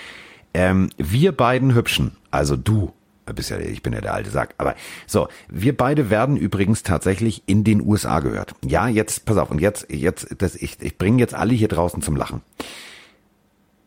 Ähm, 0.54 0.90
wir 0.98 1.32
beiden 1.32 1.74
Hübschen, 1.74 2.18
also 2.30 2.58
du, 2.58 2.92
bist 3.34 3.50
ja, 3.50 3.58
ich 3.60 3.82
bin 3.82 3.94
ja 3.94 4.02
der 4.02 4.16
alte 4.16 4.30
Sack, 4.30 4.56
aber 4.58 4.76
so, 5.08 5.30
wir 5.48 5.78
beide 5.78 6.10
werden 6.10 6.36
übrigens 6.36 6.84
tatsächlich 6.84 7.44
in 7.46 7.64
den 7.64 7.80
USA 7.80 8.20
gehört. 8.20 8.56
Ja, 8.62 8.90
jetzt, 8.90 9.24
pass 9.24 9.38
auf, 9.38 9.52
und 9.52 9.62
jetzt, 9.62 9.88
jetzt, 9.90 10.36
das, 10.40 10.58
ich, 10.58 10.82
ich 10.82 10.98
bringe 10.98 11.20
jetzt 11.20 11.34
alle 11.34 11.54
hier 11.54 11.70
draußen 11.70 12.02
zum 12.02 12.18
Lachen. 12.18 12.42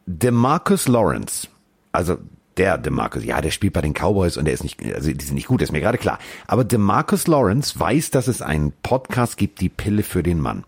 DeMarcus 0.07 0.89
Lawrence, 0.89 1.49
also 1.93 2.19
der 2.57 2.79
DeMarcus, 2.79 3.25
ja, 3.25 3.41
der 3.41 3.51
spielt 3.51 3.73
bei 3.73 3.83
den 3.83 3.93
Cowboys 3.93 4.37
und 4.37 4.47
der 4.47 4.55
ist 4.55 4.63
nicht, 4.63 4.83
also 4.95 5.13
die 5.13 5.25
sind 5.25 5.35
nicht 5.35 5.49
gut, 5.49 5.61
ist 5.63 5.73
mir 5.73 5.81
gerade 5.81 5.99
klar. 5.99 6.19
Aber 6.47 6.65
DeMarcus 6.65 7.27
Lawrence 7.27 7.79
weiß, 7.79 8.11
dass 8.11 8.29
es 8.29 8.41
einen 8.41 8.73
Podcast 8.83 9.37
gibt, 9.37 9.61
die 9.61 9.69
Pille 9.69 10.03
für 10.03 10.23
den 10.23 10.41
Mann. 10.41 10.65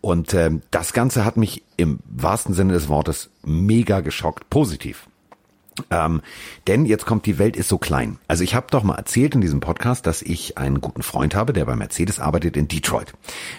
Und 0.00 0.34
äh, 0.34 0.50
das 0.70 0.92
Ganze 0.92 1.24
hat 1.24 1.36
mich 1.38 1.62
im 1.76 1.98
wahrsten 2.04 2.54
Sinne 2.54 2.74
des 2.74 2.88
Wortes 2.88 3.30
mega 3.42 4.00
geschockt, 4.00 4.50
positiv. 4.50 5.08
Ähm, 5.90 6.22
denn 6.66 6.86
jetzt 6.86 7.06
kommt 7.06 7.26
die 7.26 7.38
Welt 7.38 7.56
ist 7.56 7.68
so 7.68 7.78
klein. 7.78 8.18
Also 8.28 8.44
ich 8.44 8.54
habe 8.54 8.66
doch 8.70 8.82
mal 8.82 8.94
erzählt 8.94 9.34
in 9.34 9.40
diesem 9.40 9.60
Podcast, 9.60 10.06
dass 10.06 10.22
ich 10.22 10.56
einen 10.56 10.80
guten 10.80 11.02
Freund 11.02 11.34
habe, 11.34 11.52
der 11.52 11.64
bei 11.64 11.76
Mercedes 11.76 12.20
arbeitet 12.20 12.56
in 12.56 12.68
Detroit. 12.68 13.12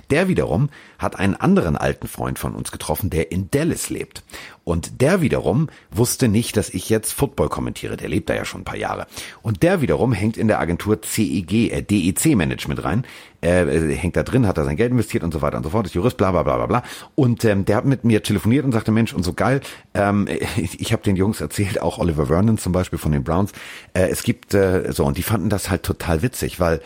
Der 0.09 0.27
wiederum 0.27 0.69
hat 0.97 1.17
einen 1.19 1.35
anderen 1.35 1.75
alten 1.75 2.07
Freund 2.07 2.39
von 2.39 2.55
uns 2.55 2.71
getroffen, 2.71 3.09
der 3.09 3.31
in 3.31 3.51
Dallas 3.51 3.89
lebt. 3.89 4.23
Und 4.63 5.01
der 5.01 5.21
wiederum 5.21 5.69
wusste 5.91 6.27
nicht, 6.27 6.57
dass 6.57 6.69
ich 6.69 6.89
jetzt 6.89 7.13
Football 7.13 7.49
kommentiere. 7.49 7.97
Der 7.97 8.09
lebt 8.09 8.29
da 8.29 8.33
ja 8.33 8.45
schon 8.45 8.61
ein 8.61 8.65
paar 8.65 8.77
Jahre. 8.77 9.05
Und 9.43 9.61
der 9.61 9.81
wiederum 9.81 10.11
hängt 10.11 10.37
in 10.37 10.47
der 10.47 10.59
Agentur 10.59 11.01
CEG, 11.01 11.71
äh, 11.71 11.81
DEC 11.81 12.35
Management 12.35 12.83
rein. 12.83 13.05
Äh, 13.45 13.95
hängt 13.95 14.15
da 14.15 14.23
drin, 14.23 14.47
hat 14.47 14.57
da 14.57 14.63
sein 14.63 14.75
Geld 14.75 14.89
investiert 14.89 15.23
und 15.23 15.31
so 15.31 15.39
weiter 15.43 15.57
und 15.57 15.63
so 15.63 15.69
fort, 15.69 15.85
ist 15.85 15.93
Jurist, 15.93 16.17
bla 16.17 16.31
bla 16.31 16.41
bla 16.41 16.55
bla 16.55 16.65
bla. 16.65 16.83
Und 17.13 17.45
ähm, 17.45 17.63
der 17.63 17.77
hat 17.77 17.85
mit 17.85 18.03
mir 18.03 18.23
telefoniert 18.23 18.65
und 18.65 18.71
sagte, 18.71 18.91
Mensch, 18.91 19.13
und 19.13 19.21
so 19.21 19.33
geil, 19.33 19.61
ähm, 19.93 20.27
ich, 20.57 20.79
ich 20.81 20.91
habe 20.91 21.03
den 21.03 21.15
Jungs 21.15 21.41
erzählt, 21.41 21.79
auch 21.79 21.99
Oliver 21.99 22.25
Vernon 22.25 22.57
zum 22.57 22.71
Beispiel 22.71 22.97
von 22.97 23.11
den 23.11 23.23
Browns, 23.23 23.51
äh, 23.93 24.07
es 24.07 24.23
gibt 24.23 24.55
äh, 24.55 24.91
so, 24.91 25.05
und 25.05 25.19
die 25.19 25.21
fanden 25.21 25.49
das 25.49 25.69
halt 25.69 25.83
total 25.83 26.23
witzig, 26.23 26.59
weil 26.59 26.81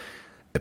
äh, 0.52 0.60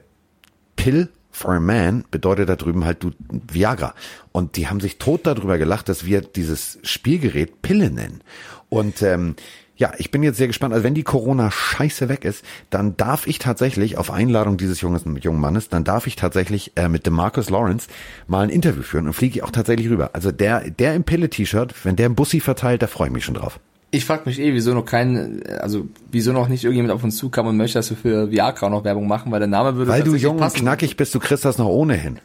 Pill 0.77 1.09
for 1.33 1.55
a 1.55 1.59
Man 1.59 2.05
bedeutet 2.13 2.49
da 2.49 2.55
drüben 2.55 2.85
halt 2.85 3.03
du 3.03 3.11
Viagra. 3.53 3.95
Und 4.31 4.57
die 4.57 4.69
haben 4.69 4.79
sich 4.79 4.99
tot 4.99 5.23
darüber 5.25 5.59
gelacht, 5.59 5.89
dass 5.89 6.05
wir 6.05 6.21
dieses 6.21 6.79
Spielgerät 6.85 7.61
Pille 7.61 7.91
nennen. 7.91 8.21
Und 8.69 9.03
ähm, 9.03 9.35
ja, 9.79 9.93
ich 9.97 10.11
bin 10.11 10.25
jetzt 10.25 10.37
sehr 10.37 10.49
gespannt. 10.49 10.75
Also 10.75 10.85
wenn 10.85 10.95
die 10.95 11.05
Corona-Scheiße 11.05 12.09
weg 12.09 12.25
ist, 12.25 12.45
dann 12.69 12.97
darf 12.97 13.27
ich 13.27 13.39
tatsächlich 13.39 13.97
auf 13.97 14.11
Einladung 14.11 14.57
dieses 14.57 14.81
jungen, 14.81 15.17
jungen 15.17 15.41
Mannes, 15.41 15.69
dann 15.69 15.85
darf 15.85 16.07
ich 16.09 16.17
tatsächlich 16.17 16.73
äh, 16.77 16.89
mit 16.89 17.07
DeMarcus 17.07 17.49
Lawrence 17.49 17.89
mal 18.27 18.43
ein 18.43 18.51
Interview 18.51 18.83
führen 18.83 19.07
und 19.07 19.13
fliege 19.13 19.45
auch 19.45 19.53
tatsächlich 19.53 19.89
rüber. 19.89 20.11
Also 20.13 20.33
der, 20.33 20.69
der 20.71 20.95
im 20.95 21.05
Pille-T-Shirt, 21.05 21.75
wenn 21.85 21.95
der 21.95 22.09
ein 22.09 22.17
Bussi 22.17 22.41
verteilt, 22.41 22.83
da 22.83 22.89
freue 22.89 23.07
ich 23.07 23.15
mich 23.15 23.25
schon 23.25 23.35
drauf. 23.35 23.61
Ich 23.91 24.05
frage 24.05 24.25
mich 24.27 24.39
eh, 24.39 24.53
wieso 24.53 24.75
noch 24.75 24.85
kein, 24.85 25.43
also 25.61 25.87
wieso 26.11 26.33
noch 26.33 26.49
nicht 26.49 26.65
irgendjemand 26.65 26.93
auf 26.93 27.03
uns 27.03 27.17
zukam 27.17 27.47
und 27.47 27.57
möchte, 27.57 27.79
dass 27.79 27.89
wir 27.89 27.97
für 27.97 28.31
Viagra 28.31 28.69
noch 28.69 28.85
Werbung 28.85 29.09
machen, 29.09 29.33
weil 29.33 29.39
der 29.39 29.49
Name 29.49 29.77
würde 29.77 29.91
Weil 29.91 30.03
du 30.03 30.15
jung 30.15 30.41
und 30.41 30.53
knackig 30.53 30.99
bist, 30.99 31.15
du 31.15 31.21
kriegst 31.21 31.47
das 31.47 31.57
noch 31.57 31.69
ohnehin. 31.69 32.19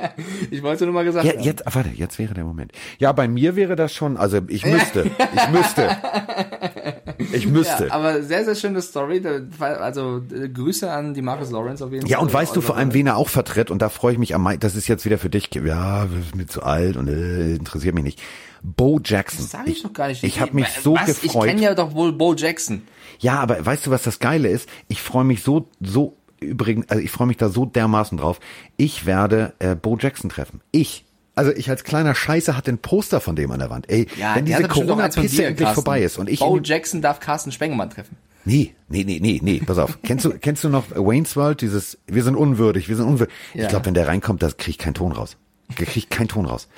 ich 0.50 0.62
wollte 0.62 0.84
nur 0.84 0.92
mal 0.92 1.04
gesagt 1.04 1.24
ja, 1.24 1.40
Jetzt, 1.40 1.64
warte, 1.72 1.88
jetzt 1.94 2.18
wäre 2.18 2.34
der 2.34 2.44
Moment. 2.44 2.72
Ja, 2.98 3.12
bei 3.12 3.28
mir 3.28 3.56
wäre 3.56 3.76
das 3.76 3.94
schon, 3.94 4.18
also 4.18 4.40
ich 4.48 4.66
müsste, 4.66 5.10
ich 5.34 5.48
müsste. 5.50 5.96
Ich 7.32 7.46
müsste. 7.46 7.86
Ja, 7.86 7.92
aber 7.92 8.22
sehr, 8.22 8.44
sehr 8.44 8.54
schöne 8.54 8.82
Story. 8.82 9.22
Also 9.60 10.22
Grüße 10.52 10.90
an 10.90 11.14
die 11.14 11.22
Marcus 11.22 11.50
Lawrence 11.50 11.84
auf 11.84 11.92
jeden 11.92 12.02
Fall. 12.02 12.10
Ja, 12.10 12.18
und 12.18 12.32
weißt 12.32 12.54
du 12.54 12.60
vor 12.60 12.76
allem, 12.76 12.94
wen 12.94 13.06
er 13.06 13.16
auch 13.16 13.28
vertritt? 13.28 13.70
Und 13.70 13.82
da 13.82 13.88
freue 13.88 14.12
ich 14.12 14.18
mich 14.18 14.34
am 14.34 14.42
meisten. 14.42 14.60
Das 14.60 14.76
ist 14.76 14.88
jetzt 14.88 15.04
wieder 15.04 15.18
für 15.18 15.30
dich. 15.30 15.50
Ja, 15.54 16.06
mir 16.34 16.46
zu 16.46 16.62
alt 16.62 16.96
und 16.96 17.08
äh, 17.08 17.54
interessiert 17.54 17.94
mich 17.94 18.04
nicht. 18.04 18.22
Bo 18.62 19.00
Jackson. 19.02 19.40
Das 19.40 19.50
sag 19.50 19.66
ich, 19.66 19.76
ich 19.76 19.82
doch 19.82 19.92
gar 19.92 20.08
nicht. 20.08 20.24
Ich 20.24 20.40
habe 20.40 20.54
mich 20.54 20.68
so 20.68 20.94
was? 20.94 21.20
gefreut. 21.20 21.46
Ich 21.46 21.50
kenne 21.50 21.62
ja 21.62 21.74
doch 21.74 21.94
wohl 21.94 22.12
Bo 22.12 22.34
Jackson. 22.34 22.82
Ja, 23.18 23.38
aber 23.40 23.64
weißt 23.64 23.86
du, 23.86 23.90
was 23.90 24.02
das 24.02 24.18
Geile 24.18 24.48
ist? 24.48 24.68
Ich 24.88 25.02
freue 25.02 25.24
mich 25.24 25.42
so, 25.42 25.68
so 25.80 26.16
übrigens, 26.40 26.88
also 26.88 27.02
ich 27.02 27.10
freue 27.10 27.26
mich 27.26 27.36
da 27.36 27.48
so 27.48 27.64
dermaßen 27.64 28.18
drauf. 28.18 28.40
Ich 28.76 29.06
werde 29.06 29.54
äh, 29.58 29.74
Bo 29.74 29.96
Jackson 29.98 30.30
treffen. 30.30 30.60
Ich. 30.70 31.05
Also 31.36 31.52
ich 31.52 31.68
als 31.68 31.84
kleiner 31.84 32.14
Scheiße 32.14 32.56
hatte 32.56 32.72
ein 32.72 32.78
Poster 32.78 33.20
von 33.20 33.36
dem 33.36 33.50
an 33.50 33.58
der 33.58 33.68
Wand. 33.68 33.90
Ey, 33.90 34.08
ja, 34.18 34.34
wenn 34.34 34.46
diese 34.46 34.66
Corona-Pisse 34.66 35.44
endlich 35.44 35.68
vorbei 35.68 36.02
ist 36.02 36.18
und 36.18 36.30
ich... 36.30 36.40
Bo 36.40 36.58
Jackson 36.58 37.02
darf 37.02 37.20
Carsten 37.20 37.52
Spengemann 37.52 37.90
treffen. 37.90 38.16
Nee, 38.46 38.74
nee, 38.88 39.04
nee, 39.04 39.18
nee, 39.20 39.40
nee, 39.42 39.60
pass 39.64 39.76
auf. 39.76 39.98
kennst 40.02 40.24
du, 40.24 40.30
kennst 40.30 40.64
du 40.64 40.70
noch 40.70 40.90
Wayne's 40.92 41.36
World, 41.36 41.60
dieses, 41.60 41.98
wir 42.06 42.24
sind 42.24 42.36
unwürdig, 42.36 42.88
wir 42.88 42.96
sind 42.96 43.06
unwürdig. 43.06 43.34
Ja. 43.52 43.64
Ich 43.64 43.68
glaube, 43.68 43.86
wenn 43.86 43.94
der 43.94 44.08
reinkommt, 44.08 44.42
da 44.42 44.48
krieg 44.48 44.68
ich 44.68 44.78
keinen 44.78 44.94
Ton 44.94 45.12
raus. 45.12 45.36
Kriegt 45.74 46.10
keinen 46.10 46.28
Ton 46.28 46.46
raus. 46.46 46.68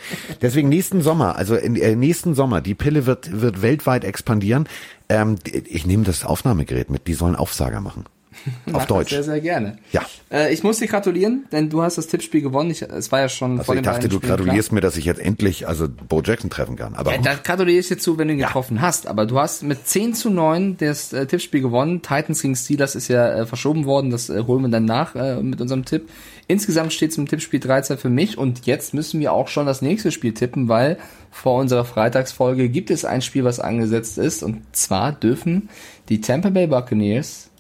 Deswegen 0.40 0.70
nächsten 0.70 1.02
Sommer, 1.02 1.36
also 1.36 1.54
in, 1.54 1.76
äh, 1.76 1.94
nächsten 1.94 2.34
Sommer, 2.34 2.60
die 2.62 2.74
Pille 2.74 3.06
wird, 3.06 3.40
wird 3.40 3.60
weltweit 3.60 4.02
expandieren. 4.02 4.66
Ähm, 5.10 5.36
ich 5.44 5.86
nehme 5.86 6.04
das 6.04 6.24
Aufnahmegerät 6.24 6.90
mit, 6.90 7.06
die 7.06 7.14
sollen 7.14 7.36
Aufsager 7.36 7.80
machen. 7.80 8.06
Auf 8.72 8.86
Deutsch. 8.86 9.10
Sehr, 9.10 9.22
sehr 9.22 9.40
gerne. 9.40 9.78
Ja. 9.92 10.02
Äh, 10.30 10.52
ich 10.52 10.62
muss 10.62 10.78
dir 10.78 10.86
gratulieren, 10.86 11.46
denn 11.52 11.70
du 11.70 11.82
hast 11.82 11.98
das 11.98 12.06
Tippspiel 12.06 12.42
gewonnen. 12.42 12.70
Ich, 12.70 12.82
es 12.82 13.10
war 13.12 13.20
ja 13.20 13.28
schon 13.28 13.52
also 13.52 13.64
vor 13.64 13.74
ich 13.76 13.82
dachte, 13.82 14.08
du 14.08 14.20
gratulierst 14.20 14.72
mir, 14.72 14.80
dass 14.80 14.96
ich 14.96 15.04
jetzt 15.04 15.20
endlich 15.20 15.66
also 15.68 15.88
Bo 15.88 16.22
Jackson 16.22 16.50
treffen 16.50 16.76
kann. 16.76 16.94
Aber 16.94 17.12
Ja, 17.12 17.18
da 17.18 17.34
gratuliere 17.34 17.78
ich 17.78 17.88
dir 17.88 17.98
zu, 17.98 18.18
wenn 18.18 18.28
du 18.28 18.34
ihn 18.34 18.40
getroffen 18.40 18.80
hast. 18.80 19.06
Aber 19.06 19.26
du 19.26 19.38
hast 19.38 19.62
mit 19.62 19.86
10 19.86 20.14
zu 20.14 20.30
9 20.30 20.76
das 20.78 21.12
äh, 21.12 21.26
Tippspiel 21.26 21.60
gewonnen. 21.60 22.02
Titans 22.02 22.42
gegen 22.42 22.56
Steelers 22.56 22.94
ist 22.94 23.08
ja 23.08 23.28
äh, 23.28 23.46
verschoben 23.46 23.84
worden. 23.84 24.10
Das 24.10 24.28
äh, 24.28 24.42
holen 24.46 24.62
wir 24.62 24.68
dann 24.68 24.84
nach 24.84 25.14
äh, 25.14 25.42
mit 25.42 25.60
unserem 25.60 25.84
Tipp. 25.84 26.08
Insgesamt 26.46 26.92
steht 26.92 27.10
es 27.10 27.18
im 27.18 27.28
Tippspiel 27.28 27.60
13 27.60 27.98
für 27.98 28.08
mich. 28.08 28.38
Und 28.38 28.66
jetzt 28.66 28.94
müssen 28.94 29.20
wir 29.20 29.32
auch 29.32 29.48
schon 29.48 29.66
das 29.66 29.82
nächste 29.82 30.10
Spiel 30.10 30.32
tippen, 30.32 30.68
weil 30.68 30.98
vor 31.30 31.60
unserer 31.60 31.84
Freitagsfolge 31.84 32.68
gibt 32.68 32.90
es 32.90 33.04
ein 33.04 33.22
Spiel, 33.22 33.44
was 33.44 33.60
angesetzt 33.60 34.18
ist. 34.18 34.42
Und 34.42 34.62
zwar 34.72 35.12
dürfen 35.12 35.68
die 36.08 36.20
Tampa 36.20 36.50
Bay 36.50 36.66
Buccaneers 36.66 37.50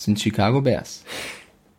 sind 0.00 0.20
Chicago 0.20 0.60
Bears. 0.60 1.04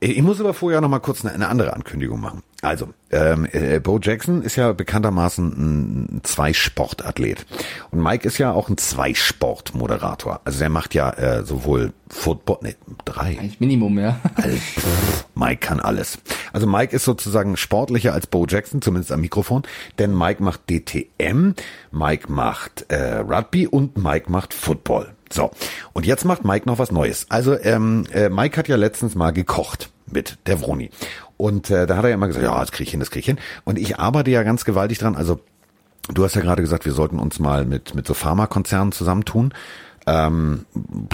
Ich 0.03 0.23
muss 0.23 0.39
aber 0.39 0.55
vorher 0.55 0.81
noch 0.81 0.89
mal 0.89 0.97
kurz 0.97 1.23
eine, 1.23 1.31
eine 1.35 1.47
andere 1.47 1.73
Ankündigung 1.73 2.19
machen. 2.19 2.41
Also, 2.63 2.89
ähm, 3.11 3.47
äh, 3.51 3.79
Bo 3.79 3.99
Jackson 4.01 4.41
ist 4.41 4.55
ja 4.55 4.73
bekanntermaßen 4.73 5.45
ein 5.45 6.21
Zweisportathlet. 6.23 7.45
Und 7.91 8.01
Mike 8.01 8.27
ist 8.27 8.39
ja 8.39 8.51
auch 8.51 8.67
ein 8.67 8.77
Zweisportmoderator. 8.77 10.41
Also 10.43 10.63
er 10.63 10.69
macht 10.69 10.95
ja 10.95 11.11
äh, 11.11 11.45
sowohl 11.45 11.93
Football, 12.09 12.57
nee, 12.63 12.75
drei. 13.05 13.37
Eigentlich 13.39 13.59
Minimum, 13.59 13.99
ja. 13.99 14.19
Also, 14.33 14.57
pff, 14.57 15.25
Mike 15.35 15.67
kann 15.67 15.79
alles. 15.79 16.17
Also 16.51 16.65
Mike 16.65 16.95
ist 16.95 17.05
sozusagen 17.05 17.55
sportlicher 17.55 18.13
als 18.13 18.25
Bo 18.25 18.47
Jackson, 18.49 18.81
zumindest 18.81 19.11
am 19.11 19.21
Mikrofon, 19.21 19.61
denn 19.99 20.17
Mike 20.17 20.41
macht 20.41 20.61
DTM, 20.67 21.53
Mike 21.91 22.31
macht 22.31 22.85
äh, 22.89 23.17
Rugby 23.19 23.67
und 23.67 23.97
Mike 23.99 24.31
macht 24.31 24.55
Football. 24.55 25.13
So, 25.33 25.51
und 25.93 26.05
jetzt 26.05 26.25
macht 26.25 26.43
Mike 26.43 26.67
noch 26.67 26.79
was 26.79 26.91
Neues. 26.91 27.25
Also 27.29 27.57
ähm, 27.59 28.05
äh, 28.13 28.29
Mike 28.29 28.57
hat 28.57 28.67
ja 28.67 28.75
letztens 28.75 29.15
mal 29.15 29.31
gekocht 29.31 29.89
mit 30.07 30.37
der 30.45 30.61
Vroni. 30.61 30.89
Und 31.37 31.69
äh, 31.69 31.87
da 31.87 31.97
hat 31.97 32.03
er 32.03 32.09
ja 32.09 32.15
immer 32.15 32.27
gesagt, 32.27 32.45
ja, 32.45 32.59
das 32.59 32.71
krieg 32.71 32.87
ich 32.87 32.91
hin, 32.91 32.99
das 32.99 33.11
krieg 33.11 33.21
ich 33.21 33.25
hin. 33.25 33.39
Und 33.63 33.79
ich 33.79 33.97
arbeite 33.97 34.29
ja 34.31 34.43
ganz 34.43 34.65
gewaltig 34.65 34.99
dran. 34.99 35.15
Also 35.15 35.39
du 36.13 36.23
hast 36.23 36.35
ja 36.35 36.41
gerade 36.41 36.61
gesagt, 36.61 36.85
wir 36.85 36.93
sollten 36.93 37.19
uns 37.19 37.39
mal 37.39 37.65
mit, 37.65 37.95
mit 37.95 38.05
so 38.05 38.13
Pharmakonzernen 38.13 38.91
zusammentun. 38.91 39.53
Ähm, 40.11 40.65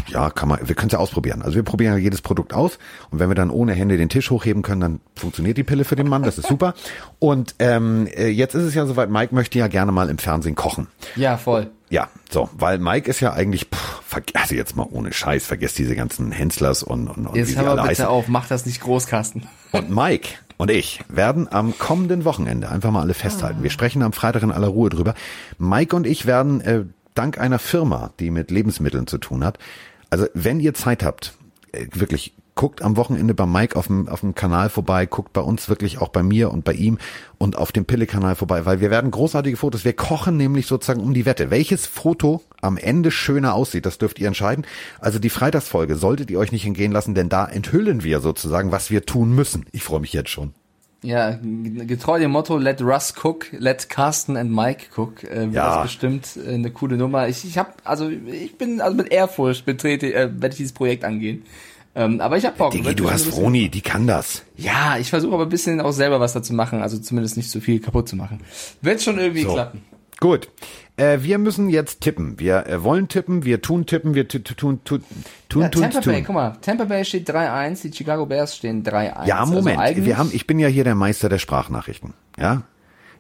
ja, 0.08 0.32
kann 0.32 0.50
man, 0.50 0.68
wir 0.68 0.74
können 0.74 0.88
es 0.88 0.94
ja 0.94 1.00
ausprobieren. 1.00 1.44
Also 1.44 1.56
wir 1.56 1.64
probieren 1.64 1.94
ja 1.94 2.00
jedes 2.00 2.22
Produkt 2.22 2.54
aus 2.54 2.80
und 3.12 3.20
wenn 3.20 3.30
wir 3.30 3.36
dann 3.36 3.52
ohne 3.52 3.74
Hände 3.74 3.96
den 3.98 4.10
Tisch 4.10 4.32
hochheben 4.32 4.64
können, 4.64 4.82
dann 4.82 5.00
funktioniert 5.16 5.58
die 5.58 5.64
Pille 5.64 5.84
für 5.84 5.96
den 5.96 6.08
Mann, 6.08 6.24
das 6.24 6.40
ist 6.40 6.48
super. 6.48 6.74
Und 7.20 7.56
ähm, 7.60 8.08
äh, 8.08 8.28
jetzt 8.30 8.56
ist 8.56 8.64
es 8.64 8.74
ja 8.74 8.88
soweit, 8.88 9.12
Mike 9.12 9.36
möchte 9.36 9.60
ja 9.60 9.68
gerne 9.68 9.92
mal 9.92 10.10
im 10.10 10.18
Fernsehen 10.18 10.56
kochen. 10.56 10.88
Ja, 11.16 11.38
voll. 11.38 11.70
Ja, 11.90 12.10
so, 12.30 12.50
weil 12.58 12.80
Mike 12.80 13.10
ist 13.10 13.20
ja 13.20 13.34
eigentlich, 13.34 13.68
pff, 13.74 14.22
also 14.34 14.56
jetzt 14.56 14.76
mal 14.76 14.88
ohne 14.90 15.14
Scheiß, 15.14 15.46
vergesst 15.46 15.78
diese 15.78 15.96
ganzen 15.96 16.32
Hänslers 16.32 16.82
und, 16.82 17.08
und, 17.08 17.28
und 17.28 17.36
Jetzt 17.36 17.50
wie 17.50 17.54
sie 17.54 17.60
alle 17.60 17.76
bitte 17.76 17.84
heißen. 17.84 18.06
auf, 18.06 18.28
mach 18.28 18.48
das 18.48 18.66
nicht 18.66 18.82
Großkasten. 18.82 19.44
Und 19.72 19.90
Mike 19.90 20.30
und 20.58 20.72
ich 20.72 21.02
werden 21.08 21.48
am 21.52 21.78
kommenden 21.78 22.26
Wochenende 22.26 22.70
einfach 22.70 22.90
mal 22.92 23.02
alle 23.02 23.14
festhalten. 23.14 23.62
Wir 23.62 23.70
sprechen 23.70 24.02
am 24.02 24.12
Freitag 24.12 24.42
in 24.42 24.52
aller 24.52 24.68
Ruhe 24.68 24.90
drüber. 24.90 25.14
Mike 25.60 25.96
und 25.96 26.08
ich 26.08 26.26
werden 26.26 26.62
äh, 26.62 26.84
dank 27.18 27.40
einer 27.40 27.60
Firma, 27.60 28.12
die 28.20 28.32
mit 28.32 28.52
Lebensmitteln 28.52 29.08
zu 29.08 29.18
tun 29.18 29.44
hat, 29.44 29.60
also 30.10 30.26
wenn 30.34 30.60
ihr 30.60 30.74
Zeit 30.74 31.04
habt, 31.04 31.34
äh, 31.72 31.88
wirklich 31.94 32.34
guckt 32.58 32.82
am 32.82 32.98
Wochenende 32.98 33.34
bei 33.34 33.46
Mike 33.46 33.78
auf 33.78 33.88
dem, 33.88 34.10
auf 34.10 34.22
dem 34.22 34.36
Kanal 34.36 34.70
vorbei, 34.70 35.06
guckt 35.06 35.32
bei 35.32 35.42
uns 35.42 35.70
wirklich 35.70 36.00
auch 36.00 36.10
bei 36.10 36.24
mir 36.24 36.52
und 36.52 36.66
bei 36.66 36.74
ihm 36.74 36.98
und 37.38 37.56
auf 37.56 37.72
dem 37.72 37.86
Pille-Kanal 37.86 38.36
vorbei, 38.36 38.66
weil 38.66 38.82
wir 38.82 38.90
werden 38.90 39.12
großartige 39.12 39.56
Fotos. 39.56 39.86
Wir 39.86 39.94
kochen 39.94 40.38
nämlich 40.38 40.66
sozusagen 40.66 41.02
um 41.02 41.14
die 41.14 41.26
Wette. 41.26 41.52
Welches 41.52 41.86
Foto 41.86 42.42
am 42.60 42.76
Ende 42.78 43.12
schöner 43.12 43.54
aussieht, 43.54 43.86
das 43.86 44.00
dürft 44.00 44.20
ihr 44.20 44.28
entscheiden. 44.28 44.66
Also 45.00 45.20
die 45.20 45.30
Freitagsfolge 45.30 45.96
solltet 45.96 46.32
ihr 46.32 46.40
euch 46.40 46.52
nicht 46.52 46.66
entgehen 46.66 46.92
lassen, 46.92 47.14
denn 47.14 47.30
da 47.30 47.46
enthüllen 47.46 48.04
wir 48.04 48.20
sozusagen, 48.20 48.72
was 48.72 48.90
wir 48.90 49.06
tun 49.06 49.34
müssen. 49.34 49.66
Ich 49.72 49.84
freue 49.84 50.02
mich 50.02 50.14
jetzt 50.14 50.32
schon. 50.32 50.54
Ja, 51.04 51.38
getreu 51.42 52.18
dem 52.20 52.32
Motto 52.32 52.58
Let 52.58 52.82
Russ 52.82 53.14
cook, 53.24 53.48
let 53.52 53.88
Carsten 53.88 54.36
and 54.36 54.52
Mike 54.52 54.88
cook. 54.98 55.24
Äh, 55.24 55.46
Ja. 55.52 55.76
Das 55.76 55.84
bestimmt 55.84 56.28
äh, 56.38 56.56
eine 56.56 56.72
coole 56.72 56.98
Nummer. 56.98 57.28
Ich, 57.28 57.46
ich 57.46 57.58
habe 57.58 57.72
also 57.84 58.10
ich 58.10 58.58
bin 58.58 58.82
also 58.82 58.98
mit 58.98 59.12
Ehrfurcht 59.12 59.66
betrete, 59.66 60.14
äh, 60.14 60.30
werde 60.34 60.50
ich 60.50 60.58
dieses 60.58 60.74
Projekt 60.74 61.04
angehen. 61.04 61.44
Ähm, 61.96 62.20
aber 62.22 62.38
ich 62.38 62.46
habe 62.46 62.56
Bock. 62.58 62.72
Digi, 62.72 62.94
du 62.96 63.10
hast 63.10 63.26
Froni, 63.26 63.70
die 63.70 63.82
kann 63.82 64.06
das. 64.08 64.44
Ja, 64.56 64.98
ich 65.00 65.10
versuche 65.10 65.34
aber 65.34 65.44
ein 65.44 65.50
bisschen 65.50 65.82
auch 65.82 65.92
selber 65.92 66.20
was 66.20 66.34
dazu 66.34 66.54
machen, 66.54 66.82
also 66.82 66.98
zumindest 67.00 67.38
nicht 67.38 67.50
zu 67.50 67.60
viel 67.62 67.80
kaputt 67.80 68.08
zu 68.10 68.16
machen. 68.16 68.40
Wird 68.82 69.02
schon 69.02 69.18
irgendwie 69.18 69.44
So. 69.44 69.54
klappen. 69.54 69.82
Gut. 70.20 70.50
Äh, 70.98 71.20
wir 71.22 71.38
müssen 71.38 71.70
jetzt 71.70 72.02
tippen. 72.02 72.40
Wir 72.40 72.66
äh, 72.66 72.84
wollen 72.84 73.08
tippen, 73.08 73.46
wir 73.46 73.62
tun 73.62 73.86
tippen, 73.86 74.16
wir 74.16 74.28
tu- 74.28 74.40
tu- 74.40 74.56
tun, 74.56 74.80
tun, 74.84 75.04
tun, 75.48 75.62
Ja, 75.62 75.70
tun, 75.70 75.82
Tampa 75.84 76.00
Bay, 76.00 76.16
tun. 76.18 76.24
guck 76.26 76.36
mal, 76.36 76.58
Tampa 76.62 76.86
Bay 76.86 77.06
steht 77.06 77.30
3-1, 77.30 77.84
die 77.84 77.94
Chicago 77.96 78.26
Bears 78.26 78.56
stehen 78.56 78.84
3-1. 78.84 79.28
Ja, 79.28 79.46
Moment. 79.46 79.78
Also 79.80 80.04
wir 80.06 80.18
haben, 80.18 80.32
ich 80.34 80.48
bin 80.48 80.58
ja 80.58 80.68
hier 80.68 80.84
der 80.84 80.96
Meister 80.96 81.30
der 81.30 81.38
Sprachnachrichten. 81.38 82.14
Ja? 82.40 82.64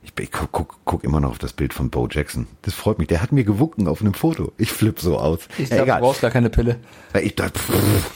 Ich, 0.01 0.11
ich 0.19 0.31
guck, 0.31 0.51
guck, 0.51 0.79
guck 0.85 1.03
immer 1.03 1.19
noch 1.19 1.31
auf 1.31 1.37
das 1.37 1.53
Bild 1.53 1.71
von 1.73 1.91
Bo 1.91 2.07
Jackson. 2.09 2.47
Das 2.63 2.73
freut 2.73 2.97
mich. 2.97 3.09
Der 3.09 3.21
hat 3.21 3.31
mir 3.31 3.43
gewunken 3.43 3.87
auf 3.87 4.01
einem 4.01 4.13
Foto. 4.15 4.53
Ich 4.57 4.71
flipp 4.71 4.99
so 4.99 5.19
aus. 5.19 5.41
ich 5.59 5.69
Ja, 5.69 5.83
glaube, 5.83 5.91
du 6.01 6.07
brauchst 6.07 6.21
gar 6.21 6.31
keine 6.31 6.49
Pille. 6.49 6.77
Ich 7.21 7.35
dachte, 7.35 7.59
pff, 7.59 8.11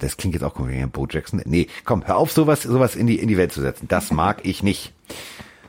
das 0.00 0.16
klingt 0.18 0.34
jetzt 0.34 0.44
auch 0.44 0.54
komisch, 0.54 0.76
Bo 0.92 1.06
Jackson. 1.10 1.42
Nee, 1.46 1.66
komm, 1.84 2.06
hör 2.06 2.16
auf, 2.16 2.30
sowas, 2.30 2.62
sowas 2.62 2.94
in 2.94 3.06
die, 3.08 3.18
in 3.18 3.26
die 3.28 3.36
Welt 3.36 3.50
zu 3.52 3.60
setzen. 3.60 3.88
Das 3.88 4.10
mag 4.12 4.40
ich 4.44 4.62
nicht. 4.62 4.92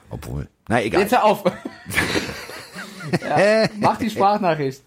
Obwohl. 0.10 0.48
Na 0.68 0.84
egal. 0.84 1.02
Jetzt 1.02 1.12
hör 1.14 1.24
auf. 1.24 1.44
ja, 3.22 3.68
mach 3.80 3.98
die 3.98 4.10
Sprachnachricht. 4.10 4.84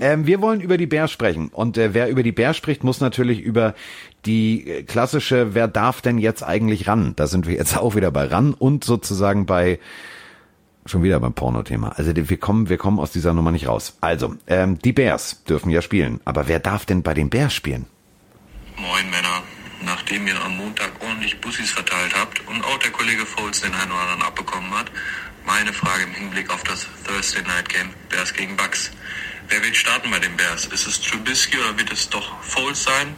Ähm, 0.00 0.26
wir 0.26 0.40
wollen 0.40 0.60
über 0.60 0.76
die 0.76 0.86
Bears 0.86 1.10
sprechen. 1.10 1.48
Und 1.48 1.78
äh, 1.78 1.94
wer 1.94 2.08
über 2.08 2.22
die 2.22 2.32
Bears 2.32 2.56
spricht, 2.56 2.84
muss 2.84 3.00
natürlich 3.00 3.40
über 3.40 3.74
die 4.26 4.68
äh, 4.68 4.82
klassische, 4.82 5.54
wer 5.54 5.68
darf 5.68 6.00
denn 6.00 6.18
jetzt 6.18 6.42
eigentlich 6.42 6.88
ran? 6.88 7.14
Da 7.16 7.26
sind 7.26 7.46
wir 7.46 7.54
jetzt 7.54 7.76
auch 7.78 7.94
wieder 7.94 8.10
bei 8.10 8.26
ran 8.26 8.54
und 8.54 8.84
sozusagen 8.84 9.46
bei 9.46 9.78
schon 10.86 11.02
wieder 11.02 11.18
beim 11.20 11.32
Porno-Thema. 11.32 11.94
Also 11.96 12.12
wir 12.14 12.36
kommen, 12.36 12.68
wir 12.68 12.76
kommen 12.76 12.98
aus 12.98 13.10
dieser 13.10 13.32
Nummer 13.32 13.50
nicht 13.50 13.68
raus. 13.68 13.96
Also, 14.00 14.34
ähm, 14.46 14.78
die 14.78 14.92
Bears 14.92 15.42
dürfen 15.44 15.70
ja 15.70 15.80
spielen. 15.80 16.20
Aber 16.24 16.46
wer 16.48 16.58
darf 16.58 16.84
denn 16.84 17.02
bei 17.02 17.14
den 17.14 17.30
Bears 17.30 17.54
spielen? 17.54 17.86
Moin 18.76 19.10
Männer. 19.10 19.42
Nachdem 19.84 20.26
ihr 20.26 20.40
am 20.42 20.56
Montag 20.56 20.92
ordentlich 21.00 21.40
Bussis 21.40 21.70
verteilt 21.70 22.14
habt 22.18 22.40
und 22.48 22.64
auch 22.64 22.78
der 22.78 22.90
Kollege 22.90 23.26
Foles 23.26 23.60
den 23.60 23.74
einen 23.74 23.92
oder 23.92 24.00
anderen 24.00 24.22
abbekommen 24.22 24.70
hat, 24.70 24.90
meine 25.46 25.72
Frage 25.72 26.04
im 26.04 26.14
Hinblick 26.14 26.50
auf 26.50 26.62
das 26.64 26.86
Thursday 27.06 27.42
Night 27.42 27.68
Game 27.68 27.90
Bears 28.08 28.32
gegen 28.32 28.56
Bucks. 28.56 28.90
Wer 29.48 29.62
wird 29.62 29.76
starten 29.76 30.10
bei 30.10 30.18
den 30.18 30.36
Bears? 30.36 30.66
Ist 30.66 30.86
es 30.86 31.00
Trubisky 31.00 31.58
oder 31.58 31.78
wird 31.78 31.92
es 31.92 32.08
doch 32.08 32.42
Foles 32.42 32.82
sein? 32.84 33.14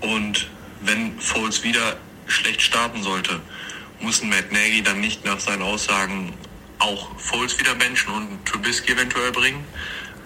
Und 0.00 0.50
wenn 0.80 1.18
Foles 1.20 1.62
wieder 1.62 1.96
schlecht 2.26 2.62
starten 2.62 3.02
sollte, 3.02 3.40
muss 4.00 4.22
Matt 4.22 4.50
Nagy 4.50 4.82
dann 4.82 5.00
nicht 5.00 5.24
nach 5.24 5.38
seinen 5.38 5.62
Aussagen 5.62 6.32
auch 6.78 7.16
Foles 7.18 7.58
wieder 7.60 7.74
benchen 7.76 8.12
und 8.12 8.44
Trubisky 8.44 8.92
eventuell 8.92 9.30
bringen? 9.30 9.64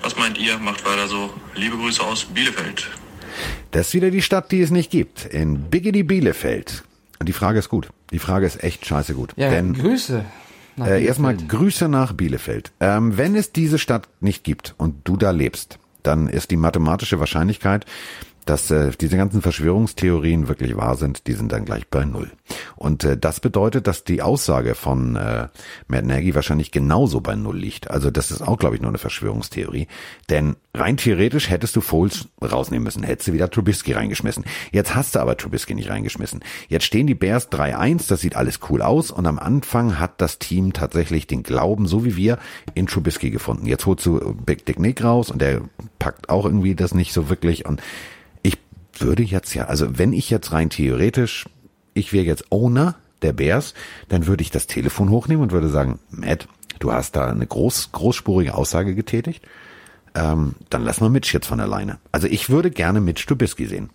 Was 0.00 0.16
meint 0.16 0.38
ihr? 0.38 0.58
Macht 0.58 0.84
weiter 0.86 1.08
so. 1.08 1.34
Liebe 1.54 1.76
Grüße 1.76 2.02
aus 2.02 2.24
Bielefeld. 2.24 2.88
Das 3.72 3.88
ist 3.88 3.94
wieder 3.94 4.10
die 4.10 4.22
Stadt, 4.22 4.50
die 4.52 4.62
es 4.62 4.70
nicht 4.70 4.90
gibt. 4.90 5.26
In 5.26 5.68
Biggity 5.68 6.02
Bielefeld. 6.02 6.84
Und 7.18 7.28
die 7.28 7.32
Frage 7.34 7.58
ist 7.58 7.68
gut. 7.68 7.88
Die 8.10 8.18
Frage 8.18 8.46
ist 8.46 8.62
echt 8.62 8.86
scheiße 8.86 9.14
gut. 9.14 9.32
Ja, 9.36 9.50
Denn 9.50 9.74
Grüße. 9.74 10.24
Äh, 10.78 11.04
erstmal. 11.04 11.36
Grüße 11.36 11.88
nach 11.88 12.12
Bielefeld. 12.12 12.72
Ähm, 12.80 13.16
wenn 13.16 13.34
es 13.34 13.52
diese 13.52 13.78
Stadt 13.78 14.08
nicht 14.20 14.44
gibt 14.44 14.74
und 14.78 15.08
du 15.08 15.16
da 15.16 15.30
lebst, 15.30 15.78
dann 16.02 16.28
ist 16.28 16.50
die 16.50 16.56
mathematische 16.56 17.18
Wahrscheinlichkeit, 17.18 17.86
dass 18.46 18.70
äh, 18.70 18.92
diese 18.98 19.16
ganzen 19.16 19.42
Verschwörungstheorien 19.42 20.48
wirklich 20.48 20.76
wahr 20.76 20.96
sind, 20.96 21.26
die 21.26 21.32
sind 21.34 21.52
dann 21.52 21.64
gleich 21.64 21.88
bei 21.88 22.04
null. 22.04 22.30
Und 22.76 23.04
äh, 23.04 23.18
das 23.18 23.40
bedeutet, 23.40 23.86
dass 23.88 24.04
die 24.04 24.22
Aussage 24.22 24.76
von 24.76 25.16
äh, 25.16 25.48
Matt 25.88 26.04
Nagy 26.04 26.34
wahrscheinlich 26.34 26.70
genauso 26.70 27.20
bei 27.20 27.34
null 27.34 27.58
liegt. 27.58 27.90
Also 27.90 28.10
das 28.10 28.30
ist 28.30 28.42
auch, 28.42 28.56
glaube 28.56 28.76
ich, 28.76 28.80
nur 28.80 28.90
eine 28.90 28.98
Verschwörungstheorie. 28.98 29.88
Denn 30.30 30.54
rein 30.72 30.96
theoretisch 30.96 31.50
hättest 31.50 31.74
du 31.74 31.80
Foles 31.80 32.28
rausnehmen 32.40 32.84
müssen, 32.84 33.02
hättest 33.02 33.28
du 33.28 33.32
wieder 33.32 33.50
Trubisky 33.50 33.92
reingeschmissen. 33.92 34.44
Jetzt 34.70 34.94
hast 34.94 35.16
du 35.16 35.18
aber 35.18 35.36
Trubisky 35.36 35.74
nicht 35.74 35.90
reingeschmissen. 35.90 36.44
Jetzt 36.68 36.84
stehen 36.84 37.08
die 37.08 37.14
Bears 37.14 37.50
3-1, 37.50 38.08
das 38.08 38.20
sieht 38.20 38.36
alles 38.36 38.60
cool 38.70 38.80
aus 38.80 39.10
und 39.10 39.26
am 39.26 39.40
Anfang 39.40 39.98
hat 39.98 40.20
das 40.20 40.38
Team 40.38 40.72
tatsächlich 40.72 41.26
den 41.26 41.42
Glauben, 41.42 41.86
so 41.86 42.04
wie 42.04 42.16
wir, 42.16 42.38
in 42.74 42.86
Trubisky 42.86 43.30
gefunden. 43.30 43.66
Jetzt 43.66 43.86
holst 43.86 44.06
du 44.06 44.34
Big 44.34 44.64
Dick 44.66 44.78
Nick 44.78 45.02
raus 45.02 45.32
und 45.32 45.42
der 45.42 45.62
packt 45.98 46.28
auch 46.28 46.44
irgendwie 46.44 46.76
das 46.76 46.94
nicht 46.94 47.12
so 47.12 47.28
wirklich 47.28 47.66
und 47.66 47.82
würde 49.00 49.22
jetzt 49.22 49.54
ja, 49.54 49.66
also 49.66 49.98
wenn 49.98 50.12
ich 50.12 50.30
jetzt 50.30 50.52
rein 50.52 50.70
theoretisch, 50.70 51.46
ich 51.94 52.12
wäre 52.12 52.24
jetzt 52.24 52.50
Owner 52.50 52.96
der 53.22 53.32
Bears, 53.32 53.74
dann 54.08 54.26
würde 54.26 54.42
ich 54.42 54.50
das 54.50 54.66
Telefon 54.66 55.10
hochnehmen 55.10 55.42
und 55.42 55.52
würde 55.52 55.68
sagen, 55.68 55.98
Matt, 56.10 56.48
du 56.78 56.92
hast 56.92 57.16
da 57.16 57.28
eine 57.28 57.46
groß, 57.46 57.92
großspurige 57.92 58.54
Aussage 58.54 58.94
getätigt, 58.94 59.44
ähm, 60.14 60.54
dann 60.70 60.82
lass 60.82 61.00
mal 61.00 61.10
Mitch 61.10 61.32
jetzt 61.32 61.46
von 61.46 61.60
alleine. 61.60 61.98
Also 62.12 62.26
ich 62.26 62.50
würde 62.50 62.70
gerne 62.70 63.00
Mitch 63.00 63.26
Trubisky 63.26 63.66
sehen. 63.66 63.90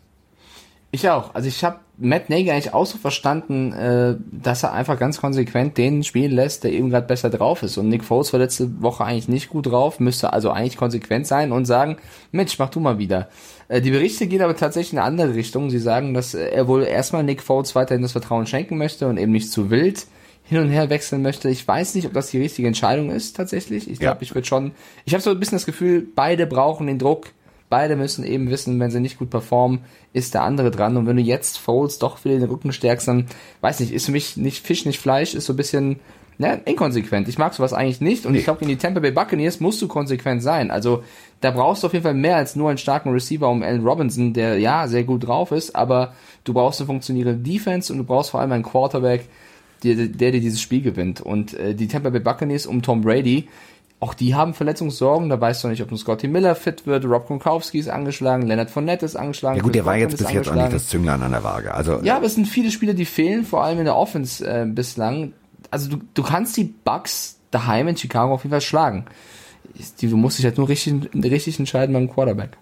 Ich 0.94 1.10
auch. 1.10 1.34
Also 1.34 1.48
ich 1.48 1.64
habe 1.64 1.80
Matt 1.98 2.30
Nagy 2.30 2.52
eigentlich 2.52 2.74
auch 2.74 2.86
so 2.86 2.98
verstanden, 2.98 3.72
äh, 3.72 4.18
dass 4.30 4.64
er 4.64 4.74
einfach 4.74 5.00
ganz 5.00 5.22
konsequent 5.22 5.78
den 5.78 6.04
spielen 6.04 6.32
lässt, 6.32 6.66
der 6.66 6.74
eben 6.74 6.90
gerade 6.90 7.08
besser 7.08 7.30
drauf 7.30 7.64
ist. 7.64 7.78
Und 7.78 7.88
Nick 7.88 8.04
Foles 8.04 8.34
war 8.34 8.40
letzte 8.42 8.82
Woche 8.82 9.06
eigentlich 9.06 9.30
nicht 9.30 9.50
gut 9.50 9.68
drauf, 9.68 10.02
müsste 10.02 10.34
also 10.34 10.52
eigentlich 10.52 10.76
konsequent 10.76 11.28
sein 11.28 11.54
und 11.54 11.64
sagen, 11.64 11.98
Mensch, 12.32 12.60
mach 12.60 12.70
du 12.70 12.82
mal 12.82 12.98
wieder. 12.98 13.30
Äh, 13.72 13.80
die 13.80 13.92
Berichte 13.92 14.28
gehen 14.28 14.42
aber 14.42 14.56
tatsächlich 14.56 14.92
in 14.92 15.00
eine 15.00 15.08
andere 15.08 15.34
Richtung. 15.34 15.70
Sie 15.70 15.80
sagen, 15.80 16.14
dass 16.14 16.34
äh, 16.34 16.50
er 16.50 16.68
wohl 16.68 16.84
erstmal 16.84 17.24
Nick 17.24 17.42
Foles 17.42 17.74
weiterhin 17.74 18.02
das 18.02 18.12
Vertrauen 18.12 18.46
schenken 18.46 18.78
möchte 18.78 19.08
und 19.08 19.18
eben 19.18 19.32
nicht 19.32 19.50
zu 19.50 19.70
wild 19.72 20.08
hin 20.44 20.60
und 20.60 20.70
her 20.70 20.90
wechseln 20.90 21.22
möchte. 21.22 21.50
Ich 21.50 21.66
weiß 21.66 21.96
nicht, 21.96 22.06
ob 22.06 22.14
das 22.14 22.32
die 22.32 22.40
richtige 22.40 22.68
Entscheidung 22.68 23.12
ist 23.12 23.38
tatsächlich. 23.38 23.90
Ich 23.90 24.00
glaube, 24.00 24.18
ja. 24.18 24.22
ich 24.24 24.36
würde 24.36 24.46
schon. 24.46 24.72
Ich 25.06 25.14
habe 25.14 25.24
so 25.24 25.30
ein 25.30 25.40
bisschen 25.40 25.56
das 25.56 25.66
Gefühl, 25.66 26.06
beide 26.14 26.46
brauchen 26.48 26.88
den 26.88 27.00
Druck. 27.00 27.28
Beide 27.70 27.96
müssen 27.96 28.26
eben 28.26 28.50
wissen, 28.50 28.78
wenn 28.82 28.92
sie 28.92 29.00
nicht 29.00 29.18
gut 29.18 29.30
performen, 29.30 29.80
ist 30.12 30.34
der 30.34 30.44
andere 30.44 30.72
dran. 30.72 30.98
Und 30.98 31.08
wenn 31.08 31.16
du 31.16 31.22
jetzt 31.22 31.58
Foles 31.58 32.00
doch 32.00 32.26
wieder 32.26 32.38
den 32.38 32.50
Rücken 32.50 32.74
stärkst, 32.74 33.08
dann 33.08 33.28
weiß 33.62 33.80
nicht, 33.80 33.94
ist 33.94 34.08
für 34.08 34.12
mich 34.12 34.36
nicht 34.36 34.68
Fisch, 34.68 34.86
nicht 34.86 35.00
Fleisch, 35.00 35.34
ist 35.34 35.46
so 35.46 35.54
ein 35.54 35.56
bisschen 35.56 36.02
ne, 36.42 36.60
inkonsequent. 36.66 37.28
Ich 37.30 37.38
mag 37.38 37.54
sowas 37.54 37.72
eigentlich 37.72 38.02
nicht 38.02 38.26
und 38.26 38.34
nee. 38.34 38.40
ich 38.40 38.44
glaube, 38.44 38.62
in 38.62 38.68
die 38.68 38.76
Tampa 38.76 39.00
Bay 39.00 39.12
Buccaneers 39.12 39.60
musst 39.60 39.82
du 39.82 39.88
konsequent 39.88 40.44
sein. 40.44 40.72
Also 40.72 41.04
da 41.40 41.52
brauchst 41.52 41.84
du 41.84 41.88
auf 41.88 41.94
jeden 41.94 42.04
Fall 42.04 42.16
mehr 42.16 42.36
als 42.36 42.56
nur 42.56 42.70
einen 42.70 42.78
starken 42.78 43.12
Receiver 43.12 43.48
um 43.48 43.64
Allen 43.64 43.86
Robinson, 43.86 44.34
der 44.34 44.58
ja 44.58 44.88
sehr 44.88 45.04
gut 45.04 45.26
drauf 45.28 45.52
ist, 45.52 45.76
aber 45.76 46.14
du 46.44 46.54
brauchst 46.54 46.82
eine 46.82 46.88
funktionierende 46.88 47.38
Defense 47.40 47.94
und 47.94 48.00
du 48.00 48.04
brauchst 48.04 48.32
vor 48.32 48.42
allem 48.42 48.52
einen 48.52 48.64
Quarterback, 48.64 49.30
der, 49.84 49.96
der 49.96 50.32
dir 50.32 50.42
dieses 50.42 50.60
Spiel 50.60 50.82
gewinnt. 50.82 51.22
Und 51.22 51.54
äh, 51.54 51.76
die 51.76 51.88
Tampa 51.88 52.10
Bay 52.10 52.20
Buccaneers 52.20 52.66
um 52.66 52.82
Tom 52.82 53.02
Brady, 53.02 53.48
auch 54.00 54.16
die 54.16 54.34
haben 54.34 54.56
Verletzungssorgen. 54.56 55.30
Da 55.30 55.40
weißt 55.40 55.64
du 55.64 55.68
nicht, 55.68 55.84
ob 55.84 55.92
ein 55.92 55.98
Scotty 55.98 56.28
Miller 56.28 56.56
fit 56.56 56.88
wird. 56.88 57.06
Rob 57.06 57.28
Gronkowski 57.28 57.78
ist 57.78 57.88
angeschlagen, 57.88 58.48
Leonard 58.48 58.72
Fournette 58.72 59.06
ist 59.06 59.16
angeschlagen. 59.16 59.58
Ja 59.58 59.64
gut, 59.64 59.76
der 59.76 59.86
war 59.86 59.96
jetzt 59.96 60.18
bis 60.18 60.32
jetzt 60.32 60.50
auch 60.50 60.56
nicht 60.56 60.74
das 60.74 60.88
Zünglein 60.88 61.22
an 61.22 61.32
der 61.32 61.44
Waage. 61.44 61.72
Also 61.72 62.00
ja, 62.02 62.18
aber 62.18 62.26
es 62.26 62.34
sind 62.34 62.48
viele 62.48 62.72
Spieler, 62.72 62.96
die 62.96 63.06
fehlen, 63.06 63.46
vor 63.46 63.64
allem 63.64 63.78
in 63.78 63.86
der 63.86 63.96
Offense 63.96 64.44
äh, 64.44 64.66
bislang. 64.66 65.34
Also 65.72 65.90
du, 65.90 66.02
du 66.14 66.24
kannst 66.24 66.56
die 66.58 66.66
Bucks 66.66 67.38
daheim 67.50 67.88
in 67.88 67.98
Chicago 67.98 68.34
auf 68.34 68.44
jeden 68.44 68.52
Fall 68.52 68.62
schlagen. 68.62 69.06
Du 70.02 70.18
musst 70.18 70.38
dich 70.38 70.46
halt 70.46 70.58
nur 70.58 70.70
richtig, 70.70 71.10
richtig 71.16 71.60
entscheiden 71.60 71.94
beim 71.94 72.10
Quarterback. 72.10 72.58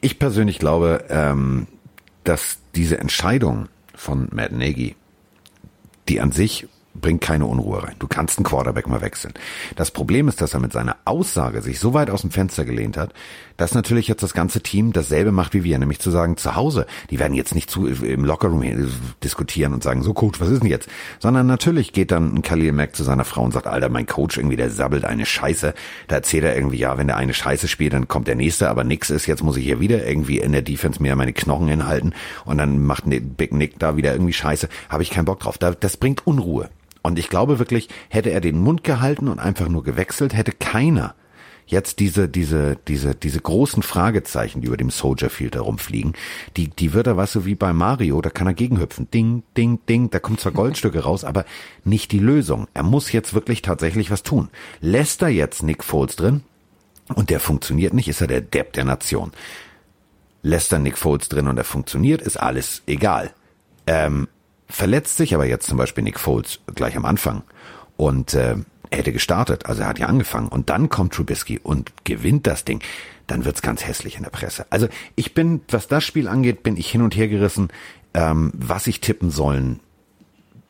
Ich 0.00 0.18
persönlich 0.18 0.58
glaube, 0.58 1.04
ähm, 1.08 1.66
dass 2.24 2.58
diese 2.74 2.98
Entscheidung 2.98 3.68
von 3.94 4.28
Matt 4.32 4.52
Nagy 4.52 4.94
die 6.08 6.20
an 6.20 6.32
sich 6.32 6.66
bringt 7.00 7.20
keine 7.20 7.46
Unruhe 7.46 7.82
rein. 7.82 7.96
Du 7.98 8.06
kannst 8.06 8.38
einen 8.38 8.44
Quarterback 8.44 8.86
mal 8.88 9.00
wechseln. 9.00 9.34
Das 9.76 9.90
Problem 9.90 10.28
ist, 10.28 10.40
dass 10.40 10.54
er 10.54 10.60
mit 10.60 10.72
seiner 10.72 10.96
Aussage 11.04 11.62
sich 11.62 11.80
so 11.80 11.94
weit 11.94 12.10
aus 12.10 12.22
dem 12.22 12.30
Fenster 12.30 12.64
gelehnt 12.64 12.96
hat, 12.96 13.12
dass 13.56 13.74
natürlich 13.74 14.08
jetzt 14.08 14.22
das 14.22 14.34
ganze 14.34 14.62
Team 14.62 14.92
dasselbe 14.92 15.32
macht 15.32 15.52
wie 15.52 15.64
wir, 15.64 15.78
nämlich 15.78 15.98
zu 15.98 16.10
sagen, 16.10 16.36
zu 16.36 16.54
Hause, 16.54 16.86
die 17.10 17.18
werden 17.18 17.34
jetzt 17.34 17.54
nicht 17.54 17.70
zu, 17.70 17.86
im 17.86 18.24
Lockerroom 18.24 18.62
diskutieren 19.22 19.74
und 19.74 19.82
sagen, 19.82 20.02
so 20.02 20.14
Coach, 20.14 20.40
was 20.40 20.48
ist 20.48 20.62
denn 20.62 20.70
jetzt? 20.70 20.88
Sondern 21.18 21.46
natürlich 21.46 21.92
geht 21.92 22.12
dann 22.12 22.34
ein 22.34 22.42
Khalil 22.42 22.72
Mack 22.72 22.94
zu 22.94 23.02
seiner 23.02 23.24
Frau 23.24 23.42
und 23.42 23.52
sagt, 23.52 23.66
Alter, 23.66 23.88
mein 23.88 24.06
Coach 24.06 24.36
irgendwie, 24.36 24.56
der 24.56 24.70
sabbelt 24.70 25.04
eine 25.04 25.26
Scheiße. 25.26 25.74
Da 26.06 26.16
erzählt 26.16 26.44
er 26.44 26.54
irgendwie, 26.54 26.78
ja, 26.78 26.96
wenn 26.96 27.08
der 27.08 27.16
eine 27.16 27.34
Scheiße 27.34 27.68
spielt, 27.68 27.92
dann 27.92 28.08
kommt 28.08 28.28
der 28.28 28.36
nächste, 28.36 28.70
aber 28.70 28.84
nix 28.84 29.10
ist, 29.10 29.26
jetzt 29.26 29.42
muss 29.42 29.56
ich 29.56 29.64
hier 29.64 29.80
wieder 29.80 30.06
irgendwie 30.06 30.38
in 30.38 30.52
der 30.52 30.62
Defense 30.62 31.02
mir 31.02 31.16
meine 31.16 31.32
Knochen 31.32 31.68
hinhalten 31.68 32.14
und 32.44 32.58
dann 32.58 32.84
macht 32.84 33.04
Big 33.06 33.52
Nick 33.52 33.78
da 33.78 33.96
wieder 33.96 34.12
irgendwie 34.12 34.32
Scheiße. 34.32 34.68
Habe 34.88 35.02
ich 35.02 35.10
keinen 35.10 35.24
Bock 35.24 35.40
drauf. 35.40 35.58
Das 35.58 35.96
bringt 35.96 36.26
Unruhe. 36.26 36.68
Und 37.08 37.18
ich 37.18 37.30
glaube 37.30 37.58
wirklich, 37.58 37.88
hätte 38.10 38.30
er 38.30 38.40
den 38.40 38.58
Mund 38.58 38.84
gehalten 38.84 39.28
und 39.28 39.38
einfach 39.38 39.68
nur 39.68 39.82
gewechselt, 39.82 40.34
hätte 40.34 40.52
keiner 40.52 41.14
jetzt 41.66 42.00
diese, 42.00 42.28
diese, 42.28 42.76
diese, 42.88 43.14
diese 43.14 43.40
großen 43.40 43.82
Fragezeichen, 43.82 44.60
die 44.60 44.66
über 44.66 44.76
dem 44.76 44.90
Soldier 44.90 45.30
Field 45.30 45.54
herumfliegen, 45.54 46.14
die, 46.56 46.68
die 46.68 46.92
wird 46.92 47.06
er, 47.06 47.16
weißt 47.16 47.36
du, 47.36 47.44
wie 47.44 47.54
bei 47.54 47.72
Mario, 47.72 48.20
da 48.20 48.30
kann 48.30 48.46
er 48.46 48.54
gegenhüpfen. 48.54 49.10
Ding, 49.10 49.42
ding, 49.56 49.78
ding, 49.86 50.10
da 50.10 50.18
kommt 50.18 50.40
zwar 50.40 50.52
Goldstücke 50.60 51.00
raus, 51.00 51.24
aber 51.24 51.44
nicht 51.84 52.12
die 52.12 52.18
Lösung. 52.18 52.68
Er 52.74 52.82
muss 52.82 53.12
jetzt 53.12 53.34
wirklich 53.34 53.62
tatsächlich 53.62 54.10
was 54.10 54.22
tun. 54.22 54.48
Lässt 54.80 55.22
er 55.22 55.28
jetzt 55.28 55.62
Nick 55.62 55.84
Foles 55.84 56.16
drin 56.16 56.42
und 57.14 57.30
der 57.30 57.40
funktioniert 57.40 57.94
nicht, 57.94 58.08
ist 58.08 58.20
er 58.20 58.26
der 58.26 58.40
Depp 58.40 58.74
der 58.74 58.84
Nation. 58.84 59.32
Lässt 60.42 60.72
er 60.72 60.78
Nick 60.78 60.98
Foles 60.98 61.28
drin 61.28 61.48
und 61.48 61.56
er 61.58 61.64
funktioniert, 61.64 62.22
ist 62.22 62.38
alles 62.38 62.82
egal. 62.86 63.32
Ähm, 63.86 64.28
verletzt 64.68 65.16
sich 65.16 65.34
aber 65.34 65.46
jetzt 65.46 65.66
zum 65.66 65.78
Beispiel 65.78 66.04
Nick 66.04 66.20
Foles 66.20 66.60
gleich 66.74 66.96
am 66.96 67.04
Anfang 67.04 67.42
und 67.96 68.34
äh, 68.34 68.56
er 68.90 68.98
hätte 68.98 69.12
gestartet, 69.12 69.66
also 69.66 69.82
er 69.82 69.88
hat 69.88 69.98
ja 69.98 70.06
angefangen 70.06 70.48
und 70.48 70.70
dann 70.70 70.88
kommt 70.88 71.12
Trubisky 71.12 71.58
und 71.62 71.92
gewinnt 72.04 72.46
das 72.46 72.64
Ding, 72.64 72.80
dann 73.26 73.44
wird's 73.44 73.62
ganz 73.62 73.86
hässlich 73.86 74.16
in 74.16 74.22
der 74.22 74.30
Presse. 74.30 74.66
Also 74.70 74.88
ich 75.14 75.34
bin, 75.34 75.60
was 75.68 75.88
das 75.88 76.04
Spiel 76.04 76.28
angeht, 76.28 76.62
bin 76.62 76.76
ich 76.76 76.90
hin 76.90 77.02
und 77.02 77.14
her 77.16 77.28
gerissen, 77.28 77.68
ähm, 78.14 78.52
was 78.54 78.86
ich 78.86 79.00
tippen 79.00 79.30
sollen, 79.30 79.80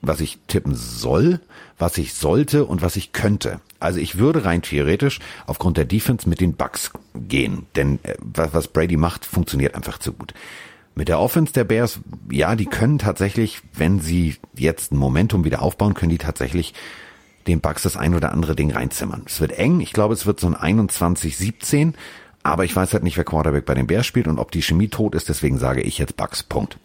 was 0.00 0.20
ich 0.20 0.38
tippen 0.48 0.74
soll, 0.74 1.40
was 1.78 1.98
ich 1.98 2.14
sollte 2.14 2.64
und 2.64 2.82
was 2.82 2.96
ich 2.96 3.12
könnte. 3.12 3.60
Also 3.80 4.00
ich 4.00 4.18
würde 4.18 4.44
rein 4.44 4.62
theoretisch 4.62 5.20
aufgrund 5.46 5.76
der 5.76 5.84
Defense 5.84 6.28
mit 6.28 6.40
den 6.40 6.54
Bucks 6.54 6.90
gehen, 7.14 7.66
denn 7.76 8.00
äh, 8.02 8.16
was 8.20 8.68
Brady 8.68 8.96
macht, 8.96 9.24
funktioniert 9.24 9.74
einfach 9.74 9.98
zu 9.98 10.12
gut. 10.12 10.34
Mit 10.98 11.06
der 11.06 11.20
Offense 11.20 11.52
der 11.52 11.62
Bears, 11.62 12.00
ja, 12.28 12.56
die 12.56 12.64
können 12.64 12.98
tatsächlich, 12.98 13.60
wenn 13.72 14.00
sie 14.00 14.34
jetzt 14.56 14.90
ein 14.90 14.96
Momentum 14.96 15.44
wieder 15.44 15.62
aufbauen, 15.62 15.94
können 15.94 16.10
die 16.10 16.18
tatsächlich 16.18 16.74
den 17.46 17.60
Bucks 17.60 17.84
das 17.84 17.96
ein 17.96 18.16
oder 18.16 18.32
andere 18.32 18.56
Ding 18.56 18.72
reinzimmern. 18.72 19.22
Es 19.24 19.40
wird 19.40 19.52
eng. 19.52 19.78
Ich 19.78 19.92
glaube, 19.92 20.12
es 20.14 20.26
wird 20.26 20.40
so 20.40 20.48
ein 20.48 20.56
21-17. 20.88 21.92
Aber 22.42 22.64
ich 22.64 22.74
weiß 22.74 22.94
halt 22.94 23.04
nicht, 23.04 23.16
wer 23.16 23.22
Quarterback 23.22 23.64
bei 23.64 23.74
den 23.74 23.86
Bears 23.86 24.06
spielt 24.06 24.26
und 24.26 24.40
ob 24.40 24.50
die 24.50 24.60
Chemie 24.60 24.88
tot 24.88 25.14
ist. 25.14 25.28
Deswegen 25.28 25.56
sage 25.56 25.82
ich 25.82 25.98
jetzt 25.98 26.16
Bucks. 26.16 26.42
Punkt. 26.42 26.80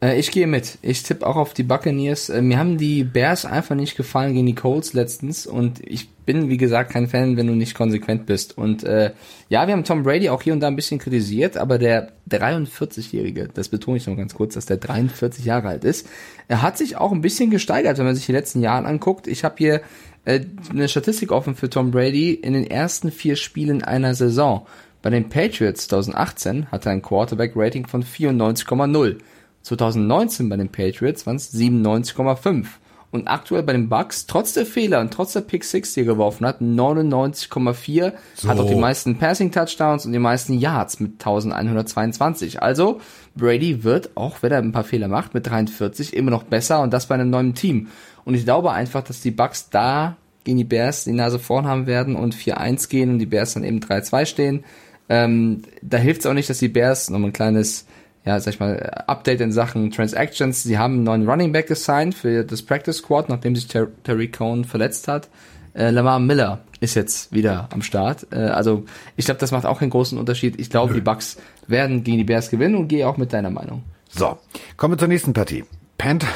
Äh, 0.00 0.18
ich 0.18 0.30
gehe 0.30 0.46
mit. 0.46 0.78
Ich 0.82 1.02
tippe 1.02 1.26
auch 1.26 1.36
auf 1.36 1.54
die 1.54 1.62
Buccaneers. 1.62 2.28
Äh, 2.28 2.42
mir 2.42 2.58
haben 2.58 2.78
die 2.78 3.04
Bears 3.04 3.44
einfach 3.44 3.74
nicht 3.74 3.96
gefallen 3.96 4.34
gegen 4.34 4.46
die 4.46 4.54
Colts 4.54 4.92
letztens 4.92 5.46
und 5.46 5.80
ich 5.82 6.10
bin, 6.26 6.48
wie 6.48 6.56
gesagt, 6.56 6.90
kein 6.90 7.06
Fan, 7.06 7.36
wenn 7.36 7.46
du 7.46 7.54
nicht 7.54 7.74
konsequent 7.74 8.26
bist. 8.26 8.58
Und 8.58 8.82
äh, 8.82 9.12
ja, 9.48 9.66
wir 9.66 9.72
haben 9.72 9.84
Tom 9.84 10.02
Brady 10.02 10.28
auch 10.28 10.42
hier 10.42 10.52
und 10.52 10.60
da 10.60 10.66
ein 10.66 10.76
bisschen 10.76 10.98
kritisiert, 10.98 11.56
aber 11.56 11.78
der 11.78 12.12
43-Jährige, 12.28 13.48
das 13.54 13.68
betone 13.68 13.96
ich 13.96 14.06
noch 14.06 14.16
ganz 14.16 14.34
kurz, 14.34 14.54
dass 14.54 14.66
der 14.66 14.76
43 14.78 15.44
Jahre 15.44 15.68
alt 15.68 15.84
ist, 15.84 16.08
er 16.48 16.62
hat 16.62 16.76
sich 16.76 16.96
auch 16.96 17.12
ein 17.12 17.20
bisschen 17.20 17.50
gesteigert, 17.50 17.98
wenn 17.98 18.06
man 18.06 18.16
sich 18.16 18.26
die 18.26 18.32
letzten 18.32 18.60
Jahre 18.60 18.86
anguckt. 18.86 19.28
Ich 19.28 19.44
habe 19.44 19.54
hier 19.58 19.82
äh, 20.24 20.40
eine 20.68 20.88
Statistik 20.88 21.30
offen 21.30 21.54
für 21.54 21.70
Tom 21.70 21.92
Brady 21.92 22.34
in 22.34 22.52
den 22.52 22.66
ersten 22.68 23.12
vier 23.12 23.36
Spielen 23.36 23.82
einer 23.84 24.14
Saison. 24.14 24.66
Bei 25.02 25.10
den 25.10 25.28
Patriots 25.28 25.86
2018 25.86 26.72
hatte 26.72 26.88
er 26.88 26.92
ein 26.92 27.02
Quarterback-Rating 27.02 27.86
von 27.86 28.02
94,0. 28.02 29.18
2019 29.66 30.48
bei 30.48 30.56
den 30.56 30.68
Patriots 30.68 31.26
waren 31.26 31.36
es 31.36 31.52
97,5. 31.52 32.66
Und 33.10 33.28
aktuell 33.28 33.62
bei 33.62 33.72
den 33.72 33.88
Bucks, 33.88 34.26
trotz 34.26 34.52
der 34.52 34.66
Fehler 34.66 35.00
und 35.00 35.12
trotz 35.12 35.32
der 35.32 35.40
Pick 35.40 35.64
6, 35.64 35.94
die 35.94 36.00
er 36.00 36.06
geworfen 36.06 36.46
hat, 36.46 36.60
99,4, 36.60 38.12
so. 38.34 38.48
hat 38.48 38.58
auch 38.58 38.68
die 38.68 38.74
meisten 38.76 39.16
Passing 39.16 39.50
Touchdowns 39.50 40.06
und 40.06 40.12
die 40.12 40.18
meisten 40.18 40.54
Yards 40.54 41.00
mit 41.00 41.12
1122. 41.14 42.62
Also, 42.62 43.00
Brady 43.34 43.82
wird, 43.82 44.10
auch 44.16 44.42
wenn 44.42 44.52
er 44.52 44.58
ein 44.58 44.72
paar 44.72 44.84
Fehler 44.84 45.08
macht, 45.08 45.34
mit 45.34 45.46
43 45.48 46.14
immer 46.14 46.30
noch 46.30 46.44
besser 46.44 46.82
und 46.82 46.92
das 46.92 47.06
bei 47.06 47.16
einem 47.16 47.30
neuen 47.30 47.54
Team. 47.54 47.88
Und 48.24 48.34
ich 48.34 48.44
glaube 48.44 48.72
einfach, 48.72 49.02
dass 49.02 49.20
die 49.20 49.30
Bucks 49.30 49.70
da 49.70 50.16
gegen 50.44 50.58
die 50.58 50.64
Bears 50.64 51.04
die 51.04 51.12
Nase 51.12 51.40
vorn 51.40 51.66
haben 51.66 51.86
werden 51.86 52.14
und 52.14 52.36
4-1 52.36 52.88
gehen 52.88 53.10
und 53.10 53.18
die 53.18 53.26
Bears 53.26 53.54
dann 53.54 53.64
eben 53.64 53.80
3-2 53.80 54.26
stehen. 54.26 54.64
Ähm, 55.08 55.62
da 55.82 55.96
hilft 55.96 56.20
es 56.20 56.26
auch 56.26 56.34
nicht, 56.34 56.50
dass 56.50 56.58
die 56.58 56.68
Bears 56.68 57.10
noch 57.10 57.18
ein 57.18 57.32
kleines 57.32 57.86
ja, 58.26 58.40
sag 58.40 58.54
ich 58.54 58.60
mal, 58.60 58.76
Update 59.06 59.40
in 59.40 59.52
Sachen 59.52 59.92
Transactions. 59.92 60.64
Sie 60.64 60.76
haben 60.76 60.94
einen 60.94 61.04
neuen 61.04 61.28
Running 61.28 61.52
Back 61.52 61.68
gesigned 61.68 62.14
für 62.14 62.42
das 62.44 62.60
Practice 62.60 62.98
Squad, 62.98 63.28
nachdem 63.28 63.54
sich 63.54 63.68
Ter 63.68 63.86
Terry 64.02 64.28
Cohn 64.28 64.64
verletzt 64.64 65.06
hat. 65.06 65.28
Äh, 65.74 65.90
Lamar 65.90 66.18
Miller 66.18 66.60
ist 66.80 66.96
jetzt 66.96 67.32
wieder 67.32 67.68
am 67.72 67.82
Start. 67.82 68.26
Äh, 68.32 68.36
also 68.36 68.84
ich 69.16 69.26
glaube, 69.26 69.38
das 69.38 69.52
macht 69.52 69.64
auch 69.64 69.78
keinen 69.78 69.90
großen 69.90 70.18
Unterschied. 70.18 70.58
Ich 70.58 70.70
glaube, 70.70 70.92
die 70.92 71.00
Bucks 71.00 71.36
werden 71.68 72.02
gegen 72.02 72.18
die 72.18 72.24
Bears 72.24 72.50
gewinnen 72.50 72.74
und 72.74 72.88
gehe 72.88 73.06
auch 73.06 73.16
mit 73.16 73.32
deiner 73.32 73.50
Meinung. 73.50 73.84
So, 74.08 74.38
kommen 74.76 74.94
wir 74.94 74.98
zur 74.98 75.08
nächsten 75.08 75.32
Partie. 75.32 75.64
Panther. 75.96 76.28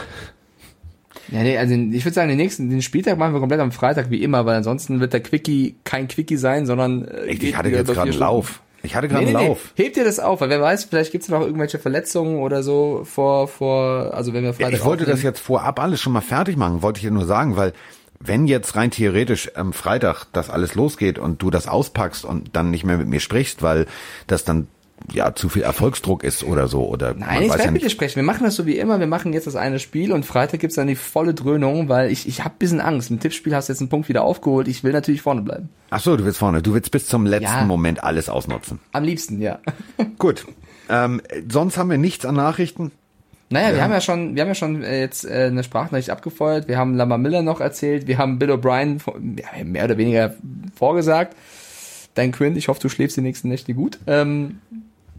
Ja, 1.32 1.42
nee, 1.42 1.58
also 1.58 1.74
ich 1.74 2.04
würde 2.04 2.14
sagen, 2.14 2.28
den 2.28 2.38
nächsten, 2.38 2.70
den 2.70 2.82
Spieltag 2.82 3.18
machen 3.18 3.32
wir 3.32 3.40
komplett 3.40 3.60
am 3.60 3.72
Freitag 3.72 4.10
wie 4.10 4.22
immer, 4.22 4.46
weil 4.46 4.56
ansonsten 4.56 5.00
wird 5.00 5.12
der 5.12 5.20
Quickie 5.20 5.76
kein 5.84 6.06
Quickie 6.06 6.36
sein, 6.36 6.66
sondern 6.66 7.06
äh, 7.06 7.26
ich 7.26 7.56
hatte 7.56 7.68
jetzt 7.68 7.92
gerade 7.92 8.10
einen 8.10 8.18
Lauf. 8.18 8.62
Ich 8.82 8.94
hatte 8.94 9.08
gerade 9.08 9.24
nee, 9.24 9.30
einen 9.30 9.38
nee, 9.38 9.48
Lauf. 9.48 9.72
Nee. 9.76 9.84
Hebt 9.84 9.96
dir 9.96 10.04
das 10.04 10.18
auf, 10.18 10.40
weil 10.40 10.48
wer 10.48 10.60
weiß, 10.60 10.84
vielleicht 10.84 11.12
gibt's 11.12 11.28
noch 11.28 11.40
irgendwelche 11.40 11.78
Verletzungen 11.78 12.38
oder 12.38 12.62
so 12.62 13.02
vor, 13.04 13.48
vor, 13.48 14.14
also 14.14 14.32
wenn 14.32 14.44
wir 14.44 14.54
Freitag. 14.54 14.72
Ich 14.72 14.84
wollte 14.84 15.02
aufnehmen. 15.02 15.16
das 15.16 15.22
jetzt 15.22 15.40
vorab 15.40 15.80
alles 15.80 16.00
schon 16.00 16.12
mal 16.12 16.20
fertig 16.20 16.56
machen, 16.56 16.82
wollte 16.82 16.98
ich 16.98 17.04
dir 17.04 17.10
nur 17.10 17.26
sagen, 17.26 17.56
weil 17.56 17.72
wenn 18.20 18.46
jetzt 18.46 18.76
rein 18.76 18.90
theoretisch 18.90 19.56
am 19.56 19.72
Freitag 19.72 20.26
das 20.32 20.50
alles 20.50 20.74
losgeht 20.74 21.18
und 21.18 21.42
du 21.42 21.50
das 21.50 21.66
auspackst 21.66 22.24
und 22.24 22.54
dann 22.54 22.70
nicht 22.70 22.84
mehr 22.84 22.98
mit 22.98 23.08
mir 23.08 23.20
sprichst, 23.20 23.62
weil 23.62 23.86
das 24.26 24.44
dann 24.44 24.68
ja 25.12 25.34
zu 25.34 25.48
viel 25.48 25.62
Erfolgsdruck 25.62 26.24
ist 26.24 26.44
oder 26.44 26.68
so 26.68 26.86
oder 26.86 27.14
Nein, 27.14 27.42
ich 27.42 27.50
werde 27.50 27.64
ja 27.64 27.70
mit 27.70 27.82
dir 27.82 27.90
sprechen. 27.90 28.16
Wir 28.16 28.22
machen 28.22 28.44
das 28.44 28.56
so 28.56 28.66
wie 28.66 28.78
immer. 28.78 29.00
Wir 29.00 29.06
machen 29.06 29.32
jetzt 29.32 29.46
das 29.46 29.56
eine 29.56 29.78
Spiel 29.78 30.12
und 30.12 30.24
Freitag 30.24 30.60
gibt's 30.60 30.76
dann 30.76 30.86
die 30.86 30.96
volle 30.96 31.34
Dröhnung, 31.34 31.88
weil 31.88 32.10
ich 32.10 32.28
ich 32.28 32.44
habe 32.44 32.54
bisschen 32.58 32.80
Angst. 32.80 33.10
Im 33.10 33.20
Tippspiel 33.20 33.54
hast 33.54 33.68
du 33.68 33.72
jetzt 33.72 33.80
einen 33.80 33.88
Punkt 33.88 34.08
wieder 34.08 34.22
aufgeholt. 34.22 34.68
Ich 34.68 34.84
will 34.84 34.92
natürlich 34.92 35.22
vorne 35.22 35.42
bleiben. 35.42 35.68
Ach 35.90 36.00
so, 36.00 36.16
du 36.16 36.24
willst 36.24 36.38
vorne. 36.38 36.62
Du 36.62 36.74
willst 36.74 36.90
bis 36.90 37.06
zum 37.06 37.26
letzten 37.26 37.44
ja, 37.44 37.64
Moment 37.64 38.04
alles 38.04 38.28
ausnutzen. 38.28 38.78
Am 38.92 39.04
liebsten, 39.04 39.40
ja. 39.40 39.58
Gut. 40.18 40.46
Ähm, 40.88 41.20
sonst 41.48 41.76
haben 41.76 41.90
wir 41.90 41.98
nichts 41.98 42.24
an 42.24 42.36
Nachrichten. 42.36 42.92
Naja, 43.52 43.70
ja. 43.70 43.74
wir 43.74 43.82
haben 43.82 43.92
ja 43.92 44.00
schon, 44.00 44.36
wir 44.36 44.42
haben 44.42 44.48
ja 44.48 44.54
schon 44.54 44.82
äh, 44.84 45.00
jetzt 45.00 45.24
äh, 45.24 45.48
eine 45.50 45.64
Sprachnachricht 45.64 46.10
abgefeuert. 46.10 46.68
Wir 46.68 46.78
haben 46.78 46.94
Lama 46.94 47.18
Miller 47.18 47.42
noch 47.42 47.60
erzählt. 47.60 48.06
Wir 48.06 48.18
haben 48.18 48.38
Bill 48.38 48.52
O'Brien 48.52 49.00
ja, 49.40 49.64
mehr 49.64 49.84
oder 49.84 49.98
weniger 49.98 50.34
vorgesagt. 50.74 51.36
Dein 52.14 52.32
Quint, 52.32 52.56
ich 52.56 52.68
hoffe, 52.68 52.80
du 52.80 52.88
schläfst 52.88 53.16
die 53.16 53.22
nächsten 53.22 53.48
Nächte 53.48 53.74
gut. 53.74 53.98
Ähm, 54.06 54.60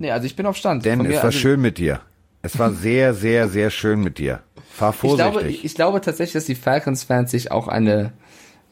Nee, 0.02 0.10
also 0.10 0.26
ich 0.26 0.36
bin 0.36 0.48
auf 0.48 0.58
Stand. 0.58 0.84
Denn 0.84 1.06
es 1.06 1.18
war 1.18 1.26
also, 1.26 1.38
schön 1.38 1.62
mit 1.62 1.78
dir. 1.78 2.02
Es 2.42 2.58
war 2.58 2.72
sehr, 2.72 3.14
sehr, 3.14 3.48
sehr 3.48 3.70
schön 3.70 4.02
mit 4.02 4.18
dir. 4.18 4.40
Fahr 4.72 4.96
Ich 4.96 5.00
glaube, 5.00 5.34
vorsichtig. 5.34 5.64
ich 5.64 5.76
glaube 5.76 6.02
tatsächlich, 6.02 6.34
dass 6.34 6.46
die 6.46 6.56
Falcons-Fans 6.56 7.30
sich 7.30 7.52
auch 7.52 7.68
eine, 7.68 8.14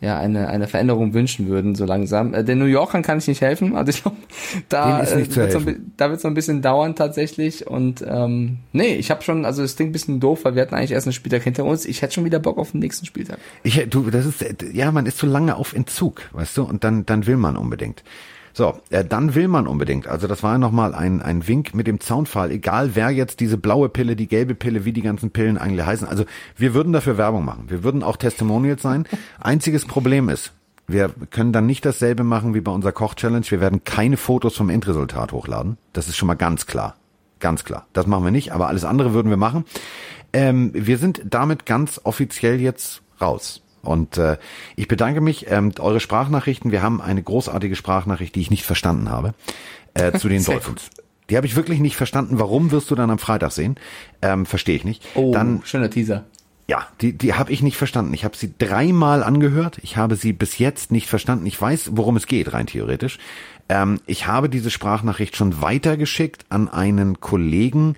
ja, 0.02 0.18
eine, 0.18 0.48
eine 0.48 0.68
Veränderung 0.68 1.14
wünschen 1.14 1.48
würden, 1.48 1.76
so 1.76 1.86
langsam. 1.86 2.34
Äh, 2.34 2.44
Den 2.44 2.58
New 2.58 2.66
Yorkern 2.66 3.04
kann 3.04 3.20
ich 3.20 3.28
nicht 3.28 3.42
helfen. 3.42 3.76
Also 3.76 3.92
ich 3.92 4.02
glaube, 4.02 4.18
da 4.70 5.04
äh, 5.04 5.18
wird 5.36 6.18
es 6.18 6.24
noch 6.24 6.32
ein 6.32 6.34
bisschen 6.34 6.64
dauern 6.64 6.96
tatsächlich. 6.96 7.68
Und 7.68 8.04
ähm, 8.08 8.58
nee, 8.72 8.96
ich 8.96 9.12
habe 9.12 9.22
schon, 9.22 9.46
also 9.46 9.62
es 9.62 9.76
klingt 9.76 9.92
ein 9.92 9.94
bisschen 9.94 10.20
doof, 10.20 10.46
weil 10.46 10.56
wir 10.56 10.64
hatten 10.64 10.74
eigentlich 10.74 10.94
erst 10.94 11.06
einen 11.06 11.14
Spieltag 11.14 11.44
hinter 11.44 11.64
uns. 11.64 11.86
Ich 11.86 12.02
hätte 12.02 12.16
schon 12.16 12.26
wieder 12.26 12.40
Bock 12.40 12.58
auf 12.58 12.72
den 12.72 12.80
nächsten 12.80 13.06
Spieltag. 13.06 13.38
Ich, 13.62 13.88
du, 13.88 14.10
das 14.10 14.26
ist, 14.26 14.44
ja, 14.74 14.92
man 14.92 15.06
ist 15.06 15.20
so 15.20 15.28
lange 15.28 15.58
auf 15.58 15.74
Entzug, 15.74 16.24
weißt 16.32 16.58
du, 16.58 16.64
und 16.64 16.84
dann, 16.84 17.06
dann 17.06 17.28
will 17.28 17.38
man 17.38 17.56
unbedingt. 17.56 18.04
So, 18.54 18.80
äh, 18.90 19.06
dann 19.06 19.36
will 19.36 19.48
man 19.48 19.68
unbedingt. 19.68 20.08
Also 20.08 20.28
das 20.28 20.44
war 20.44 20.58
nochmal 20.58 20.96
ein, 20.96 21.22
ein 21.22 21.48
Wink 21.48 21.74
mit 21.74 21.88
dem 21.88 22.00
Zaunpfahl, 22.00 22.52
egal 22.52 22.96
wer 22.96 23.10
jetzt 23.10 23.40
diese 23.40 23.58
blaue 23.58 23.90
Pille, 23.90 24.16
die 24.16 24.28
gelbe 24.28 24.56
Pille, 24.56 24.86
wie 24.86 24.94
die 24.94 25.02
ganzen 25.02 25.32
Pillen 25.32 25.58
eigentlich 25.58 25.86
heißen. 25.86 26.08
Also 26.08 26.26
wir 26.56 26.74
würden 26.74 26.94
dafür 26.94 27.18
Werbung 27.18 27.46
machen. 27.46 27.66
Wir 27.68 27.84
würden 27.84 28.04
auch 28.04 28.18
Testimonials 28.18 28.82
sein. 28.82 29.06
Einziges 29.40 29.86
Problem 29.86 30.30
ist, 30.30 30.54
wir 30.88 31.10
können 31.30 31.54
dann 31.54 31.68
nicht 31.68 31.86
dasselbe 31.86 32.24
machen 32.24 32.54
wie 32.56 32.62
bei 32.62 32.72
unserer 32.72 32.92
Koch-Challenge. 32.92 33.46
Wir 33.48 33.62
werden 33.62 33.84
keine 33.84 34.18
Fotos 34.18 34.58
vom 34.58 34.70
Endresultat 34.70 35.32
hochladen. 35.32 35.78
Das 35.94 36.08
ist 36.08 36.18
schon 36.18 36.28
mal 36.28 36.34
ganz 36.34 36.66
klar. 36.66 36.96
Ganz 37.40 37.64
klar. 37.64 37.86
Das 37.94 38.08
machen 38.08 38.24
wir 38.24 38.32
nicht, 38.32 38.52
aber 38.54 38.68
alles 38.68 38.84
andere 38.84 39.14
würden 39.14 39.30
wir 39.30 39.38
machen. 39.38 39.66
Ähm, 40.34 40.72
wir 40.74 40.98
sind 40.98 41.22
damit 41.26 41.66
ganz 41.66 42.02
offiziell 42.04 42.60
jetzt 42.60 43.02
raus. 43.22 43.62
Und 43.82 44.18
äh, 44.18 44.38
ich 44.76 44.88
bedanke 44.88 45.22
mich. 45.22 45.50
Ähm, 45.50 45.72
eure 45.80 46.00
Sprachnachrichten, 46.00 46.72
wir 46.72 46.82
haben 46.82 47.02
eine 47.02 47.24
großartige 47.24 47.76
Sprachnachricht, 47.76 48.36
die 48.36 48.42
ich 48.42 48.52
nicht 48.52 48.64
verstanden 48.64 49.10
habe, 49.10 49.34
äh, 49.94 50.12
zu 50.18 50.30
den 50.30 50.44
Dolphins. 50.46 50.90
Die 51.30 51.38
habe 51.38 51.46
ich 51.48 51.56
wirklich 51.56 51.80
nicht 51.80 51.96
verstanden. 51.96 52.40
Warum 52.40 52.72
wirst 52.72 52.90
du 52.92 52.96
dann 52.96 53.12
am 53.12 53.20
Freitag 53.20 53.52
sehen? 53.52 53.76
Ähm, 54.22 54.46
Verstehe 54.46 54.76
ich 54.76 54.84
nicht. 54.84 55.04
Oh, 55.16 55.32
Dann 55.32 55.62
schöner 55.64 55.90
Teaser. 55.90 56.26
ja, 56.68 56.88
die, 57.02 57.14
die 57.16 57.36
habe 57.36 57.52
ich 57.52 57.62
nicht 57.62 57.78
verstanden. 57.78 58.14
Ich 58.16 58.26
habe 58.26 58.36
sie 58.36 58.54
dreimal 58.58 59.22
angehört. 59.24 59.78
Ich 59.84 59.96
habe 59.96 60.16
sie 60.16 60.34
bis 60.34 60.58
jetzt 60.58 60.92
nicht 60.92 61.08
verstanden. 61.08 61.46
Ich 61.46 61.62
weiß, 61.62 61.92
worum 61.94 62.18
es 62.18 62.26
geht, 62.26 62.52
rein 62.54 62.66
theoretisch. 62.66 63.20
Ähm, 63.70 64.00
ich 64.08 64.26
habe 64.26 64.50
diese 64.50 64.72
Sprachnachricht 64.72 65.36
schon 65.36 65.62
weitergeschickt 65.62 66.46
an 66.50 66.68
einen 66.68 67.20
Kollegen. 67.22 67.96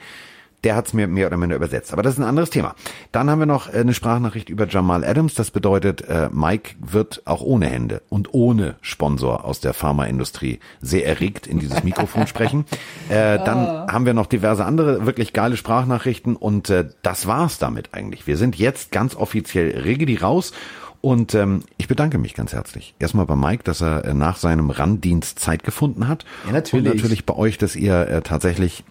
Der 0.64 0.76
hat 0.76 0.88
es 0.88 0.94
mir 0.94 1.08
mehr 1.08 1.28
oder 1.28 1.38
minder 1.38 1.56
übersetzt. 1.56 1.94
Aber 1.94 2.04
das 2.04 2.14
ist 2.14 2.20
ein 2.20 2.26
anderes 2.26 2.50
Thema. 2.50 2.76
Dann 3.12 3.30
haben 3.30 3.40
wir 3.40 3.46
noch 3.46 3.68
äh, 3.68 3.78
eine 3.78 3.94
Sprachnachricht 3.94 4.50
über 4.50 4.68
Jamal 4.68 5.04
Adams. 5.04 5.34
Das 5.34 5.52
bedeutet, 5.52 6.02
äh, 6.08 6.30
Mike 6.32 6.76
wird 6.80 7.22
auch 7.26 7.42
ohne 7.42 7.68
Hände 7.68 8.02
und 8.10 8.34
ohne 8.34 8.76
Sponsor 8.82 9.46
aus 9.46 9.60
der 9.60 9.74
Pharmaindustrie 9.74 10.60
sehr 10.82 11.06
erregt 11.06 11.48
in 11.48 11.60
dieses 11.60 11.84
Mikrofon 11.84 12.28
sprechen. 12.28 12.66
Äh, 13.10 13.40
dann 13.40 13.88
haben 13.92 14.06
wir 14.06 14.14
noch 14.14 14.28
diverse 14.28 14.66
andere 14.66 15.06
wirklich 15.06 15.34
geile 15.34 15.58
Sprachnachrichten 15.58 16.36
und 16.36 16.70
äh, 16.70 16.90
das 17.02 17.28
war's 17.28 17.58
damit 17.58 17.94
eigentlich. 17.94 18.28
Wir 18.28 18.38
sind 18.38 18.58
jetzt 18.58 18.92
ganz 18.92 19.16
offiziell 19.16 19.80
Regedi 19.80 20.18
raus. 20.18 20.54
Und 21.02 21.34
ähm, 21.34 21.64
ich 21.78 21.88
bedanke 21.88 22.20
mich 22.20 22.36
ganz 22.36 22.54
herzlich. 22.54 22.94
Erstmal 23.00 23.26
bei 23.26 23.36
Mike, 23.36 23.64
dass 23.64 23.82
er 23.82 24.06
äh, 24.06 24.14
nach 24.14 24.38
seinem 24.38 24.70
Randdienst 24.70 25.40
Zeit 25.40 25.64
gefunden 25.64 26.08
hat. 26.08 26.26
Ja, 26.46 26.52
natürlich. 26.52 26.86
Und 26.86 26.96
natürlich 26.96 27.26
bei 27.26 27.36
euch, 27.36 27.58
dass 27.58 27.76
ihr 27.76 28.08
äh, 28.08 28.22
tatsächlich 28.22 28.84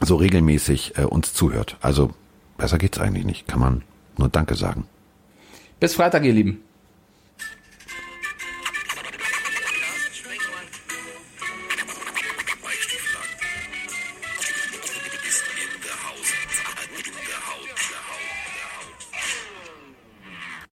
so 0.00 0.16
regelmäßig 0.16 0.98
äh, 0.98 1.04
uns 1.04 1.34
zuhört. 1.34 1.76
Also 1.80 2.10
besser 2.56 2.78
geht's 2.78 2.98
eigentlich 2.98 3.24
nicht. 3.24 3.48
Kann 3.48 3.60
man 3.60 3.82
nur 4.16 4.28
Danke 4.28 4.54
sagen. 4.54 4.86
Bis 5.78 5.94
Freitag, 5.94 6.24
ihr 6.24 6.32
Lieben. 6.32 6.62